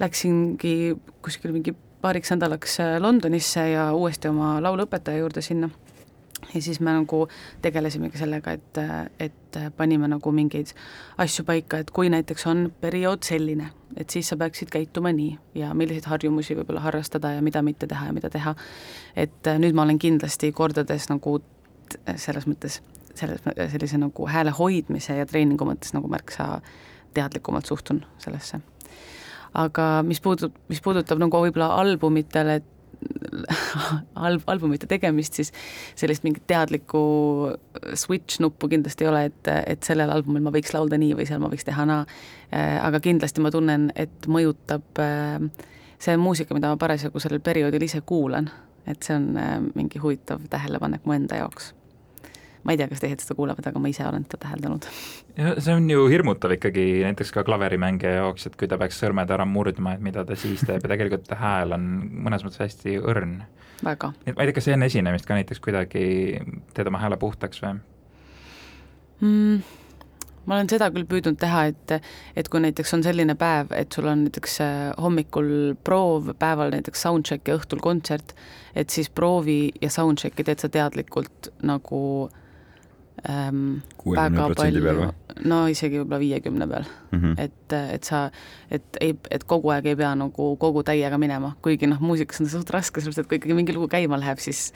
läksingi 0.00 0.96
kuskil 1.22 1.52
mingi 1.54 1.74
paariks 2.00 2.32
nädalaks 2.32 2.80
äh, 2.80 2.96
Londonisse 3.02 3.66
ja 3.70 3.90
uuesti 3.92 4.30
oma 4.30 4.56
lauluõpetaja 4.62 5.20
juurde 5.20 5.42
sinna. 5.44 5.68
Ja 6.54 6.62
siis 6.62 6.80
me 6.80 6.92
nagu 6.94 7.24
tegelesimegi 7.62 8.18
sellega, 8.18 8.52
et, 8.52 8.80
et 9.20 9.58
panime 9.76 10.08
nagu 10.10 10.32
mingeid 10.32 10.72
asju 11.18 11.44
paika, 11.48 11.80
et 11.82 11.90
kui 11.94 12.10
näiteks 12.12 12.46
on 12.50 12.64
periood 12.80 13.26
selline, 13.26 13.70
et 13.96 14.10
siis 14.10 14.28
sa 14.30 14.38
peaksid 14.40 14.70
käituma 14.72 15.12
nii 15.16 15.36
ja 15.62 15.74
milliseid 15.74 16.08
harjumusi 16.10 16.56
võib-olla 16.58 16.84
harrastada 16.84 17.34
ja 17.36 17.42
mida 17.42 17.62
mitte 17.66 17.86
teha 17.90 18.10
ja 18.10 18.16
mida 18.16 18.30
teha. 18.30 18.54
et 19.16 19.46
äh, 19.46 19.58
nüüd 19.58 19.74
ma 19.74 19.82
olen 19.82 19.98
kindlasti 19.98 20.52
kordades 20.52 21.08
nagu 21.10 21.40
selles 22.16 22.46
mõttes, 22.46 22.80
selles, 23.14 23.42
sellise 23.42 23.98
nagu 23.98 24.26
hääle 24.26 24.54
hoidmise 24.54 25.16
ja 25.18 25.26
treeningu 25.26 25.66
mõttes 25.66 25.94
nagu 25.94 26.08
märksa 26.08 26.60
teadlikumalt 27.14 27.66
suhtun 27.66 28.04
sellesse 28.18 28.60
aga 29.54 29.86
mis 30.06 30.20
puudub, 30.22 30.54
mis 30.70 30.80
puudutab 30.82 31.18
nagu 31.18 31.42
võib-olla 31.44 31.74
albumitele 31.80 32.60
alb-, 34.26 34.46
albumite 34.50 34.88
tegemist, 34.90 35.38
siis 35.38 35.52
sellist 35.98 36.24
mingit 36.26 36.46
teadlikku 36.50 37.02
switch 37.98 38.40
nuppu 38.42 38.70
kindlasti 38.72 39.06
ei 39.06 39.10
ole, 39.10 39.24
et, 39.30 39.50
et 39.74 39.86
sellel 39.86 40.12
albumil 40.12 40.44
ma 40.44 40.52
võiks 40.54 40.74
laulda 40.76 40.98
nii 41.00 41.16
või 41.18 41.28
seal 41.28 41.42
ma 41.42 41.50
võiks 41.52 41.66
teha 41.68 41.86
naa. 41.88 42.06
Äh, 42.50 42.76
aga 42.82 43.02
kindlasti 43.04 43.44
ma 43.44 43.52
tunnen, 43.54 43.90
et 43.98 44.30
mõjutab 44.30 45.02
äh, 45.02 45.66
see 46.00 46.16
muusika, 46.20 46.56
mida 46.56 46.72
ma 46.72 46.80
parasjagu 46.80 47.22
sellel 47.22 47.42
perioodil 47.44 47.88
ise 47.88 48.02
kuulan, 48.06 48.50
et 48.88 49.02
see 49.06 49.16
on 49.16 49.30
äh, 49.40 49.58
mingi 49.74 50.02
huvitav 50.02 50.46
tähelepanek 50.50 51.06
mu 51.06 51.16
enda 51.16 51.44
jaoks 51.44 51.74
ma 52.64 52.74
ei 52.74 52.80
tea, 52.80 52.88
kas 52.90 53.02
teised 53.02 53.24
seda 53.24 53.36
kuulevad, 53.38 53.66
aga 53.70 53.82
ma 53.82 53.90
ise 53.92 54.04
olen 54.06 54.26
seda 54.28 54.42
täheldanud. 54.44 54.88
see 55.58 55.74
on 55.74 55.88
ju 55.90 56.06
hirmutav 56.12 56.54
ikkagi 56.56 56.86
näiteks 57.06 57.32
ka 57.36 57.44
klaverimängija 57.46 58.18
jaoks, 58.20 58.46
et 58.46 58.58
kui 58.60 58.68
ta 58.68 58.78
peaks 58.80 59.00
sõrmed 59.00 59.32
ära 59.32 59.46
murdma, 59.48 59.94
et 59.96 60.04
mida 60.04 60.24
ta 60.28 60.36
siis 60.38 60.64
teeb 60.66 60.84
ja 60.84 60.94
tegelikult 60.94 61.32
hääl 61.40 61.76
on 61.76 61.88
mõnes 62.26 62.44
mõttes 62.46 62.62
hästi 62.64 62.98
õrn. 63.00 63.40
väga. 63.84 64.12
et 64.26 64.36
ma 64.36 64.44
ei 64.44 64.50
tea, 64.50 64.58
kas 64.60 64.68
enne 64.68 64.90
esinemist 64.92 65.28
ka 65.28 65.38
näiteks 65.38 65.60
kuidagi 65.64 66.06
teed 66.74 66.92
oma 66.92 67.00
hääle 67.02 67.20
puhtaks 67.20 67.62
või 67.64 67.78
mm.? 69.20 69.78
ma 70.48 70.56
olen 70.56 70.70
seda 70.72 70.88
küll 70.92 71.06
püüdnud 71.08 71.38
teha, 71.40 71.66
et, 71.70 71.94
et 72.38 72.48
kui 72.50 72.62
näiteks 72.64 72.94
on 72.96 73.04
selline 73.06 73.36
päev, 73.38 73.72
et 73.76 73.92
sul 73.92 74.08
on 74.10 74.24
näiteks 74.26 74.56
äh, 74.64 74.76
hommikul 75.00 75.50
proov, 75.86 76.32
päeval 76.40 76.72
näiteks 76.74 77.04
soundcheck 77.06 77.48
ja 77.48 77.58
õhtul 77.60 77.82
kontsert, 77.84 78.34
et 78.74 78.90
siis 78.90 79.10
proovi 79.12 79.70
ja 79.82 79.92
soundcheck'i 79.92 80.46
teed 80.46 80.64
sa 80.64 80.72
teadlikult 80.72 81.52
nagu 81.66 82.02
ähm, 83.28 83.80
väga 84.06 84.46
palju, 84.56 85.10
no 85.50 85.58
isegi 85.68 86.00
võib-olla 86.00 86.20
viiekümne 86.22 86.68
peal 86.70 86.86
mm, 86.86 87.18
-hmm. 87.18 87.34
et, 87.38 87.76
et 87.96 88.04
sa, 88.04 88.22
et 88.70 89.00
ei, 89.00 89.16
et 89.30 89.44
kogu 89.44 89.72
aeg 89.74 89.90
ei 89.92 89.98
pea 89.98 90.14
nagu 90.16 90.54
kogu 90.60 90.82
täiega 90.86 91.18
minema, 91.18 91.52
kuigi 91.62 91.90
noh, 91.90 92.00
muusikas 92.00 92.40
on 92.40 92.48
see 92.48 92.56
suht 92.58 92.72
raske, 92.72 93.00
sellepärast 93.00 93.24
et 93.24 93.28
kui 93.28 93.40
ikkagi 93.40 93.58
mingi 93.58 93.76
lugu 93.76 93.90
käima 93.92 94.20
läheb, 94.20 94.40
siis 94.40 94.70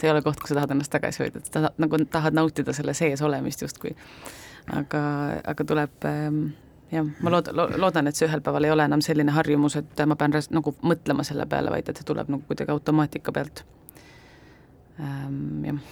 see 0.00 0.08
ei 0.08 0.14
ole 0.14 0.22
koht, 0.24 0.40
kus 0.40 0.54
sa 0.54 0.60
tahad 0.60 0.72
ennast 0.76 0.92
tagasi 0.92 1.24
hoida, 1.24 1.42
et 1.44 1.52
sa 1.52 1.72
nagu 1.76 2.04
tahad 2.10 2.36
nautida 2.36 2.72
selle 2.76 2.94
sees 2.94 3.22
olemist 3.22 3.62
justkui. 3.62 3.94
aga, 4.70 5.02
aga 5.44 5.64
tuleb 5.64 6.04
ähm, 6.08 6.44
jah, 6.90 7.06
ma 7.20 7.30
lood-, 7.30 7.50
loodan, 7.54 8.08
et 8.08 8.16
see 8.16 8.28
ühel 8.28 8.42
päeval 8.44 8.66
ei 8.66 8.74
ole 8.74 8.86
enam 8.88 9.02
selline 9.04 9.34
harjumus, 9.34 9.76
et 9.80 10.04
ma 10.06 10.16
pean 10.16 10.34
nagu 10.50 10.74
mõtlema 10.82 11.24
selle 11.26 11.46
peale, 11.50 11.72
vaid 11.74 11.88
et 11.88 12.00
see 12.00 12.08
tuleb 12.08 12.30
nagu 12.32 12.44
kuidagi 12.48 12.72
automaatika 12.74 13.32
pealt 13.32 13.64
ähm,. 15.00 15.64
jah. 15.64 15.82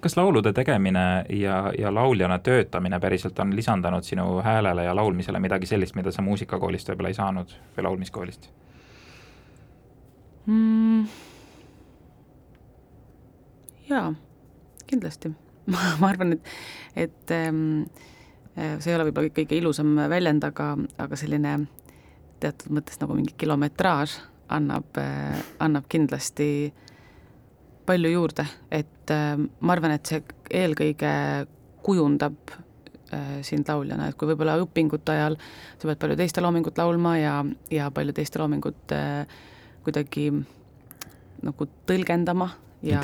Kas 0.00 0.16
laulude 0.16 0.52
tegemine 0.52 1.24
ja, 1.30 1.72
ja 1.78 1.94
lauljana 1.94 2.38
töötamine 2.38 3.00
päriselt 3.00 3.38
on 3.38 3.56
lisandanud 3.56 4.06
sinu 4.06 4.40
häälele 4.44 4.84
ja 4.84 4.96
laulmisele 4.96 5.40
midagi 5.40 5.66
sellist, 5.66 5.96
mida 5.98 6.12
sa 6.12 6.22
muusikakoolist 6.22 6.92
võib-olla 6.92 7.12
ei 7.12 7.18
saanud 7.18 7.56
või 7.76 7.88
laulmiskoolist 7.88 8.50
mm.? 10.46 11.04
jaa, 13.88 14.12
kindlasti 14.86 15.32
ma 15.72 16.12
arvan, 16.12 16.38
et, 16.38 16.54
et 16.96 17.36
ähm, 17.36 17.84
Äh, 18.58 18.78
see 18.82 18.90
ei 18.90 18.96
ole 18.98 19.06
võib-olla 19.08 19.30
kõige 19.36 19.54
ilusam 19.54 19.92
väljend, 20.10 20.42
aga, 20.48 20.72
aga 20.98 21.18
selline 21.18 21.54
teatud 22.42 22.72
mõttes 22.74 22.98
nagu 22.98 23.14
mingi 23.14 23.36
kilometraaž 23.38 24.16
annab, 24.54 24.98
äh, 24.98 25.38
annab 25.62 25.86
kindlasti 25.90 26.72
palju 27.88 28.12
juurde, 28.12 28.46
et 28.70 29.12
äh, 29.14 29.34
ma 29.38 29.74
arvan, 29.74 29.96
et 29.96 30.10
see 30.10 30.22
eelkõige 30.62 31.12
kujundab 31.84 32.56
sind 33.40 33.64
lauljana, 33.64 34.10
et 34.10 34.16
kui 34.20 34.28
võib-olla 34.28 34.58
õpingute 34.60 35.14
ajal 35.14 35.38
sa 35.40 35.86
pead 35.88 36.00
palju 36.02 36.16
teiste 36.20 36.42
loomingut 36.44 36.76
laulma 36.76 37.14
ja, 37.16 37.38
ja 37.72 37.86
palju 37.88 38.12
teiste 38.12 38.36
loomingut 38.36 38.92
kuidagi 39.86 40.26
nagu 41.40 41.68
tõlgendama 41.88 42.50
ja, 42.84 43.00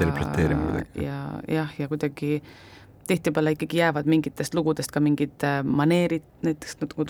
ja 1.01 1.16
jah, 1.49 1.72
ja 1.80 1.89
kuidagi 1.89 2.35
äh, 2.37 2.74
tihtipeale 3.07 3.52
ikkagi 3.55 3.78
jäävad 3.78 4.09
mingitest 4.09 4.55
lugudest 4.55 4.92
ka 4.94 5.00
mingid 5.00 5.44
äh, 5.44 5.61
maneerid, 5.64 6.24
näiteks 6.42 6.78
nagu 6.80 7.07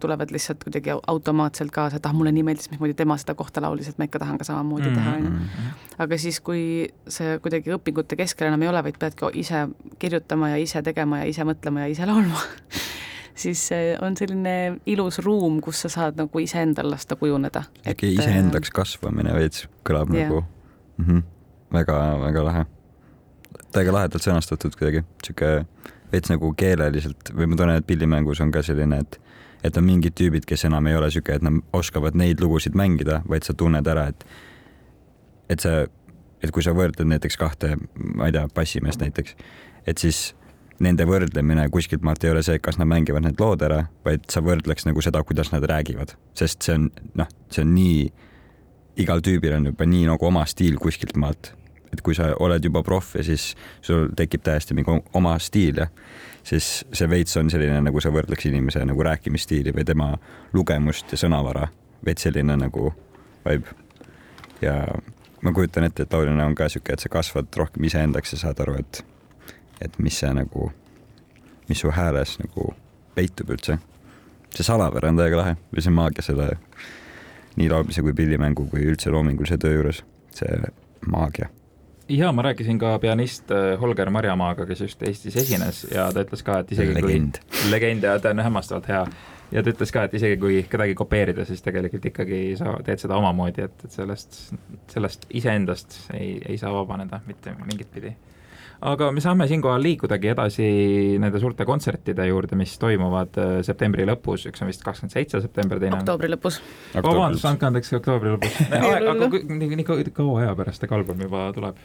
tulevad 0.00 0.32
lihtsalt 0.34 0.64
kuidagi 0.64 0.92
automaatselt 1.06 1.72
kaasa, 1.74 1.96
et 1.96 2.06
ah, 2.06 2.14
mulle 2.16 2.32
nii 2.32 2.44
meeldis, 2.46 2.70
mismoodi 2.72 2.94
tema 2.98 3.16
seda 3.20 3.34
kohta 3.38 3.62
laulis, 3.64 3.88
et 3.88 3.98
ma 3.98 4.08
ikka 4.08 4.20
tahan 4.22 4.38
ka 4.40 4.46
samamoodi 4.48 4.92
teha, 4.92 5.16
on 5.16 5.24
ju. 5.24 5.30
Mhm. 5.30 5.72
aga 5.98 6.18
siis, 6.18 6.40
kui 6.44 6.62
see 7.08 7.38
kuidagi 7.44 7.74
õpingute 7.76 8.18
keskel 8.18 8.50
enam 8.50 8.62
ei 8.62 8.72
ole, 8.72 8.82
vaid 8.84 9.00
peadki 9.00 9.32
ise 9.40 9.66
kirjutama 9.98 10.54
ja 10.54 10.62
ise 10.62 10.82
tegema 10.82 11.22
ja 11.22 11.32
ise 11.32 11.46
mõtlema 11.48 11.86
ja 11.86 11.92
ise 11.92 12.06
laulma 12.06 12.44
siis 13.42 13.68
on 14.02 14.16
selline 14.16 14.78
ilus 14.86 15.20
ruum, 15.24 15.60
kus 15.64 15.84
sa 15.84 15.92
saad 15.92 16.18
nagu 16.18 16.42
iseendal 16.42 16.90
lasta 16.90 17.16
kujuneda. 17.16 17.64
äkki 17.88 18.14
iseendaks 18.16 18.74
kasvamine 18.74 19.34
veits 19.34 19.68
kõlab 19.86 20.12
yeah. 20.14 20.28
nagu 20.28 20.44
mm 20.98 21.04
-hmm. 21.04 21.22
väga, 21.72 22.00
väga 22.24 22.44
lahe 22.44 22.66
täiega 23.74 23.94
lahedalt 23.94 24.24
sõnastatud 24.24 24.76
kuidagi, 24.78 25.04
sihuke 25.24 25.52
veits 26.12 26.32
nagu 26.32 26.52
keeleliselt 26.56 27.32
või 27.36 27.50
ma 27.50 27.58
tunnen, 27.58 27.80
et 27.80 27.86
pillimängus 27.88 28.40
on 28.44 28.52
ka 28.54 28.62
selline, 28.66 29.02
et 29.04 29.20
et 29.66 29.76
on 29.76 29.82
mingid 29.82 30.14
tüübid, 30.14 30.44
kes 30.46 30.68
enam 30.68 30.86
ei 30.86 30.94
ole 30.94 31.08
sihuke, 31.10 31.34
et 31.34 31.42
nad 31.42 31.58
oskavad 31.74 32.14
neid 32.14 32.38
lugusid 32.40 32.76
mängida, 32.78 33.24
vaid 33.28 33.46
sa 33.46 33.56
tunned 33.58 33.86
ära, 33.90 34.06
et 34.12 34.24
et 35.50 35.64
sa, 35.64 35.86
et 36.42 36.52
kui 36.54 36.62
sa 36.62 36.74
võrdled 36.76 37.08
näiteks 37.08 37.38
kahte, 37.40 37.74
ma 37.98 38.28
ei 38.28 38.36
tea, 38.36 38.46
bassimeest 38.54 39.02
näiteks, 39.02 39.34
et 39.88 39.98
siis 39.98 40.28
nende 40.84 41.02
võrdlemine 41.08 41.64
kuskilt 41.74 42.04
maalt 42.06 42.22
ei 42.24 42.30
ole 42.30 42.44
see, 42.46 42.60
kas 42.62 42.78
nad 42.78 42.86
mängivad 42.86 43.24
need 43.24 43.40
lood 43.42 43.64
ära, 43.66 43.82
vaid 44.06 44.28
sa 44.30 44.42
võrdleks 44.44 44.86
nagu 44.86 45.02
seda, 45.02 45.24
kuidas 45.26 45.50
nad 45.50 45.66
räägivad, 45.66 46.14
sest 46.38 46.62
see 46.62 46.76
on 46.78 46.90
noh, 47.18 47.30
see 47.50 47.64
on 47.64 47.74
nii, 47.74 48.04
igal 49.02 49.24
tüübil 49.24 49.56
on 49.58 49.72
juba 49.72 49.88
nii 49.88 50.06
nagu 50.06 50.30
oma 50.30 50.44
stiil 50.46 50.78
kuskilt 50.78 51.18
maalt 51.18 51.52
et 51.92 52.02
kui 52.04 52.14
sa 52.14 52.32
oled 52.40 52.64
juba 52.64 52.82
proff 52.82 53.16
ja 53.16 53.24
siis 53.24 53.54
sul 53.82 54.08
tekib 54.16 54.42
täiesti 54.44 54.76
mingi 54.76 54.98
oma 55.16 55.38
stiil 55.42 55.82
ja 55.82 55.88
siis 56.48 56.84
see 56.92 57.10
veits 57.10 57.36
on 57.36 57.50
selline, 57.52 57.80
nagu 57.84 58.00
sa 58.00 58.12
võrdleks 58.14 58.48
inimese 58.48 58.84
nagu 58.88 59.04
rääkimisstiili 59.04 59.74
või 59.76 59.84
tema 59.88 60.12
lugemust 60.56 61.12
ja 61.12 61.20
sõnavara, 61.20 61.68
veits 62.04 62.26
selline 62.28 62.56
nagu 62.56 62.92
vibe. 63.44 63.76
ja 64.62 64.80
ma 65.42 65.52
kujutan 65.52 65.84
ette, 65.88 66.02
et 66.02 66.12
lauljana 66.12 66.46
on 66.48 66.56
ka 66.58 66.68
sihuke, 66.68 66.92
et 66.92 67.04
sa 67.04 67.10
kasvad 67.12 67.52
rohkem 67.56 67.84
iseendaks 67.84 68.34
ja 68.34 68.40
saad 68.44 68.60
aru, 68.64 68.78
et, 68.80 69.04
et 69.84 69.98
mis 69.98 70.18
see 70.18 70.32
nagu, 70.34 70.70
mis 71.68 71.84
su 71.84 71.92
hääles 71.94 72.38
nagu 72.42 72.72
peitub 73.14 73.50
üldse. 73.54 73.78
see 74.54 74.64
salapära 74.64 75.12
on 75.12 75.20
täiega 75.20 75.42
lahe 75.42 75.56
või 75.74 75.84
see 75.84 75.94
maagia 75.94 76.24
selle 76.24 76.48
nii 77.58 77.68
laulmise 77.68 78.02
kui 78.02 78.14
pillimängu 78.16 78.68
kui 78.70 78.86
üldse 78.86 79.10
loomingulise 79.10 79.58
töö 79.58 79.74
juures, 79.74 80.04
see 80.34 80.72
maagia 81.06 81.50
ja 82.08 82.32
ma 82.32 82.42
rääkisin 82.42 82.78
ka 82.78 82.98
pianist 82.98 83.50
äh, 83.50 83.80
Holger 83.80 84.10
Marjamaaga, 84.10 84.66
kes 84.66 84.80
just 84.80 85.02
Eestis 85.02 85.36
esines 85.36 85.86
ja 85.94 86.08
ta 86.12 86.24
ütles 86.24 86.44
ka, 86.44 86.60
et 86.62 86.72
isegi 86.72 86.94
legend. 86.94 87.40
kui 87.50 87.72
legend 87.72 88.06
ja 88.06 88.18
ta 88.20 88.32
on 88.32 88.40
hämmastavalt 88.44 88.88
hea 88.88 89.02
ja 89.52 89.62
ta 89.62 89.72
ütles 89.74 89.92
ka, 89.92 90.06
et 90.08 90.14
isegi 90.14 90.36
kui 90.40 90.62
kedagi 90.70 90.94
kopeerida, 90.98 91.44
siis 91.48 91.62
tegelikult 91.64 92.08
ikkagi 92.12 92.40
sa 92.60 92.76
teed 92.84 93.04
seda 93.04 93.18
omamoodi, 93.20 93.68
et, 93.68 93.84
et 93.84 94.00
sellest, 94.00 94.40
sellest 94.92 95.28
iseendast 95.30 96.00
ei, 96.16 96.38
ei 96.48 96.58
saa 96.60 96.72
vabaneda 96.74 97.20
mitte 97.26 97.54
mingit 97.64 97.92
pidi 97.94 98.14
aga 98.80 99.10
me 99.14 99.22
saame 99.22 99.46
siinkohal 99.50 99.82
liikudagi 99.82 100.32
edasi 100.32 100.66
nende 101.22 101.40
suurte 101.42 101.66
kontsertide 101.68 102.28
juurde, 102.28 102.58
mis 102.58 102.76
toimuvad 102.78 103.38
äh, 103.40 103.54
septembri 103.66 104.06
lõpus, 104.08 104.46
üks 104.50 104.62
on 104.62 104.70
vist 104.70 104.84
kakskümmend 104.86 105.16
seitse 105.16 105.40
september, 105.42 105.80
teine 105.82 105.98
oktoobri 105.98 106.30
lõpus. 106.30 106.60
vabandust, 106.94 107.48
andke 107.50 107.68
andeks, 107.70 107.92
oktoobri 107.98 108.36
lõpus. 108.36 108.60
Aga 108.78 109.16
nii, 109.18 109.80
nii 109.80 109.88
kaua 110.14 110.44
aja 110.44 110.54
pärast 110.58 110.86
äkki 110.86 110.98
album 111.00 111.26
juba 111.26 111.48
tuleb? 111.56 111.82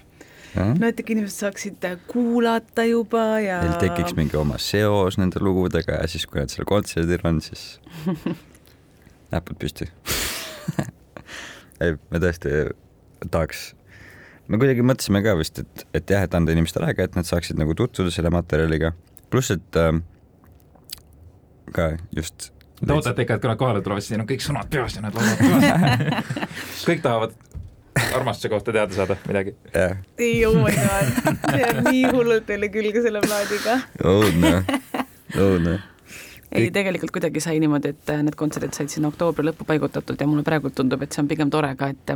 no 0.54 0.86
et 0.86 1.00
ikka 1.02 1.16
inimesed 1.16 1.48
saaksid 1.48 1.86
äh, 1.90 1.98
kuulata 2.06 2.86
juba 2.86 3.40
ja 3.42 3.58
Neil 3.64 3.80
tekiks 3.82 4.14
mingi 4.18 4.38
oma 4.38 4.60
seos 4.62 5.18
nende 5.18 5.42
lugudega 5.42 5.98
ja 5.98 6.10
siis, 6.10 6.28
kui 6.30 6.44
nad 6.44 6.54
seal 6.54 6.68
kontserdil 6.70 7.26
on, 7.26 7.42
siis 7.42 7.80
näpud 9.34 9.58
püsti. 9.58 9.90
Ei, 11.82 11.98
me 12.14 12.22
tõesti 12.22 12.68
tahaks 13.34 13.72
me 14.48 14.60
kuidagi 14.62 14.86
mõtlesime 14.86 15.24
ka 15.26 15.36
vist, 15.40 15.62
et, 15.64 15.86
et 16.00 16.16
jah, 16.16 16.26
et 16.26 16.36
anda 16.38 16.56
inimestele 16.56 16.90
aega, 16.90 17.08
et 17.08 17.16
nad 17.20 17.28
saaksid 17.28 17.60
nagu 17.60 17.76
tutvuda 17.78 18.12
selle 18.14 18.32
materjaliga, 18.34 18.94
pluss 19.34 19.54
et 19.56 19.80
äh, 19.80 19.96
ka 21.76 21.94
just 22.16 22.52
Te 22.84 22.92
ootate 22.92 23.24
ikka, 23.24 23.38
et 23.38 23.44
kui 23.44 23.48
nad 23.48 23.60
kohale 23.60 23.80
tulevad, 23.80 24.04
siis 24.04 24.12
neil 24.12 24.26
on 24.26 24.28
kõik 24.28 24.42
sõnad 24.44 24.68
peas 24.68 24.98
ja 24.98 25.04
nad 25.06 25.16
laulavad 25.16 25.40
peas. 25.40 26.42
Kõik 26.90 27.04
tahavad 27.06 27.36
armastuse 28.18 28.50
kohta 28.52 28.74
teada 28.76 28.98
saada 28.98 29.16
midagi. 29.30 29.54
Yeah.. 29.70 30.02
ei, 30.18 30.42
oh 30.50 30.58
my 30.58 30.74
god, 30.76 31.38
see 31.46 31.62
jääb 31.62 31.80
nii 31.88 32.04
hullult 32.10 32.48
teile 32.50 32.68
külge 32.74 33.06
selle 33.06 33.22
plaadiga. 33.24 33.78
õudne, 34.04 34.54
õudne 35.38 35.78
ei, 36.54 36.70
tegelikult 36.74 37.14
kuidagi 37.14 37.42
sai 37.42 37.62
niimoodi, 37.62 37.94
et 37.94 38.12
need 38.26 38.36
kontserdid 38.38 38.76
said 38.78 38.92
sinna 38.92 39.10
oktoobri 39.10 39.46
lõppu 39.48 39.66
paigutatud 39.70 40.20
ja 40.20 40.28
mulle 40.30 40.44
praegu 40.46 40.70
tundub, 40.74 41.02
et 41.06 41.16
see 41.16 41.24
on 41.24 41.30
pigem 41.32 41.54
tore 41.54 41.72
ka, 41.80 41.90
et 41.94 42.14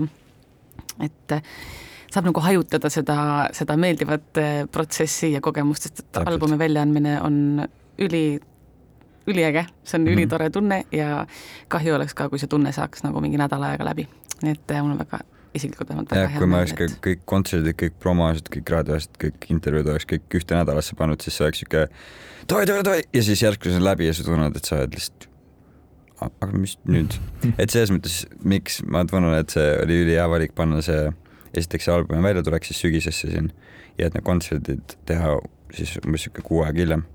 et 1.07 1.37
saab 2.11 2.29
nagu 2.29 2.43
hajutada 2.43 2.91
seda, 2.93 3.17
seda 3.55 3.77
meeldivat 3.79 4.41
eh, 4.41 4.59
protsessi 4.71 5.31
ja 5.33 5.41
kogemust, 5.43 5.87
sest 5.87 6.03
et 6.03 6.21
albumi 6.23 6.59
väljaandmine 6.59 7.17
on 7.21 7.39
üli, 8.03 8.25
üliäge, 9.27 9.65
see 9.83 9.97
on 9.97 10.03
mm 10.03 10.07
-hmm. 10.07 10.13
ülitore 10.13 10.49
tunne 10.49 10.83
ja 10.91 11.25
kahju 11.67 11.95
oleks 11.95 12.13
ka, 12.13 12.29
kui 12.29 12.39
see 12.39 12.47
tunne 12.47 12.71
saaks 12.71 13.03
nagu 13.03 13.21
mingi 13.21 13.37
nädal 13.37 13.63
aega 13.63 13.85
läbi. 13.85 14.07
nii 14.41 14.51
et 14.51 14.71
eh, 14.71 14.81
mul 14.81 14.91
on 14.91 14.99
väga 14.99 15.19
isiklikult 15.57 15.89
vähemalt 15.89 16.11
väga 16.11 16.27
hea 16.27 16.29
meel. 16.29 16.39
kui 16.39 16.51
ma 16.51 16.57
oleks 16.57 16.73
et... 16.77 16.97
kõik 17.05 17.23
kontserdid, 17.25 17.75
kõik 17.81 17.95
promosid, 17.99 18.49
kõik 18.53 18.73
raadioasjad, 18.75 19.17
kõik 19.23 19.47
intervjuud 19.49 19.89
oleks 19.93 20.05
kõik 20.05 20.37
ühte 20.39 20.55
nädalasse 20.55 20.95
pannud, 20.95 21.21
siis 21.23 21.37
see 21.37 21.47
oleks 21.47 21.63
siuke 21.63 21.87
toi, 22.47 22.65
toi, 22.65 22.83
toi 22.83 23.01
ja 23.13 23.23
siis 23.23 23.41
järsku 23.43 23.71
see 23.71 23.81
on 23.81 23.87
läbi 23.87 24.07
ja 24.07 24.13
sa 24.13 24.27
tunned, 24.27 24.55
et 24.55 24.69
sa 24.69 24.81
oled 24.81 24.97
lihtsalt 24.97 25.27
aga 26.21 26.51
mis 26.57 26.77
nüüd, 26.89 27.13
et 27.61 27.69
selles 27.69 27.93
mõttes, 27.93 28.25
miks 28.41 28.81
ma 28.85 29.03
tunnen, 29.09 29.33
et 29.37 29.53
see 29.53 29.71
oli 29.83 30.01
ülihea 30.05 30.27
valik 30.31 30.55
panna 30.57 30.81
see 30.85 31.07
esiteks 31.57 31.87
see 31.87 31.93
albumi 31.93 32.23
väljatulek 32.23 32.65
siis 32.67 32.81
sügisesse 32.85 33.31
siin 33.31 33.51
ja 33.97 34.07
et 34.07 34.15
need 34.15 34.25
kontserdid 34.25 34.97
teha 35.09 35.37
siis 35.75 35.97
umbes 36.03 36.27
sihuke 36.27 36.45
kuu 36.45 36.63
aega 36.65 36.83
hiljem. 36.83 37.05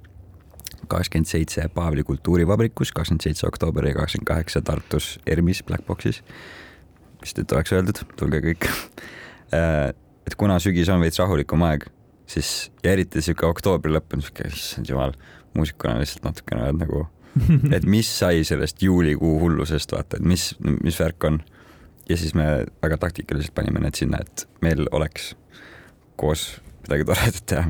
kakskümmend 0.88 1.30
seitse 1.30 1.68
Paavli 1.74 2.02
kultuurivabrikus, 2.02 2.92
kakskümmend 2.92 3.22
seitse 3.24 3.46
oktoober 3.46 3.86
ja 3.86 3.94
kakskümmend 3.94 4.26
kaheksa 4.26 4.60
Tartus 4.60 5.18
ERMis 5.26 5.62
Black 5.62 5.86
Boxis. 5.86 6.22
vist, 7.22 7.38
et 7.38 7.52
oleks 7.52 7.72
öeldud, 7.72 7.98
tulge 8.18 8.40
kõik 8.42 8.66
äh, 9.54 9.92
et 10.26 10.36
kuna 10.38 10.58
sügis 10.62 10.90
on 10.92 11.02
veits 11.02 11.20
rahulikum 11.20 11.62
aeg, 11.66 11.86
siis 12.30 12.70
ja 12.84 12.94
eriti 12.94 13.22
sihuke 13.24 13.46
oktoobri 13.48 13.92
lõpp 13.94 14.16
on 14.16 14.24
sihuke, 14.24 14.48
issand 14.52 14.90
jumal, 14.90 15.16
muusikuna 15.56 15.98
lihtsalt 16.00 16.26
natukene 16.26 16.66
oled 16.66 16.80
nagu, 16.82 17.02
et 17.76 17.86
mis 17.88 18.08
sai 18.18 18.44
sellest 18.46 18.82
juulikuu 18.82 19.38
hullusest, 19.42 19.94
vaata, 19.94 20.20
et 20.20 20.28
mis, 20.34 20.50
mis 20.60 20.98
värk 21.00 21.28
on 21.28 21.40
ja 22.12 22.18
siis 22.20 22.34
me 22.38 22.48
väga 22.82 22.98
taktikaliselt 23.06 23.54
panime 23.56 23.82
need 23.82 23.96
sinna, 23.98 24.20
et 24.22 24.46
meil 24.64 24.84
oleks 24.92 25.32
koos 26.20 26.60
midagi 26.84 27.06
toredat 27.08 27.46
teha. 27.48 27.64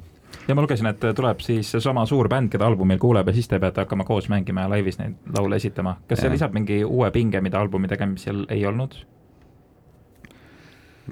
ja 0.49 0.57
ma 0.59 0.65
lugesin, 0.65 0.91
et 0.91 1.07
tuleb 1.17 1.41
siis 1.45 1.71
seesama 1.77 2.05
suur 2.11 2.29
bänd, 2.33 2.51
keda 2.53 2.67
albumil 2.67 3.01
kuuleb 3.03 3.31
ja 3.31 3.37
siis 3.37 3.49
te 3.51 3.61
peate 3.63 3.85
hakkama 3.85 4.07
koos 4.09 4.29
mängima 4.33 4.67
ja 4.67 4.75
laivis 4.75 4.99
neid 5.01 5.33
laule 5.37 5.59
esitama. 5.63 5.97
kas 6.09 6.19
ja. 6.19 6.27
see 6.27 6.37
lisab 6.37 6.55
mingi 6.57 6.83
uue 6.85 7.11
pinge, 7.15 7.41
mida 7.45 7.61
albumi 7.63 7.91
tegemisel 7.93 8.45
ei 8.51 8.67
olnud? 8.67 8.99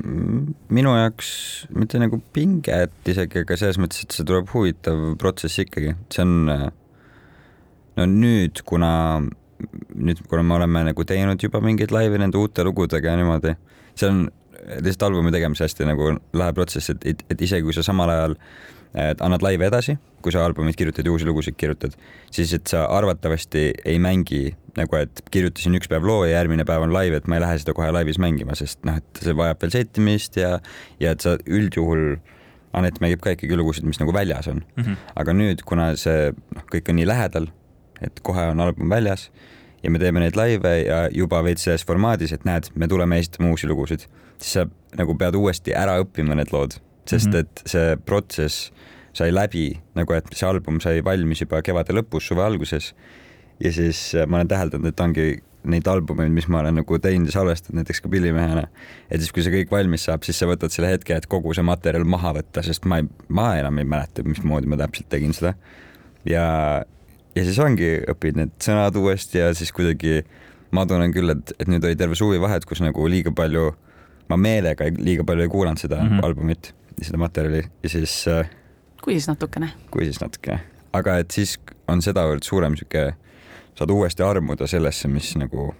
Mm, 0.01 0.55
minu 0.70 0.93
jaoks 0.95 1.31
mitte 1.74 1.99
nagu 1.99 2.20
pinget 2.33 3.11
isegi, 3.11 3.45
aga 3.45 3.57
selles 3.59 3.78
mõttes, 3.83 4.05
et 4.05 4.14
see 4.14 4.26
tuleb 4.26 4.51
huvitav 4.55 5.01
protsess 5.18 5.62
ikkagi, 5.64 5.97
see 6.14 6.26
on 6.26 6.37
no 7.99 8.07
nüüd, 8.07 8.62
kuna 8.66 8.93
nüüd, 9.95 10.23
kuna 10.29 10.43
me 10.43 10.59
oleme 10.59 10.85
nagu 10.91 11.05
teinud 11.05 11.43
juba 11.43 11.63
mingeid 11.65 11.95
laive 11.95 12.19
nende 12.21 12.39
uute 12.41 12.65
lugudega 12.67 13.13
ja 13.13 13.21
niimoodi, 13.21 13.55
see 13.95 14.11
on 14.11 14.27
lihtsalt 14.85 15.09
albumi 15.09 15.33
tegemise 15.35 15.65
hästi 15.67 15.89
nagu 15.89 16.13
lahe 16.37 16.53
protsess, 16.57 16.93
et, 16.93 17.07
et, 17.15 17.25
et 17.33 17.49
isegi 17.49 17.65
kui 17.65 17.77
sa 17.77 17.85
samal 17.87 18.13
ajal 18.13 18.37
et 18.99 19.21
annad 19.23 19.43
laive 19.45 19.69
edasi, 19.69 19.95
kui 20.23 20.33
sa 20.35 20.43
albumit 20.45 20.77
kirjutad 20.79 21.07
ja 21.07 21.13
uusi 21.13 21.27
lugusid 21.29 21.55
kirjutad, 21.59 21.95
siis 22.35 22.53
et 22.57 22.67
sa 22.71 22.85
arvatavasti 22.91 23.69
ei 23.87 24.01
mängi 24.03 24.57
nagu, 24.77 24.99
et 24.99 25.23
kirjutasin 25.31 25.79
üks 25.79 25.91
päev 25.91 26.07
loo 26.07 26.25
ja 26.25 26.41
järgmine 26.41 26.67
päev 26.67 26.87
on 26.87 26.95
live, 26.95 27.21
et 27.21 27.31
ma 27.31 27.39
ei 27.39 27.45
lähe 27.45 27.61
seda 27.63 27.75
kohe 27.77 27.91
laivis 27.95 28.19
mängima, 28.23 28.57
sest 28.59 28.83
noh, 28.89 28.99
et 28.99 29.23
see 29.23 29.37
vajab 29.37 29.63
veel 29.63 29.75
settimist 29.77 30.41
ja, 30.41 30.57
ja 31.03 31.15
et 31.15 31.27
sa 31.27 31.39
üldjuhul 31.47 32.19
Anett 32.71 33.01
mängib 33.03 33.19
ka 33.19 33.33
ikkagi 33.35 33.57
lugusid, 33.59 33.83
mis 33.83 33.99
nagu 33.99 34.13
väljas 34.15 34.47
on 34.47 34.61
mm. 34.63 34.83
-hmm. 34.85 34.99
aga 35.19 35.33
nüüd, 35.35 35.63
kuna 35.67 35.89
see 35.99 36.29
noh, 36.55 36.63
kõik 36.71 36.93
on 36.93 37.01
nii 37.01 37.07
lähedal, 37.09 37.49
et 38.03 38.20
kohe 38.26 38.46
on 38.53 38.61
album 38.61 38.90
väljas 38.90 39.28
ja 39.82 39.90
me 39.90 39.98
teeme 39.98 40.20
neid 40.20 40.36
laive 40.36 40.74
ja 40.82 41.01
juba 41.14 41.42
veits 41.44 41.64
selles 41.66 41.84
formaadis, 41.86 42.34
et 42.36 42.44
näed, 42.48 42.70
me 42.74 42.88
tuleme 42.88 43.18
esitama 43.20 43.51
uusi 43.51 43.68
lugusid, 43.70 44.07
siis 44.38 44.53
sa 44.59 44.66
nagu 44.98 45.16
pead 45.18 45.36
uuesti 45.38 45.74
ära 45.76 45.98
õppima 46.03 46.36
need 46.36 46.53
lood, 46.53 46.76
sest 47.09 47.30
-hmm. 47.30 47.44
et 47.44 47.62
see 47.66 47.96
protsess 48.05 48.70
sai 49.16 49.32
läbi 49.34 49.72
nagu, 49.98 50.14
et 50.14 50.26
see 50.32 50.48
album 50.48 50.80
sai 50.80 51.05
valmis 51.05 51.40
juba 51.40 51.62
kevade 51.62 51.94
lõpus, 51.96 52.28
suve 52.28 52.44
alguses. 52.44 52.94
ja 53.61 53.72
siis 53.72 54.14
äh, 54.14 54.26
ma 54.26 54.36
olen 54.36 54.48
täheldanud, 54.48 54.86
et 54.86 55.01
ongi 55.01 55.42
neid 55.64 55.86
albumeid, 55.86 56.32
mis 56.32 56.46
ma 56.48 56.62
olen 56.62 56.78
nagu 56.80 56.98
teinud 56.98 57.28
ja 57.28 57.32
salvestanud 57.32 57.80
näiteks 57.80 58.01
ka 58.01 58.09
pillimehena. 58.09 58.68
et 59.11 59.20
siis, 59.20 59.32
kui 59.32 59.42
see 59.42 59.53
kõik 59.53 59.70
valmis 59.70 60.05
saab, 60.05 60.22
siis 60.24 60.38
sa 60.38 60.46
võtad 60.48 60.72
selle 60.72 60.88
hetke, 60.88 61.16
et 61.16 61.26
kogu 61.26 61.55
see 61.55 61.64
materjal 61.66 62.05
maha 62.05 62.32
võtta, 62.38 62.62
sest 62.64 62.84
ma 62.84 63.01
ei, 63.03 63.09
ma 63.28 63.57
enam 63.59 63.78
ei 63.78 63.84
mäleta, 63.84 64.24
mismoodi 64.24 64.66
ma 64.70 64.76
täpselt 64.80 65.11
tegin 65.12 65.36
seda. 65.36 65.55
ja 66.24 66.46
ja 67.41 67.47
siis 67.49 67.59
ongi, 67.62 67.91
õpid 68.12 68.38
need 68.38 68.55
sõnad 68.62 68.97
uuesti 69.01 69.41
ja 69.41 69.51
siis 69.57 69.72
kuidagi 69.76 70.20
ma 70.76 70.84
tunnen 70.88 71.12
küll, 71.14 71.32
et, 71.32 71.55
et 71.59 71.70
nüüd 71.70 71.84
oli 71.86 71.99
terve 71.99 72.18
suvi 72.18 72.41
vahet, 72.43 72.66
kus 72.68 72.82
nagu 72.84 73.07
liiga 73.11 73.32
palju, 73.36 73.70
ma 74.30 74.38
meelega 74.41 74.91
liiga 74.99 75.26
palju 75.26 75.47
ei 75.47 75.53
kuulanud 75.53 75.80
seda 75.82 76.01
mm 76.03 76.09
-hmm. 76.09 76.26
albumit 76.26 76.72
ja 76.99 77.09
seda 77.09 77.18
materjali 77.18 77.64
ja 77.82 77.88
siis 77.88 78.28
äh,. 78.28 78.51
kui 79.03 79.14
siis 79.14 79.28
natukene. 79.28 79.72
kui 79.91 80.05
siis 80.05 80.20
natukene, 80.20 80.61
aga 80.93 81.18
et 81.18 81.30
siis 81.30 81.59
on 81.88 82.03
sedavõrd 82.03 82.43
suurem 82.43 82.76
sihuke, 82.76 83.14
saad 83.74 83.91
uuesti 83.91 84.22
armuda 84.22 84.66
sellesse, 84.66 85.09
mis 85.09 85.36
nagu 85.36 85.74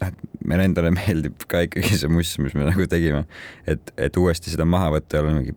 noh, 0.00 0.08
et 0.08 0.14
meile 0.44 0.64
endale 0.64 0.90
meeldib 1.00 1.44
ka 1.48 1.60
ikkagi 1.66 1.98
see 1.98 2.08
muss, 2.08 2.38
mis 2.38 2.54
me 2.54 2.64
nagu 2.70 2.86
tegime, 2.86 3.24
et, 3.66 3.92
et 3.96 4.16
uuesti 4.16 4.50
seda 4.50 4.64
maha 4.64 4.90
võtta 4.98 5.16
ja 5.16 5.22
olla 5.22 5.40
mingi 5.40 5.56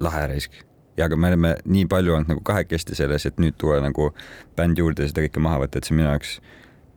lahe 0.00 0.26
raisk 0.26 0.69
ja 1.00 1.08
aga 1.08 1.16
me 1.16 1.32
oleme 1.32 1.54
nii 1.64 1.86
palju 1.90 2.14
olnud 2.14 2.34
nagu 2.34 2.42
kahekesti 2.46 2.96
selles, 2.98 3.26
et 3.26 3.38
nüüd 3.42 3.56
tuua 3.60 3.80
nagu 3.82 4.10
bänd 4.56 4.78
juurde 4.78 5.06
ja 5.06 5.12
seda 5.12 5.24
kõike 5.26 5.42
maha 5.42 5.62
võtta, 5.64 5.80
et 5.80 5.88
see 5.88 5.94
on 5.96 6.02
minu 6.02 6.10
jaoks 6.10 6.34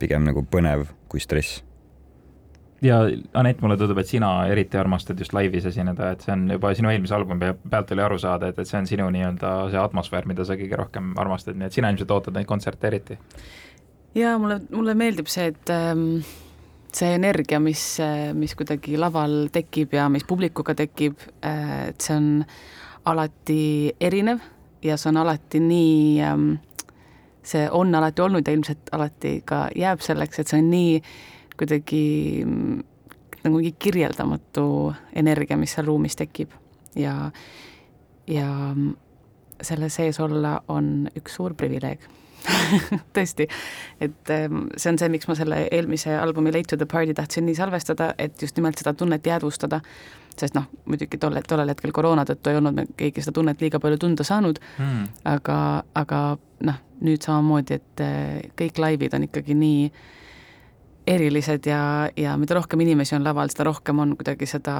pigem 0.02 0.26
nagu 0.28 0.44
põnev 0.50 0.90
kui 1.08 1.22
stress. 1.22 1.62
ja 2.84 3.00
Anett, 3.40 3.62
mulle 3.64 3.78
tundub, 3.80 3.98
et 4.02 4.10
sina 4.10 4.30
eriti 4.52 4.76
armastad 4.76 5.18
just 5.18 5.32
laivis 5.32 5.66
esineda, 5.70 6.12
et 6.12 6.24
see 6.24 6.34
on 6.34 6.46
juba 6.52 6.74
sinu 6.76 6.92
eelmise 6.92 7.16
albumi 7.16 7.52
pealt 7.70 7.92
oli 7.96 8.04
aru 8.04 8.18
saada, 8.20 8.52
et, 8.52 8.58
et 8.60 8.68
see 8.68 8.80
on 8.80 8.88
sinu 8.90 9.10
nii-öelda 9.14 9.56
see 9.72 9.80
atmosfäär, 9.80 10.28
mida 10.28 10.44
sa 10.44 10.58
kõige 10.60 10.80
rohkem 10.80 11.14
armastad, 11.20 11.56
nii 11.58 11.70
et 11.70 11.78
sina 11.78 11.92
ilmselt 11.92 12.12
ootad 12.12 12.36
neid 12.36 12.50
kontserte 12.50 12.90
eriti. 12.90 13.18
ja 14.14 14.36
mulle, 14.38 14.60
mulle 14.70 14.96
meeldib 14.98 15.30
see, 15.32 15.52
et 15.54 15.74
ähm 15.74 16.24
see 16.94 17.14
energia, 17.16 17.58
mis, 17.58 17.82
mis 18.38 18.54
kuidagi 18.54 18.98
laval 19.00 19.48
tekib 19.54 19.96
ja 19.96 20.06
mis 20.12 20.22
publikuga 20.28 20.76
tekib, 20.78 21.18
äh, 21.42 21.88
et 21.88 22.04
see 22.04 22.14
on 22.14 22.28
alati 23.04 23.92
erinev 24.00 24.38
ja 24.84 24.96
see 24.96 25.10
on 25.10 25.16
alati 25.16 25.60
nii 25.60 26.22
ähm, 26.24 26.48
see 27.44 27.68
on 27.70 27.94
alati 27.94 28.22
olnud 28.22 28.46
ja 28.46 28.52
ilmselt 28.52 28.90
alati 28.92 29.42
ka 29.44 29.68
jääb 29.76 30.00
selleks, 30.04 30.40
et 30.40 30.48
see 30.48 30.60
on 30.62 30.70
nii 30.72 30.98
kuidagi 31.58 32.04
mm, 32.46 32.82
nagu 33.44 33.60
mingi 33.60 33.74
kirjeldamatu 33.78 34.66
energia, 35.14 35.56
mis 35.60 35.76
seal 35.76 35.86
ruumis 35.86 36.16
tekib. 36.16 36.52
Ja, 36.96 37.30
ja 38.26 38.48
mm, 38.74 38.94
selle 39.62 39.88
sees 39.92 40.20
olla 40.20 40.58
on 40.68 41.08
üks 41.16 41.36
suur 41.38 41.54
privileeg 41.58 42.08
tõesti, 43.16 43.48
et 44.04 44.34
ähm, 44.34 44.66
see 44.76 44.92
on 44.92 45.00
see, 45.00 45.08
miks 45.12 45.28
ma 45.30 45.36
selle 45.38 45.62
eelmise 45.70 46.12
albumi 46.18 46.52
Late 46.52 46.74
to 46.74 46.80
the 46.80 46.88
party 46.90 47.14
tahtsin 47.16 47.46
nii 47.48 47.56
salvestada, 47.58 48.12
et 48.18 48.42
just 48.42 48.58
nimelt 48.60 48.80
seda 48.80 48.94
tunnet 48.98 49.26
jäädvustada 49.26 49.80
sest 50.38 50.56
noh, 50.56 50.66
muidugi 50.90 51.18
tolle, 51.20 51.42
tollel 51.46 51.70
hetkel 51.70 51.92
koroona 51.94 52.24
tõttu 52.26 52.50
ei 52.50 52.58
olnud 52.58 52.74
me 52.74 52.86
keegi 52.98 53.22
seda 53.22 53.36
tunnet 53.38 53.60
liiga 53.62 53.80
palju 53.82 54.00
tunda 54.02 54.26
saanud 54.26 54.58
mm., 54.78 55.04
aga, 55.30 55.58
aga 55.94 56.20
noh, 56.66 56.80
nüüd 57.04 57.22
samamoodi, 57.26 57.78
et 57.78 58.02
eh, 58.02 58.50
kõik 58.58 58.80
laivid 58.82 59.14
on 59.14 59.28
ikkagi 59.28 59.56
nii 59.58 59.84
erilised 61.14 61.68
ja, 61.68 61.82
ja 62.16 62.34
mida 62.40 62.56
rohkem 62.56 62.80
inimesi 62.80 63.14
on 63.16 63.26
laval, 63.26 63.50
seda 63.52 63.68
rohkem 63.68 64.00
on 64.02 64.16
kuidagi 64.18 64.48
seda 64.48 64.76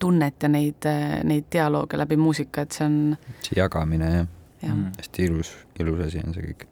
tunnet 0.00 0.42
ja 0.42 0.48
neid, 0.52 0.88
neid 1.24 1.46
dialoog 1.52 1.94
läbi 1.96 2.18
muusika, 2.20 2.66
et 2.66 2.76
see 2.76 2.86
on 2.88 2.98
see 3.44 3.60
jagamine 3.60 4.10
jah 4.10 4.24
ja. 4.24 4.32
Mm., 4.74 4.96
hästi 4.98 5.28
ilus, 5.30 5.52
ilus 5.80 6.02
asi 6.08 6.22
on 6.24 6.34
see 6.34 6.50
kõik, 6.50 6.66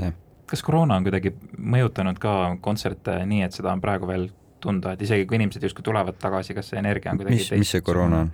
jah. 0.00 0.14
kas 0.50 0.62
koroona 0.66 0.98
on 1.00 1.06
kuidagi 1.06 1.34
mõjutanud 1.58 2.20
ka 2.22 2.34
kontserte 2.64 3.20
nii, 3.28 3.42
et 3.46 3.56
seda 3.56 3.72
on 3.72 3.82
praegu 3.84 4.08
veel 4.10 4.28
tunda, 4.64 4.94
et 4.94 5.02
isegi 5.04 5.26
kui 5.28 5.38
inimesed 5.40 5.64
justkui 5.66 5.84
tulevad 5.84 6.16
tagasi, 6.20 6.56
kas 6.56 6.72
see 6.72 6.80
energia 6.80 7.12
on 7.12 7.20
kuidagi 7.20 7.40
mis, 7.40 7.52
mis 7.64 7.74
see 7.76 7.84
koroona 7.84 8.24
on 8.24 8.32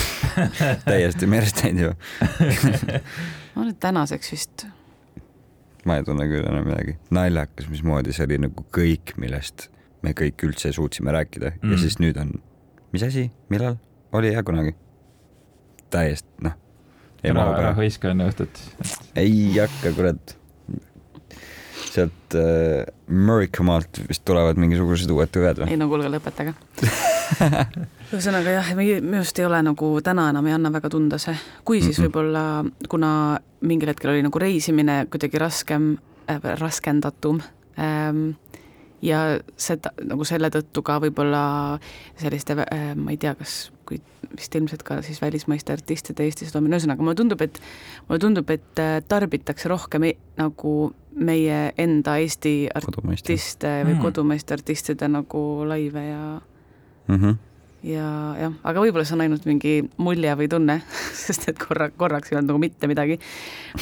täiesti 0.88 1.28
merest 1.28 1.64
läinud 1.64 1.82
ju 1.82 1.90
no 3.56 3.66
nüüd 3.66 3.78
tänaseks 3.82 4.32
vist. 4.32 4.66
ma 5.84 5.98
ei 5.98 6.06
tunne 6.06 6.28
küll 6.30 6.46
enam 6.46 6.66
midagi. 6.68 6.96
naljakas, 7.10 7.68
mismoodi 7.72 8.14
see 8.16 8.28
oli 8.28 8.40
nagu 8.46 8.66
kõik, 8.74 9.16
millest 9.20 9.68
me 10.02 10.14
kõik 10.18 10.46
üldse 10.46 10.72
suutsime 10.74 11.14
rääkida 11.14 11.54
mm. 11.58 11.74
ja 11.74 11.80
siis 11.82 11.98
nüüd 12.02 12.18
on, 12.20 12.34
mis 12.94 13.04
asi, 13.06 13.28
millal, 13.52 13.78
oli 14.16 14.32
jah 14.32 14.44
kunagi? 14.46 14.74
täiesti 15.92 16.46
noh. 16.46 16.56
Ära, 17.22 17.48
ära 17.58 17.74
hõiska 17.78 18.12
enne 18.12 18.28
õhtut. 18.30 18.62
ei 19.16 19.52
hakka, 19.58 19.92
kurat 19.96 20.36
sealt 21.92 22.36
äh, 22.38 22.86
Muricamaalt 23.12 24.02
vist 24.08 24.24
tulevad 24.28 24.60
mingisugused 24.60 25.10
uued 25.12 25.32
tüved 25.32 25.62
või? 25.62 25.72
ei 25.72 25.80
no 25.80 25.88
kuulge, 25.90 26.10
lõpetage 26.12 26.54
ühesõnaga 28.12 28.56
jah, 28.58 28.70
minu 28.76 29.18
arust 29.20 29.40
ei 29.40 29.48
ole 29.48 29.62
nagu 29.64 29.90
täna 30.04 30.28
enam 30.32 30.48
ei 30.48 30.56
anna 30.56 30.72
väga 30.72 30.90
tunda 30.92 31.18
see, 31.22 31.34
kui 31.64 31.82
siis 31.82 31.98
mm 31.98 32.04
-mm. 32.04 32.08
võib-olla, 32.08 32.88
kuna 32.92 33.10
mingil 33.60 33.92
hetkel 33.92 34.14
oli 34.14 34.24
nagu 34.24 34.38
reisimine 34.42 35.04
kuidagi 35.10 35.40
raskem 35.40 35.92
äh,, 36.30 36.40
raskendatum 36.60 37.42
ähm, 37.78 38.32
ja 39.02 39.40
seda 39.56 39.92
nagu 40.04 40.24
selle 40.24 40.50
tõttu 40.54 40.82
ka 40.82 40.98
võib-olla 41.02 41.44
selliste 42.16 42.56
äh,, 42.64 42.92
ma 42.96 43.10
ei 43.10 43.20
tea, 43.20 43.34
kas 43.34 43.72
vist 44.36 44.54
ilmselt 44.58 44.82
ka 44.86 45.00
siis 45.02 45.20
välismaiste 45.22 45.72
artistide 45.72 46.26
Eestis 46.26 46.52
toomine, 46.54 46.76
ühesõnaga 46.76 47.04
mulle 47.04 47.18
tundub, 47.18 47.42
et 47.44 47.60
mulle 48.08 48.22
tundub, 48.22 48.50
et 48.50 48.82
äh, 48.82 48.98
tarbitakse 49.08 49.70
rohkem 49.72 50.08
e 50.08 50.16
nagu 50.40 50.92
meie 51.12 51.60
enda 51.80 52.16
Eesti 52.22 52.56
artiste 52.74 53.72
või 53.84 53.96
mm. 53.96 54.02
kodumaiste 54.04 54.56
artistide 54.56 55.08
nagu 55.12 55.42
laive 55.68 56.06
ja 56.08 56.26
mm 57.08 57.16
-hmm 57.16 57.40
ja 57.82 58.06
jah, 58.38 58.54
aga 58.62 58.82
võib-olla 58.84 59.04
see 59.06 59.16
on 59.16 59.24
ainult 59.24 59.46
mingi 59.48 59.72
mulje 60.02 60.34
või 60.38 60.48
tunne, 60.50 60.78
sest 61.24 61.48
et 61.50 61.58
korra, 61.58 61.88
korraks 61.90 62.30
ei 62.30 62.38
olnud 62.38 62.52
nagu 62.52 62.62
mitte 62.62 62.90
midagi. 62.90 63.18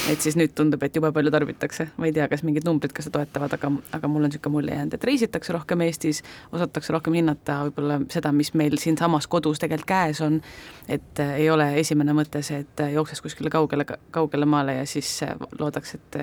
et 0.08 0.22
siis 0.22 0.38
nüüd 0.40 0.54
tundub, 0.56 0.82
et 0.86 0.96
jube 0.96 1.10
palju 1.12 1.32
tarbitakse, 1.34 1.90
ma 2.00 2.08
ei 2.08 2.14
tea, 2.16 2.28
kas 2.30 2.44
mingid 2.46 2.64
numbrid 2.68 2.94
ka 2.96 3.04
seda 3.04 3.20
toetavad, 3.20 3.56
aga, 3.58 3.72
aga 3.98 4.10
mul 4.10 4.24
on 4.24 4.32
niisugune 4.32 4.56
mulje 4.56 4.76
jäänud, 4.76 4.96
et 4.96 5.04
reisitakse 5.04 5.52
rohkem 5.56 5.84
Eestis, 5.84 6.22
osatakse 6.56 6.94
rohkem 6.96 7.18
hinnata 7.20 7.60
võib-olla 7.68 8.00
seda, 8.12 8.32
mis 8.32 8.54
meil 8.56 8.78
siinsamas 8.80 9.28
kodus 9.30 9.60
tegelikult 9.60 9.90
käes 9.90 10.20
on, 10.24 10.40
et 10.88 11.20
äh, 11.20 11.36
ei 11.44 11.50
ole 11.52 11.68
esimene 11.82 12.14
mõte 12.16 12.44
see, 12.46 12.62
et 12.64 12.84
äh, 12.84 12.94
jookses 12.96 13.20
kuskile 13.24 13.52
kaugele, 13.52 13.84
kaugele 14.14 14.48
maale 14.48 14.78
ja 14.80 14.88
siis 14.88 15.12
äh, 15.26 15.36
loodaks, 15.58 15.96
et 15.98 16.20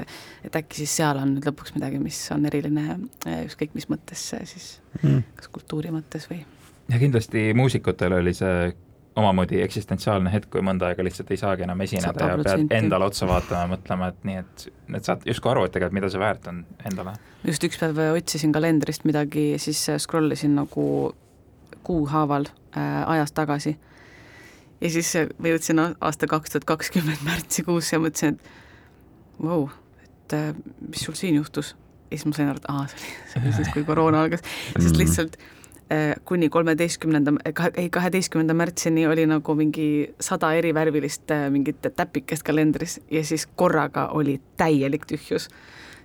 et 0.48 0.56
äkki 0.56 0.82
siis 0.82 0.98
seal 1.00 1.20
on 1.22 1.36
nüüd 1.36 1.46
lõpuks 1.48 1.76
midagi, 1.76 2.00
mis 2.02 2.20
on 2.34 2.46
eriline 2.50 3.00
ükskõik 3.46 3.76
mis 3.78 3.90
mõttes 3.92 4.30
siis 4.50 4.78
mm., 5.02 5.34
kas 5.38 5.52
kultuuri 5.54 5.94
mõttes 5.94 6.30
või 6.32 6.42
ja 6.90 7.00
kindlasti 7.00 7.54
muusikutel 7.54 8.14
oli 8.14 8.34
see 8.34 8.74
omamoodi 9.18 9.62
eksistentsiaalne 9.66 10.32
hetk, 10.32 10.50
kui 10.54 10.62
mõnda 10.66 10.92
aega 10.92 11.04
lihtsalt 11.06 11.32
ei 11.34 11.40
saagi 11.42 11.66
enam 11.66 11.82
esineda 11.82 12.30
ja 12.32 12.36
pead 12.38 12.74
endale 12.78 13.08
otsa 13.10 13.28
vaatama 13.30 13.64
ja 13.64 13.70
mõtlema, 13.72 14.12
et 14.14 14.28
nii, 14.30 14.44
et, 14.44 14.68
et 15.00 15.10
saad 15.10 15.26
justkui 15.26 15.52
aru, 15.54 15.64
et 15.66 15.74
tegelikult 15.74 15.98
mida 15.98 16.12
see 16.14 16.22
väärt 16.22 16.50
on 16.52 16.60
endale. 16.90 17.16
just 17.48 17.66
üks 17.66 17.82
päev 17.82 18.02
otsisin 18.12 18.54
kalendrist 18.54 19.08
midagi, 19.10 19.48
siis 19.62 19.82
scroll 20.04 20.38
isin 20.38 20.54
nagu 20.60 20.86
kuuhaaval 21.88 22.46
äh, 22.52 23.02
ajas 23.16 23.34
tagasi. 23.34 23.78
ja 24.82 24.94
siis 24.94 25.12
ma 25.42 25.56
jõudsin 25.56 25.82
aasta 25.82 26.30
kaks 26.30 26.54
tuhat 26.54 26.70
kakskümmend 26.76 27.26
märtsikuusse 27.26 27.98
ja 27.98 28.04
mõtlesin, 28.04 28.38
et 28.38 29.42
vau 29.42 29.66
wow,, 29.66 29.70
et 30.06 30.38
äh, 30.38 30.54
mis 30.86 31.10
sul 31.10 31.18
siin 31.18 31.42
juhtus. 31.42 31.74
ja 32.12 32.20
siis 32.20 32.30
ma 32.30 32.38
sain 32.38 32.54
aru, 32.54 32.62
et 32.62 32.70
aa, 32.70 32.88
see 32.94 33.02
oli, 33.02 33.20
see 33.34 33.44
oli 33.44 33.60
siis, 33.62 33.74
kui 33.74 33.88
koroona 33.88 34.28
algas, 34.28 34.46
sest 34.76 34.94
mm. 34.94 35.00
lihtsalt 35.02 35.42
Äh, 35.42 35.57
kuni 36.26 36.50
kolmeteistkümnenda, 36.50 37.32
ei 37.76 37.90
kaheteistkümnenda 37.90 38.54
märtsini 38.54 39.08
oli 39.08 39.24
nagu 39.26 39.56
mingi 39.56 40.14
sada 40.20 40.52
erivärvilist 40.54 41.32
äh, 41.32 41.46
mingit 41.52 41.86
täpikest 41.96 42.44
kalendris 42.44 43.00
ja 43.12 43.24
siis 43.24 43.48
korraga 43.56 44.08
oli 44.08 44.42
täielik 44.58 45.06
tühjus. 45.08 45.48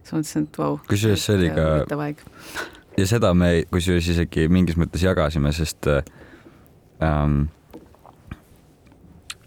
siis 0.02 0.12
mõtlesin, 0.12 0.46
et 0.46 0.58
vau 0.58 0.76
wow,. 0.76 0.84
kusjuures 0.88 1.26
see 1.26 1.36
oli 1.36 1.50
ka, 1.50 2.12
ja 2.98 3.06
seda 3.06 3.34
me 3.34 3.64
kusjuures 3.70 4.08
isegi 4.14 4.46
mingis 4.48 4.78
mõttes 4.78 5.02
jagasime, 5.02 5.52
sest 5.52 5.88
ähm, 5.90 7.42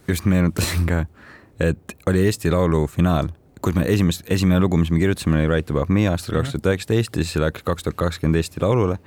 just 0.07 0.25
meenutasin 0.25 0.85
ka, 0.89 1.05
et 1.59 1.97
oli 2.07 2.25
Eesti 2.25 2.51
Laulu 2.51 2.85
finaal, 2.91 3.31
kus 3.61 3.75
me 3.77 3.85
esimest, 3.87 4.25
esimene 4.29 4.59
lugu, 4.59 4.77
mis 4.77 4.91
me 4.91 4.99
kirjutasime, 4.99 5.39
oli 5.39 5.47
Right 5.53 5.71
Above 5.71 5.93
Me 5.93 6.07
aastal 6.09 6.35
mhm. 6.35 6.43
kaks 6.43 6.53
tuhat 6.53 6.71
üheksateist 6.73 7.17
ja 7.17 7.23
siis 7.23 7.41
läks 7.41 7.63
kaks 7.63 7.87
tuhat 7.87 7.97
kakskümmend 8.03 8.35
Eesti 8.41 8.61
Laulule. 8.61 8.99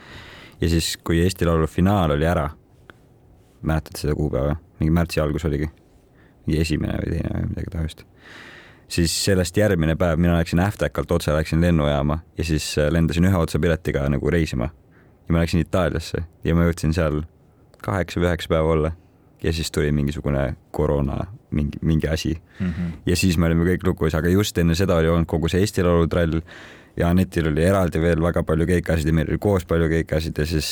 Ja 0.61 0.68
siis, 0.68 0.96
kui 1.04 1.20
Eesti 1.22 1.46
Laulu 1.46 1.66
finaal 1.66 2.16
oli 2.16 2.26
ära, 2.26 2.48
mäletad 3.62 3.98
seda 4.00 4.14
kuupäeva, 4.14 4.56
mingi 4.80 4.94
märtsi 4.94 5.20
algus 5.20 5.44
oligi, 5.44 5.70
mingi 6.46 6.61
esimene 6.61 7.00
või 7.02 7.16
teine 7.16 7.34
või 7.34 7.50
midagi 7.52 7.74
taolist 7.74 8.06
siis 8.88 9.24
sellest 9.24 9.56
järgmine 9.56 9.96
päev 9.96 10.16
mina 10.20 10.38
läksin 10.38 10.61
Ähvtakalt 10.64 11.11
otse, 11.12 11.32
läksin 11.32 11.61
lennujaama 11.61 12.18
ja 12.38 12.44
siis 12.44 12.78
äh, 12.78 12.90
lendasin 12.90 13.24
ühe 13.28 13.36
otsapiletiga 13.36 14.09
nagu 14.09 14.30
reisima. 14.30 14.70
ja 15.28 15.34
ma 15.34 15.42
läksin 15.42 15.61
Itaaliasse 15.61 16.22
ja 16.44 16.54
ma 16.54 16.64
jõudsin 16.64 16.94
seal 16.96 17.22
kaheksa 17.84 18.20
või 18.20 18.30
üheksa 18.30 18.48
päeva 18.48 18.72
olla 18.72 18.92
ja 19.42 19.52
siis 19.52 19.70
tuli 19.70 19.92
mingisugune 19.92 20.56
koroona, 20.70 21.26
mingi, 21.50 21.78
mingi 21.82 22.09
asi 22.09 22.34
mm. 22.61 22.66
-hmm. 22.66 22.92
ja 23.06 23.16
siis 23.16 23.38
me 23.38 23.46
olime 23.46 23.64
kõik 23.64 23.86
lukus, 23.86 24.14
aga 24.14 24.28
just 24.28 24.59
enne 24.59 24.74
seda 24.74 24.96
oli 24.96 25.09
olnud 25.09 25.26
kogu 25.26 25.48
see 25.48 25.61
Eesti 25.61 25.82
Laulu 25.82 26.06
trall 26.06 26.40
ja 26.99 27.12
Anetil 27.12 27.51
oli 27.53 27.64
eraldi 27.64 28.01
veel 28.03 28.22
väga 28.22 28.42
palju 28.46 28.66
keikasid 28.68 29.09
ja 29.09 29.14
meil 29.14 29.30
oli 29.30 29.38
koos 29.42 29.66
palju 29.68 29.88
keikasid 29.92 30.38
ja 30.38 30.46
siis 30.46 30.70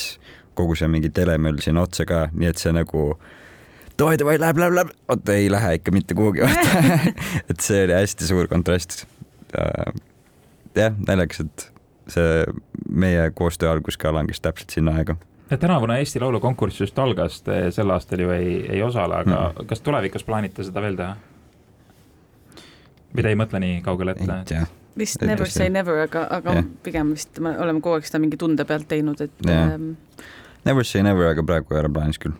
kogu 0.56 0.76
see 0.78 0.88
mingi 0.90 1.10
telemöll 1.14 1.60
sinna 1.64 1.84
otsa 1.86 2.06
ka, 2.08 2.26
nii 2.32 2.48
et 2.50 2.60
see 2.60 2.72
nagu 2.74 3.04
davai, 3.98 4.16
davai, 4.20 4.38
läheb, 4.40 4.60
läheb, 4.60 4.76
läheb, 4.80 4.92
oota 5.12 5.36
ei 5.36 5.50
lähe 5.52 5.76
ikka 5.78 5.94
mitte 5.94 6.16
kuhugi, 6.16 6.44
et 7.50 7.60
see 7.60 7.84
oli 7.84 7.96
hästi 7.96 8.28
suur 8.28 8.48
kontrast. 8.50 9.04
jah, 10.76 10.98
naljakas, 11.06 11.46
et 11.46 11.70
see 12.16 12.44
meie 12.88 13.30
koostöö 13.34 13.70
algus 13.72 13.98
ka 14.00 14.12
langes 14.14 14.42
täpselt 14.42 14.74
sinna 14.74 14.96
aega 14.96 15.16
tänavune 15.46 15.98
Eesti 15.98 16.20
Laulu 16.20 16.40
konkurss 16.42 16.80
just 16.80 16.98
algas, 16.98 17.38
te 17.46 17.70
sel 17.70 17.90
aastal 17.94 18.24
ju 18.24 18.32
ei, 18.34 18.66
ei 18.66 18.82
osale, 18.82 19.20
aga 19.22 19.36
mm. 19.36 19.68
kas 19.70 19.80
tulevikus 19.80 20.26
plaanite 20.26 20.66
seda 20.66 20.82
veel 20.82 20.98
teha? 20.98 21.14
või 23.14 23.22
te 23.22 23.30
ei 23.30 23.38
mõtle 23.38 23.60
nii 23.62 23.78
kaugele 23.86 24.16
ette? 24.16 24.64
Vist 24.98 25.22
et 25.22 25.28
never 25.28 25.50
say 25.50 25.68
never, 25.72 26.00
aga, 26.06 26.26
aga 26.38 26.56
yeah. 26.58 26.72
pigem 26.82 27.12
vist 27.16 27.40
me 27.42 27.52
oleme 27.62 27.82
kogu 27.84 27.98
aeg 27.98 28.08
seda 28.08 28.20
mingi 28.22 28.38
tunde 28.40 28.64
pealt 28.68 28.88
teinud, 28.88 29.20
et 29.20 29.46
yeah. 29.46 29.74
ähm.... 29.74 29.94
Never 30.66 30.84
say 30.84 31.02
never, 31.06 31.28
aga 31.30 31.44
praegu 31.46 31.76
ei 31.76 31.84
ole 31.84 31.92
plaanis 31.94 32.18
küll. 32.22 32.34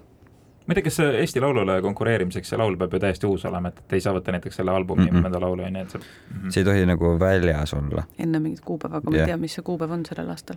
ma 0.66 0.74
ei 0.74 0.80
tea, 0.80 0.86
kas 0.88 0.98
Eesti 1.04 1.40
Laulule 1.42 1.76
konkureerimiseks 1.82 2.50
see 2.50 2.58
laul 2.58 2.74
peab 2.80 2.96
ju 2.96 3.02
täiesti 3.04 3.28
uus 3.28 3.44
olema, 3.46 3.70
et 3.70 3.84
te 3.86 3.98
ei 3.98 4.02
saa 4.02 4.16
võtta 4.16 4.34
näiteks 4.34 4.58
selle 4.60 4.74
albumi 4.74 5.04
mm 5.04 5.12
-mm. 5.12 5.28
mõnda 5.28 5.40
laulu, 5.42 5.62
on 5.62 5.76
ju, 5.76 5.82
et 5.82 5.94
see 5.94 6.00
mm 6.00 6.40
-hmm. 6.40 6.50
see 6.50 6.60
ei 6.64 6.70
tohi 6.70 6.86
nagu 6.86 7.12
väljas 7.20 7.74
olla. 7.74 8.02
enne 8.18 8.40
mingit 8.40 8.64
kuupäeva, 8.64 8.96
aga 8.96 9.10
ma 9.10 9.16
yeah. 9.16 9.28
ei 9.28 9.32
tea, 9.32 9.36
mis 9.36 9.54
see 9.54 9.62
kuupäev 9.62 9.90
on 9.90 10.02
sellel 10.06 10.30
aastal. 10.30 10.56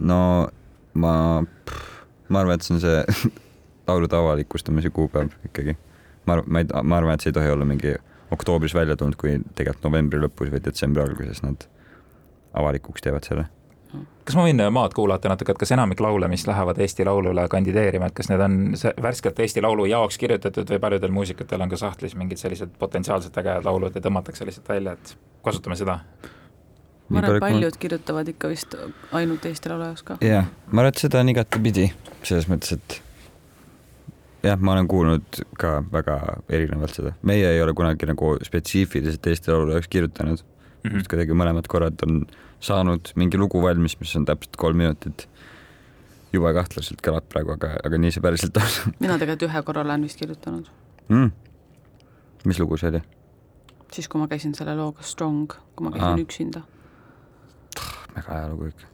no 0.00 0.48
ma, 0.94 1.44
ma 2.28 2.40
arvan, 2.40 2.54
et 2.54 2.62
see 2.62 2.74
on 2.74 2.80
see 2.80 3.32
laulude 3.88 4.16
avalikustamise 4.16 4.90
kuupäev 4.90 5.28
ikkagi. 5.44 5.76
ma 6.26 6.32
arvan, 6.32 6.52
ma 6.52 6.58
ei, 6.58 6.66
ma 6.82 6.96
arvan, 6.96 7.14
et 7.14 7.20
see 7.20 7.30
ei 7.30 7.40
tohi 7.40 7.50
olla 7.50 7.64
mingi 7.64 7.94
oktoobris 8.30 8.74
välja 8.74 8.96
tulnud, 8.96 9.16
kui 9.20 9.38
tegelikult 9.54 9.84
novembri 9.86 10.20
lõpus 10.22 10.50
või 10.52 10.62
detsembri 10.64 11.02
alguses 11.02 11.42
nad 11.44 11.68
avalikuks 12.56 13.04
teevad 13.04 13.26
selle. 13.28 13.46
kas 14.26 14.36
ma 14.36 14.44
võin 14.48 14.60
maad 14.74 14.94
kuulata 14.96 15.30
natuke, 15.30 15.54
et 15.54 15.60
kas 15.60 15.72
enamik 15.76 16.00
laule, 16.02 16.28
mis 16.28 16.46
lähevad 16.48 16.78
Eesti 16.82 17.04
Laulule 17.06 17.46
kandideerima, 17.48 18.10
et 18.10 18.16
kas 18.16 18.28
need 18.28 18.42
on 18.42 18.56
värskelt 19.02 19.38
Eesti 19.40 19.62
Laulu 19.62 19.86
jaoks 19.86 20.18
kirjutatud 20.18 20.72
või 20.74 20.80
paljudel 20.82 21.14
muusikutel 21.14 21.62
on 21.62 21.70
ka 21.70 21.78
sahtlis 21.80 22.16
mingid 22.18 22.42
sellised 22.42 22.74
potentsiaalselt 22.78 23.38
ägedad 23.38 23.64
laulud 23.64 23.94
ja 23.94 24.02
tõmmatakse 24.02 24.48
lihtsalt 24.48 24.68
välja, 24.74 24.96
et 24.98 25.16
kasutame 25.46 25.78
seda? 25.78 26.00
ma 27.08 27.22
arvan, 27.22 27.38
et 27.38 27.46
paljud 27.46 27.78
kirjutavad 27.78 28.28
ikka 28.34 28.50
vist 28.50 28.74
ainult 29.14 29.46
Eesti 29.46 29.70
Laulu 29.70 29.90
jaoks 29.92 30.06
ka. 30.10 30.20
jah, 30.26 30.50
ma 30.66 30.82
arvan, 30.82 30.94
et 30.94 31.06
seda 31.06 31.22
on 31.22 31.34
igatepidi, 31.36 31.90
selles 32.26 32.50
mõttes, 32.50 32.74
et 32.74 33.00
jah, 34.46 34.58
ma 34.60 34.74
olen 34.74 34.88
kuulnud 34.90 35.40
ka 35.60 35.78
väga 35.92 36.18
erinevalt 36.48 36.98
seda, 36.98 37.14
meie 37.26 37.48
ei 37.52 37.62
ole 37.62 37.74
kunagi 37.76 38.08
nagu 38.10 38.34
spetsiifiliselt 38.46 39.26
Eesti 39.32 39.52
Laulu 39.52 39.76
jaoks 39.76 39.88
kirjutanud 39.92 40.42
mm. 40.42 40.90
-hmm. 40.90 41.08
kuidagi 41.10 41.38
mõlemad 41.38 41.68
korrad 41.70 42.06
on 42.06 42.22
saanud 42.60 43.12
mingi 43.16 43.38
lugu 43.38 43.62
valmis, 43.62 43.98
mis 44.00 44.16
on 44.16 44.24
täpselt 44.24 44.56
kolm 44.56 44.76
minutit. 44.76 45.28
jube 46.32 46.52
kahtlaselt 46.52 47.00
kõlab 47.00 47.28
praegu, 47.32 47.54
aga, 47.54 47.76
aga 47.84 47.98
nii 47.98 48.12
see 48.12 48.22
päriselt 48.22 48.56
on 48.60 48.72
mina 49.04 49.18
tegelikult 49.18 49.50
ühe 49.50 49.62
korra 49.62 49.84
olen 49.86 50.02
vist 50.02 50.18
kirjutanud 50.20 50.70
mm.. 51.08 51.30
mis 52.44 52.60
lugu 52.60 52.76
see 52.76 52.90
oli? 52.90 53.02
siis, 53.92 54.08
kui 54.08 54.20
ma 54.20 54.28
käisin 54.28 54.54
selle 54.54 54.74
looga 54.76 55.02
Strong, 55.02 55.52
kui 55.76 55.86
ma 55.86 55.94
käisin 55.94 56.18
Aa. 56.18 56.24
üksinda 56.24 56.66
väga 58.16 58.38
hea 58.40 58.50
lugu 58.50 58.70
ikka. 58.70 58.90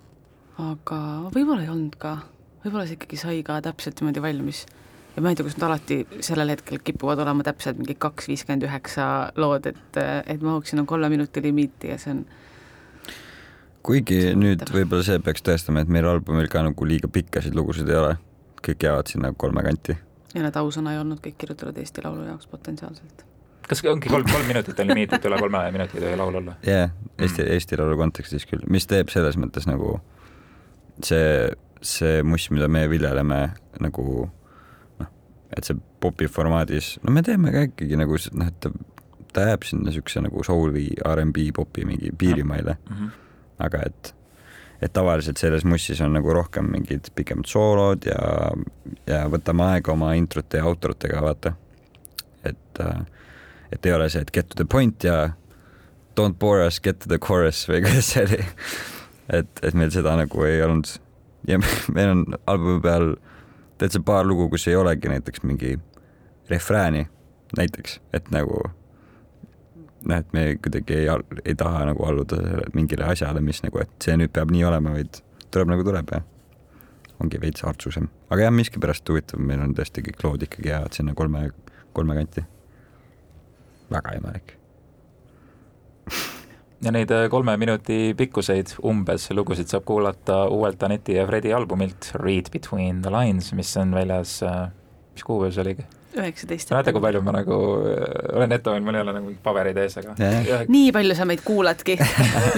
aga 0.62 1.00
võib-olla 1.34 1.64
ei 1.64 1.72
olnud 1.72 1.96
ka, 2.00 2.16
võib-olla 2.64 2.86
see 2.88 2.98
ikkagi 2.98 3.20
sai 3.20 3.42
ka 3.46 3.60
täpselt 3.64 4.00
niimoodi 4.00 4.24
valmis. 4.24 4.64
Ja 5.16 5.22
ma 5.22 5.32
ei 5.32 5.36
tea, 5.38 5.46
kas 5.46 5.58
nad 5.58 5.66
alati 5.68 5.98
sellel 6.24 6.54
hetkel 6.54 6.80
kipuvad 6.84 7.20
olema 7.24 7.44
täpselt 7.46 7.80
mingi 7.80 7.96
kaks 8.00 8.30
viiskümmend 8.30 8.64
üheksa 8.68 9.06
lood, 9.36 9.68
et, 9.68 10.00
et 10.00 10.40
mahuksin 10.40 10.82
on 10.82 10.88
kolme 10.88 11.10
minuti 11.12 11.42
limiiti 11.44 11.92
ja 11.92 11.98
see 12.00 12.16
on 12.16 12.22
kuigi 13.86 14.20
see 14.28 14.38
nüüd 14.38 14.62
võib-olla 14.72 15.04
see 15.06 15.18
peaks 15.24 15.44
tõestama, 15.46 15.82
et 15.82 15.90
meil 15.92 16.06
albumil 16.08 16.48
ka 16.52 16.62
nagu 16.64 16.88
liiga 16.88 17.10
pikkasid 17.12 17.56
lugusid 17.58 17.90
ei 17.90 17.98
ole, 17.98 18.14
kõik 18.62 18.86
jäävad 18.86 19.10
sinna 19.10 19.32
kolme 19.36 19.64
kanti. 19.66 19.98
ja 20.34 20.46
need 20.46 20.56
ausõna 20.56 20.94
ei 20.94 21.02
olnud 21.02 21.20
kõik 21.24 21.36
kirjutatud 21.38 21.78
Eesti 21.82 22.04
Laulu 22.06 22.28
jaoks 22.30 22.48
potentsiaalselt 22.52 23.26
kas 23.68 23.82
ongi 23.88 24.10
kolm, 24.10 24.26
kolm 24.28 24.46
minutit 24.48 24.80
on 24.82 24.90
limiit, 24.90 25.12
et 25.12 25.26
üle 25.28 25.38
kolme 25.40 25.64
minuti 25.74 25.98
ei 25.98 26.06
tohi 26.06 26.20
laul 26.20 26.40
olla? 26.42 26.56
jah 26.66 26.86
yeah,, 26.86 26.94
Eesti 27.18 27.42
mm., 27.42 27.52
Eesti 27.56 27.80
Laulu 27.80 27.98
kontekstis 28.00 28.46
küll, 28.48 28.64
mis 28.70 28.86
teeb 28.90 29.12
selles 29.12 29.38
mõttes 29.40 29.66
nagu 29.68 29.98
see, 31.02 31.50
see 31.82 32.22
muss, 32.22 32.48
mida 32.54 32.68
me 32.70 32.86
viljeleme 32.90 33.42
nagu 33.82 34.30
et 35.56 35.68
see 35.68 35.76
popi 36.00 36.28
formaadis, 36.30 36.96
no 37.02 37.12
me 37.14 37.22
teeme 37.22 37.52
ka 37.54 37.66
ikkagi 37.68 37.98
nagu 38.00 38.18
noh, 38.38 38.48
et 38.48 38.58
ta, 38.60 38.72
ta 39.32 39.46
jääb 39.50 39.66
sinna 39.68 39.94
siukse 39.94 40.22
nagu 40.24 40.44
soul'i, 40.46 40.88
R'n'B 41.04 41.48
popi 41.56 41.86
mingi 41.88 42.12
piirimaile 42.18 42.76
mm. 42.78 42.96
-hmm. 42.96 43.10
aga 43.66 43.82
et, 43.86 44.14
et 44.82 44.92
tavaliselt 44.92 45.36
selles 45.36 45.64
mussis 45.64 46.00
on 46.00 46.12
nagu 46.12 46.32
rohkem 46.32 46.70
mingid 46.72 47.12
pikemad 47.14 47.46
soolod 47.46 48.06
ja, 48.06 48.52
ja 49.06 49.26
võtame 49.28 49.68
aega 49.74 49.92
oma 49.92 50.14
introte 50.14 50.62
ja 50.62 50.64
outrotega, 50.64 51.22
vaata. 51.22 51.52
et 52.44 52.80
äh, 52.80 53.04
et 53.72 53.86
ei 53.86 53.92
ole 53.92 54.08
see, 54.12 54.20
et 54.20 54.32
get 54.32 54.48
to 54.48 54.56
the 54.56 54.68
point 54.68 55.04
ja 55.04 55.32
don't 56.16 56.38
bore 56.38 56.66
us, 56.66 56.80
get 56.80 56.98
to 57.00 57.08
the 57.08 57.18
chorus 57.18 57.64
või 57.68 57.82
kuidas 57.84 58.12
see 58.12 58.24
oli. 58.26 58.40
et, 59.38 59.62
et 59.62 59.74
meil 59.74 59.92
seda 59.94 60.16
nagu 60.18 60.44
ei 60.44 60.62
olnud 60.64 60.90
ja 61.48 61.58
meil 61.96 62.14
on 62.16 62.24
albumi 62.46 62.80
peal 62.84 63.14
täitsa 63.82 64.02
paar 64.06 64.26
lugu, 64.26 64.48
kus 64.52 64.68
ei 64.70 64.76
olegi 64.78 65.10
näiteks 65.10 65.42
mingi 65.42 65.74
refrääni 66.50 67.06
näiteks, 67.56 67.98
et 68.12 68.30
nagu 68.30 68.60
noh, 70.04 70.16
et 70.16 70.32
me 70.32 70.44
kuidagi 70.62 71.02
ei, 71.02 71.08
ei 71.44 71.54
taha 71.58 71.84
nagu 71.90 72.06
alluda 72.06 72.38
mingile 72.74 73.06
asjale, 73.10 73.42
mis 73.44 73.62
nagu, 73.64 73.82
et 73.82 73.92
see 74.04 74.16
nüüd 74.18 74.32
peab 74.34 74.54
nii 74.54 74.64
olema, 74.70 74.94
vaid 74.96 75.20
tuleb 75.50 75.74
nagu 75.74 75.84
tuleb 75.86 76.14
ja 76.14 76.22
ongi 77.22 77.42
veits 77.42 77.66
hartsusem. 77.66 78.08
aga 78.30 78.48
jah, 78.48 78.54
miskipärast 78.54 79.08
huvitav, 79.08 79.42
meil 79.42 79.62
on 79.62 79.76
tõesti 79.78 80.06
kõik 80.08 80.24
lood 80.26 80.48
ikkagi 80.48 80.72
jäävad 80.72 80.98
sinna 80.98 81.14
kolme, 81.14 81.50
kolme 81.92 82.18
kanti. 82.18 82.46
Väga 83.92 84.16
imelik 84.18 84.61
ja 86.82 86.92
neid 86.94 87.10
äh, 87.14 87.28
kolme 87.30 87.54
minuti 87.60 88.12
pikkuseid 88.18 88.76
umbes 88.88 89.28
lugusid 89.30 89.70
saab 89.70 89.86
kuulata 89.88 90.44
uuelt 90.50 90.82
Aneti 90.82 91.16
ja 91.18 91.26
Fredi 91.26 91.52
albumilt 91.54 92.10
Read 92.18 92.50
Between 92.52 93.02
the 93.02 93.12
Lines, 93.12 93.52
mis 93.54 93.76
on 93.76 93.94
väljas, 93.94 94.40
äh, 94.46 94.68
mis 95.14 95.26
kuupäev 95.26 95.54
see 95.54 95.66
oligi? 95.66 95.86
Üheksateist. 96.16 96.70
näete, 96.72 96.92
kui 96.94 97.02
palju 97.04 97.22
ma 97.24 97.34
nagu 97.36 97.58
äh, 97.88 98.36
olen 98.36 98.54
ette 98.56 98.70
hoidnud, 98.70 98.86
mul 98.88 98.98
ei 98.98 99.04
ole 99.04 99.14
nagu 99.16 99.32
paberid 99.44 99.78
ees, 99.82 99.96
aga 100.00 100.14
yeah.. 100.20 100.64
nii 100.70 100.92
palju 100.94 101.16
sa 101.18 101.26
meid 101.28 101.42
kuuladki. 101.44 101.96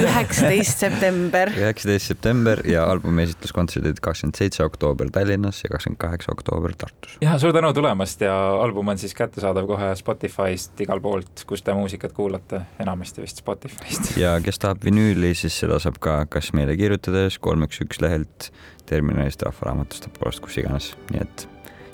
üheksateist 0.05 0.85
september. 0.85 1.53
üheksateist 1.55 2.13
september 2.13 2.63
ja 2.69 2.87
albumi 2.91 3.27
esitluskontserdid 3.29 4.03
kakskümmend 4.05 4.41
seitse 4.41 4.65
oktoober 4.67 5.13
Tallinnas 5.15 5.63
ja 5.65 5.73
kakskümmend 5.73 6.01
kaheksa 6.03 6.35
oktoober 6.35 6.77
Tartus. 6.79 7.17
ja 7.25 7.39
suur 7.39 7.55
tänu 7.57 7.73
tulemast 7.77 8.25
ja 8.27 8.35
album 8.65 8.93
on 8.95 9.01
siis 9.01 9.15
kättesaadav 9.15 9.69
kohe 9.71 9.93
Spotify'st 9.99 10.85
igalt 10.85 11.05
poolt, 11.05 11.47
kus 11.47 11.63
te 11.63 11.75
muusikat 11.77 12.15
kuulate, 12.17 12.65
enamasti 12.83 13.25
vist 13.25 13.43
Spotify'st. 13.45 14.15
ja 14.21 14.37
kes 14.45 14.63
tahab 14.63 14.85
vinüüli, 14.85 15.35
siis 15.39 15.59
seda 15.65 15.79
saab 15.83 16.01
ka 16.03 16.21
kas 16.31 16.53
meile 16.57 16.77
kirjutades 16.81 17.39
kolm 17.39 17.67
üks 17.69 17.83
üks 17.85 18.03
lehelt 18.03 18.51
Terminalist, 18.85 19.41
Rahvaraamatust, 19.47 20.11
poolest, 20.19 20.45
kus 20.45 20.61
iganes, 20.61 20.93
nii 21.09 21.25
et 21.25 21.49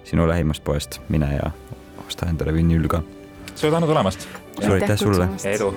sinu 0.05 0.29
lähimast 0.29 0.65
poest, 0.65 1.01
mine 1.09 1.35
ja 1.37 1.51
osta 2.07 2.27
endale 2.27 2.55
vinüül 2.55 2.89
ka. 2.89 3.03
suur 3.55 3.73
tänu 3.73 3.87
tulemast! 3.87 4.29
suur 4.61 4.73
aitäh 4.73 4.99
sulle! 4.99 5.29
edu! 5.45 5.75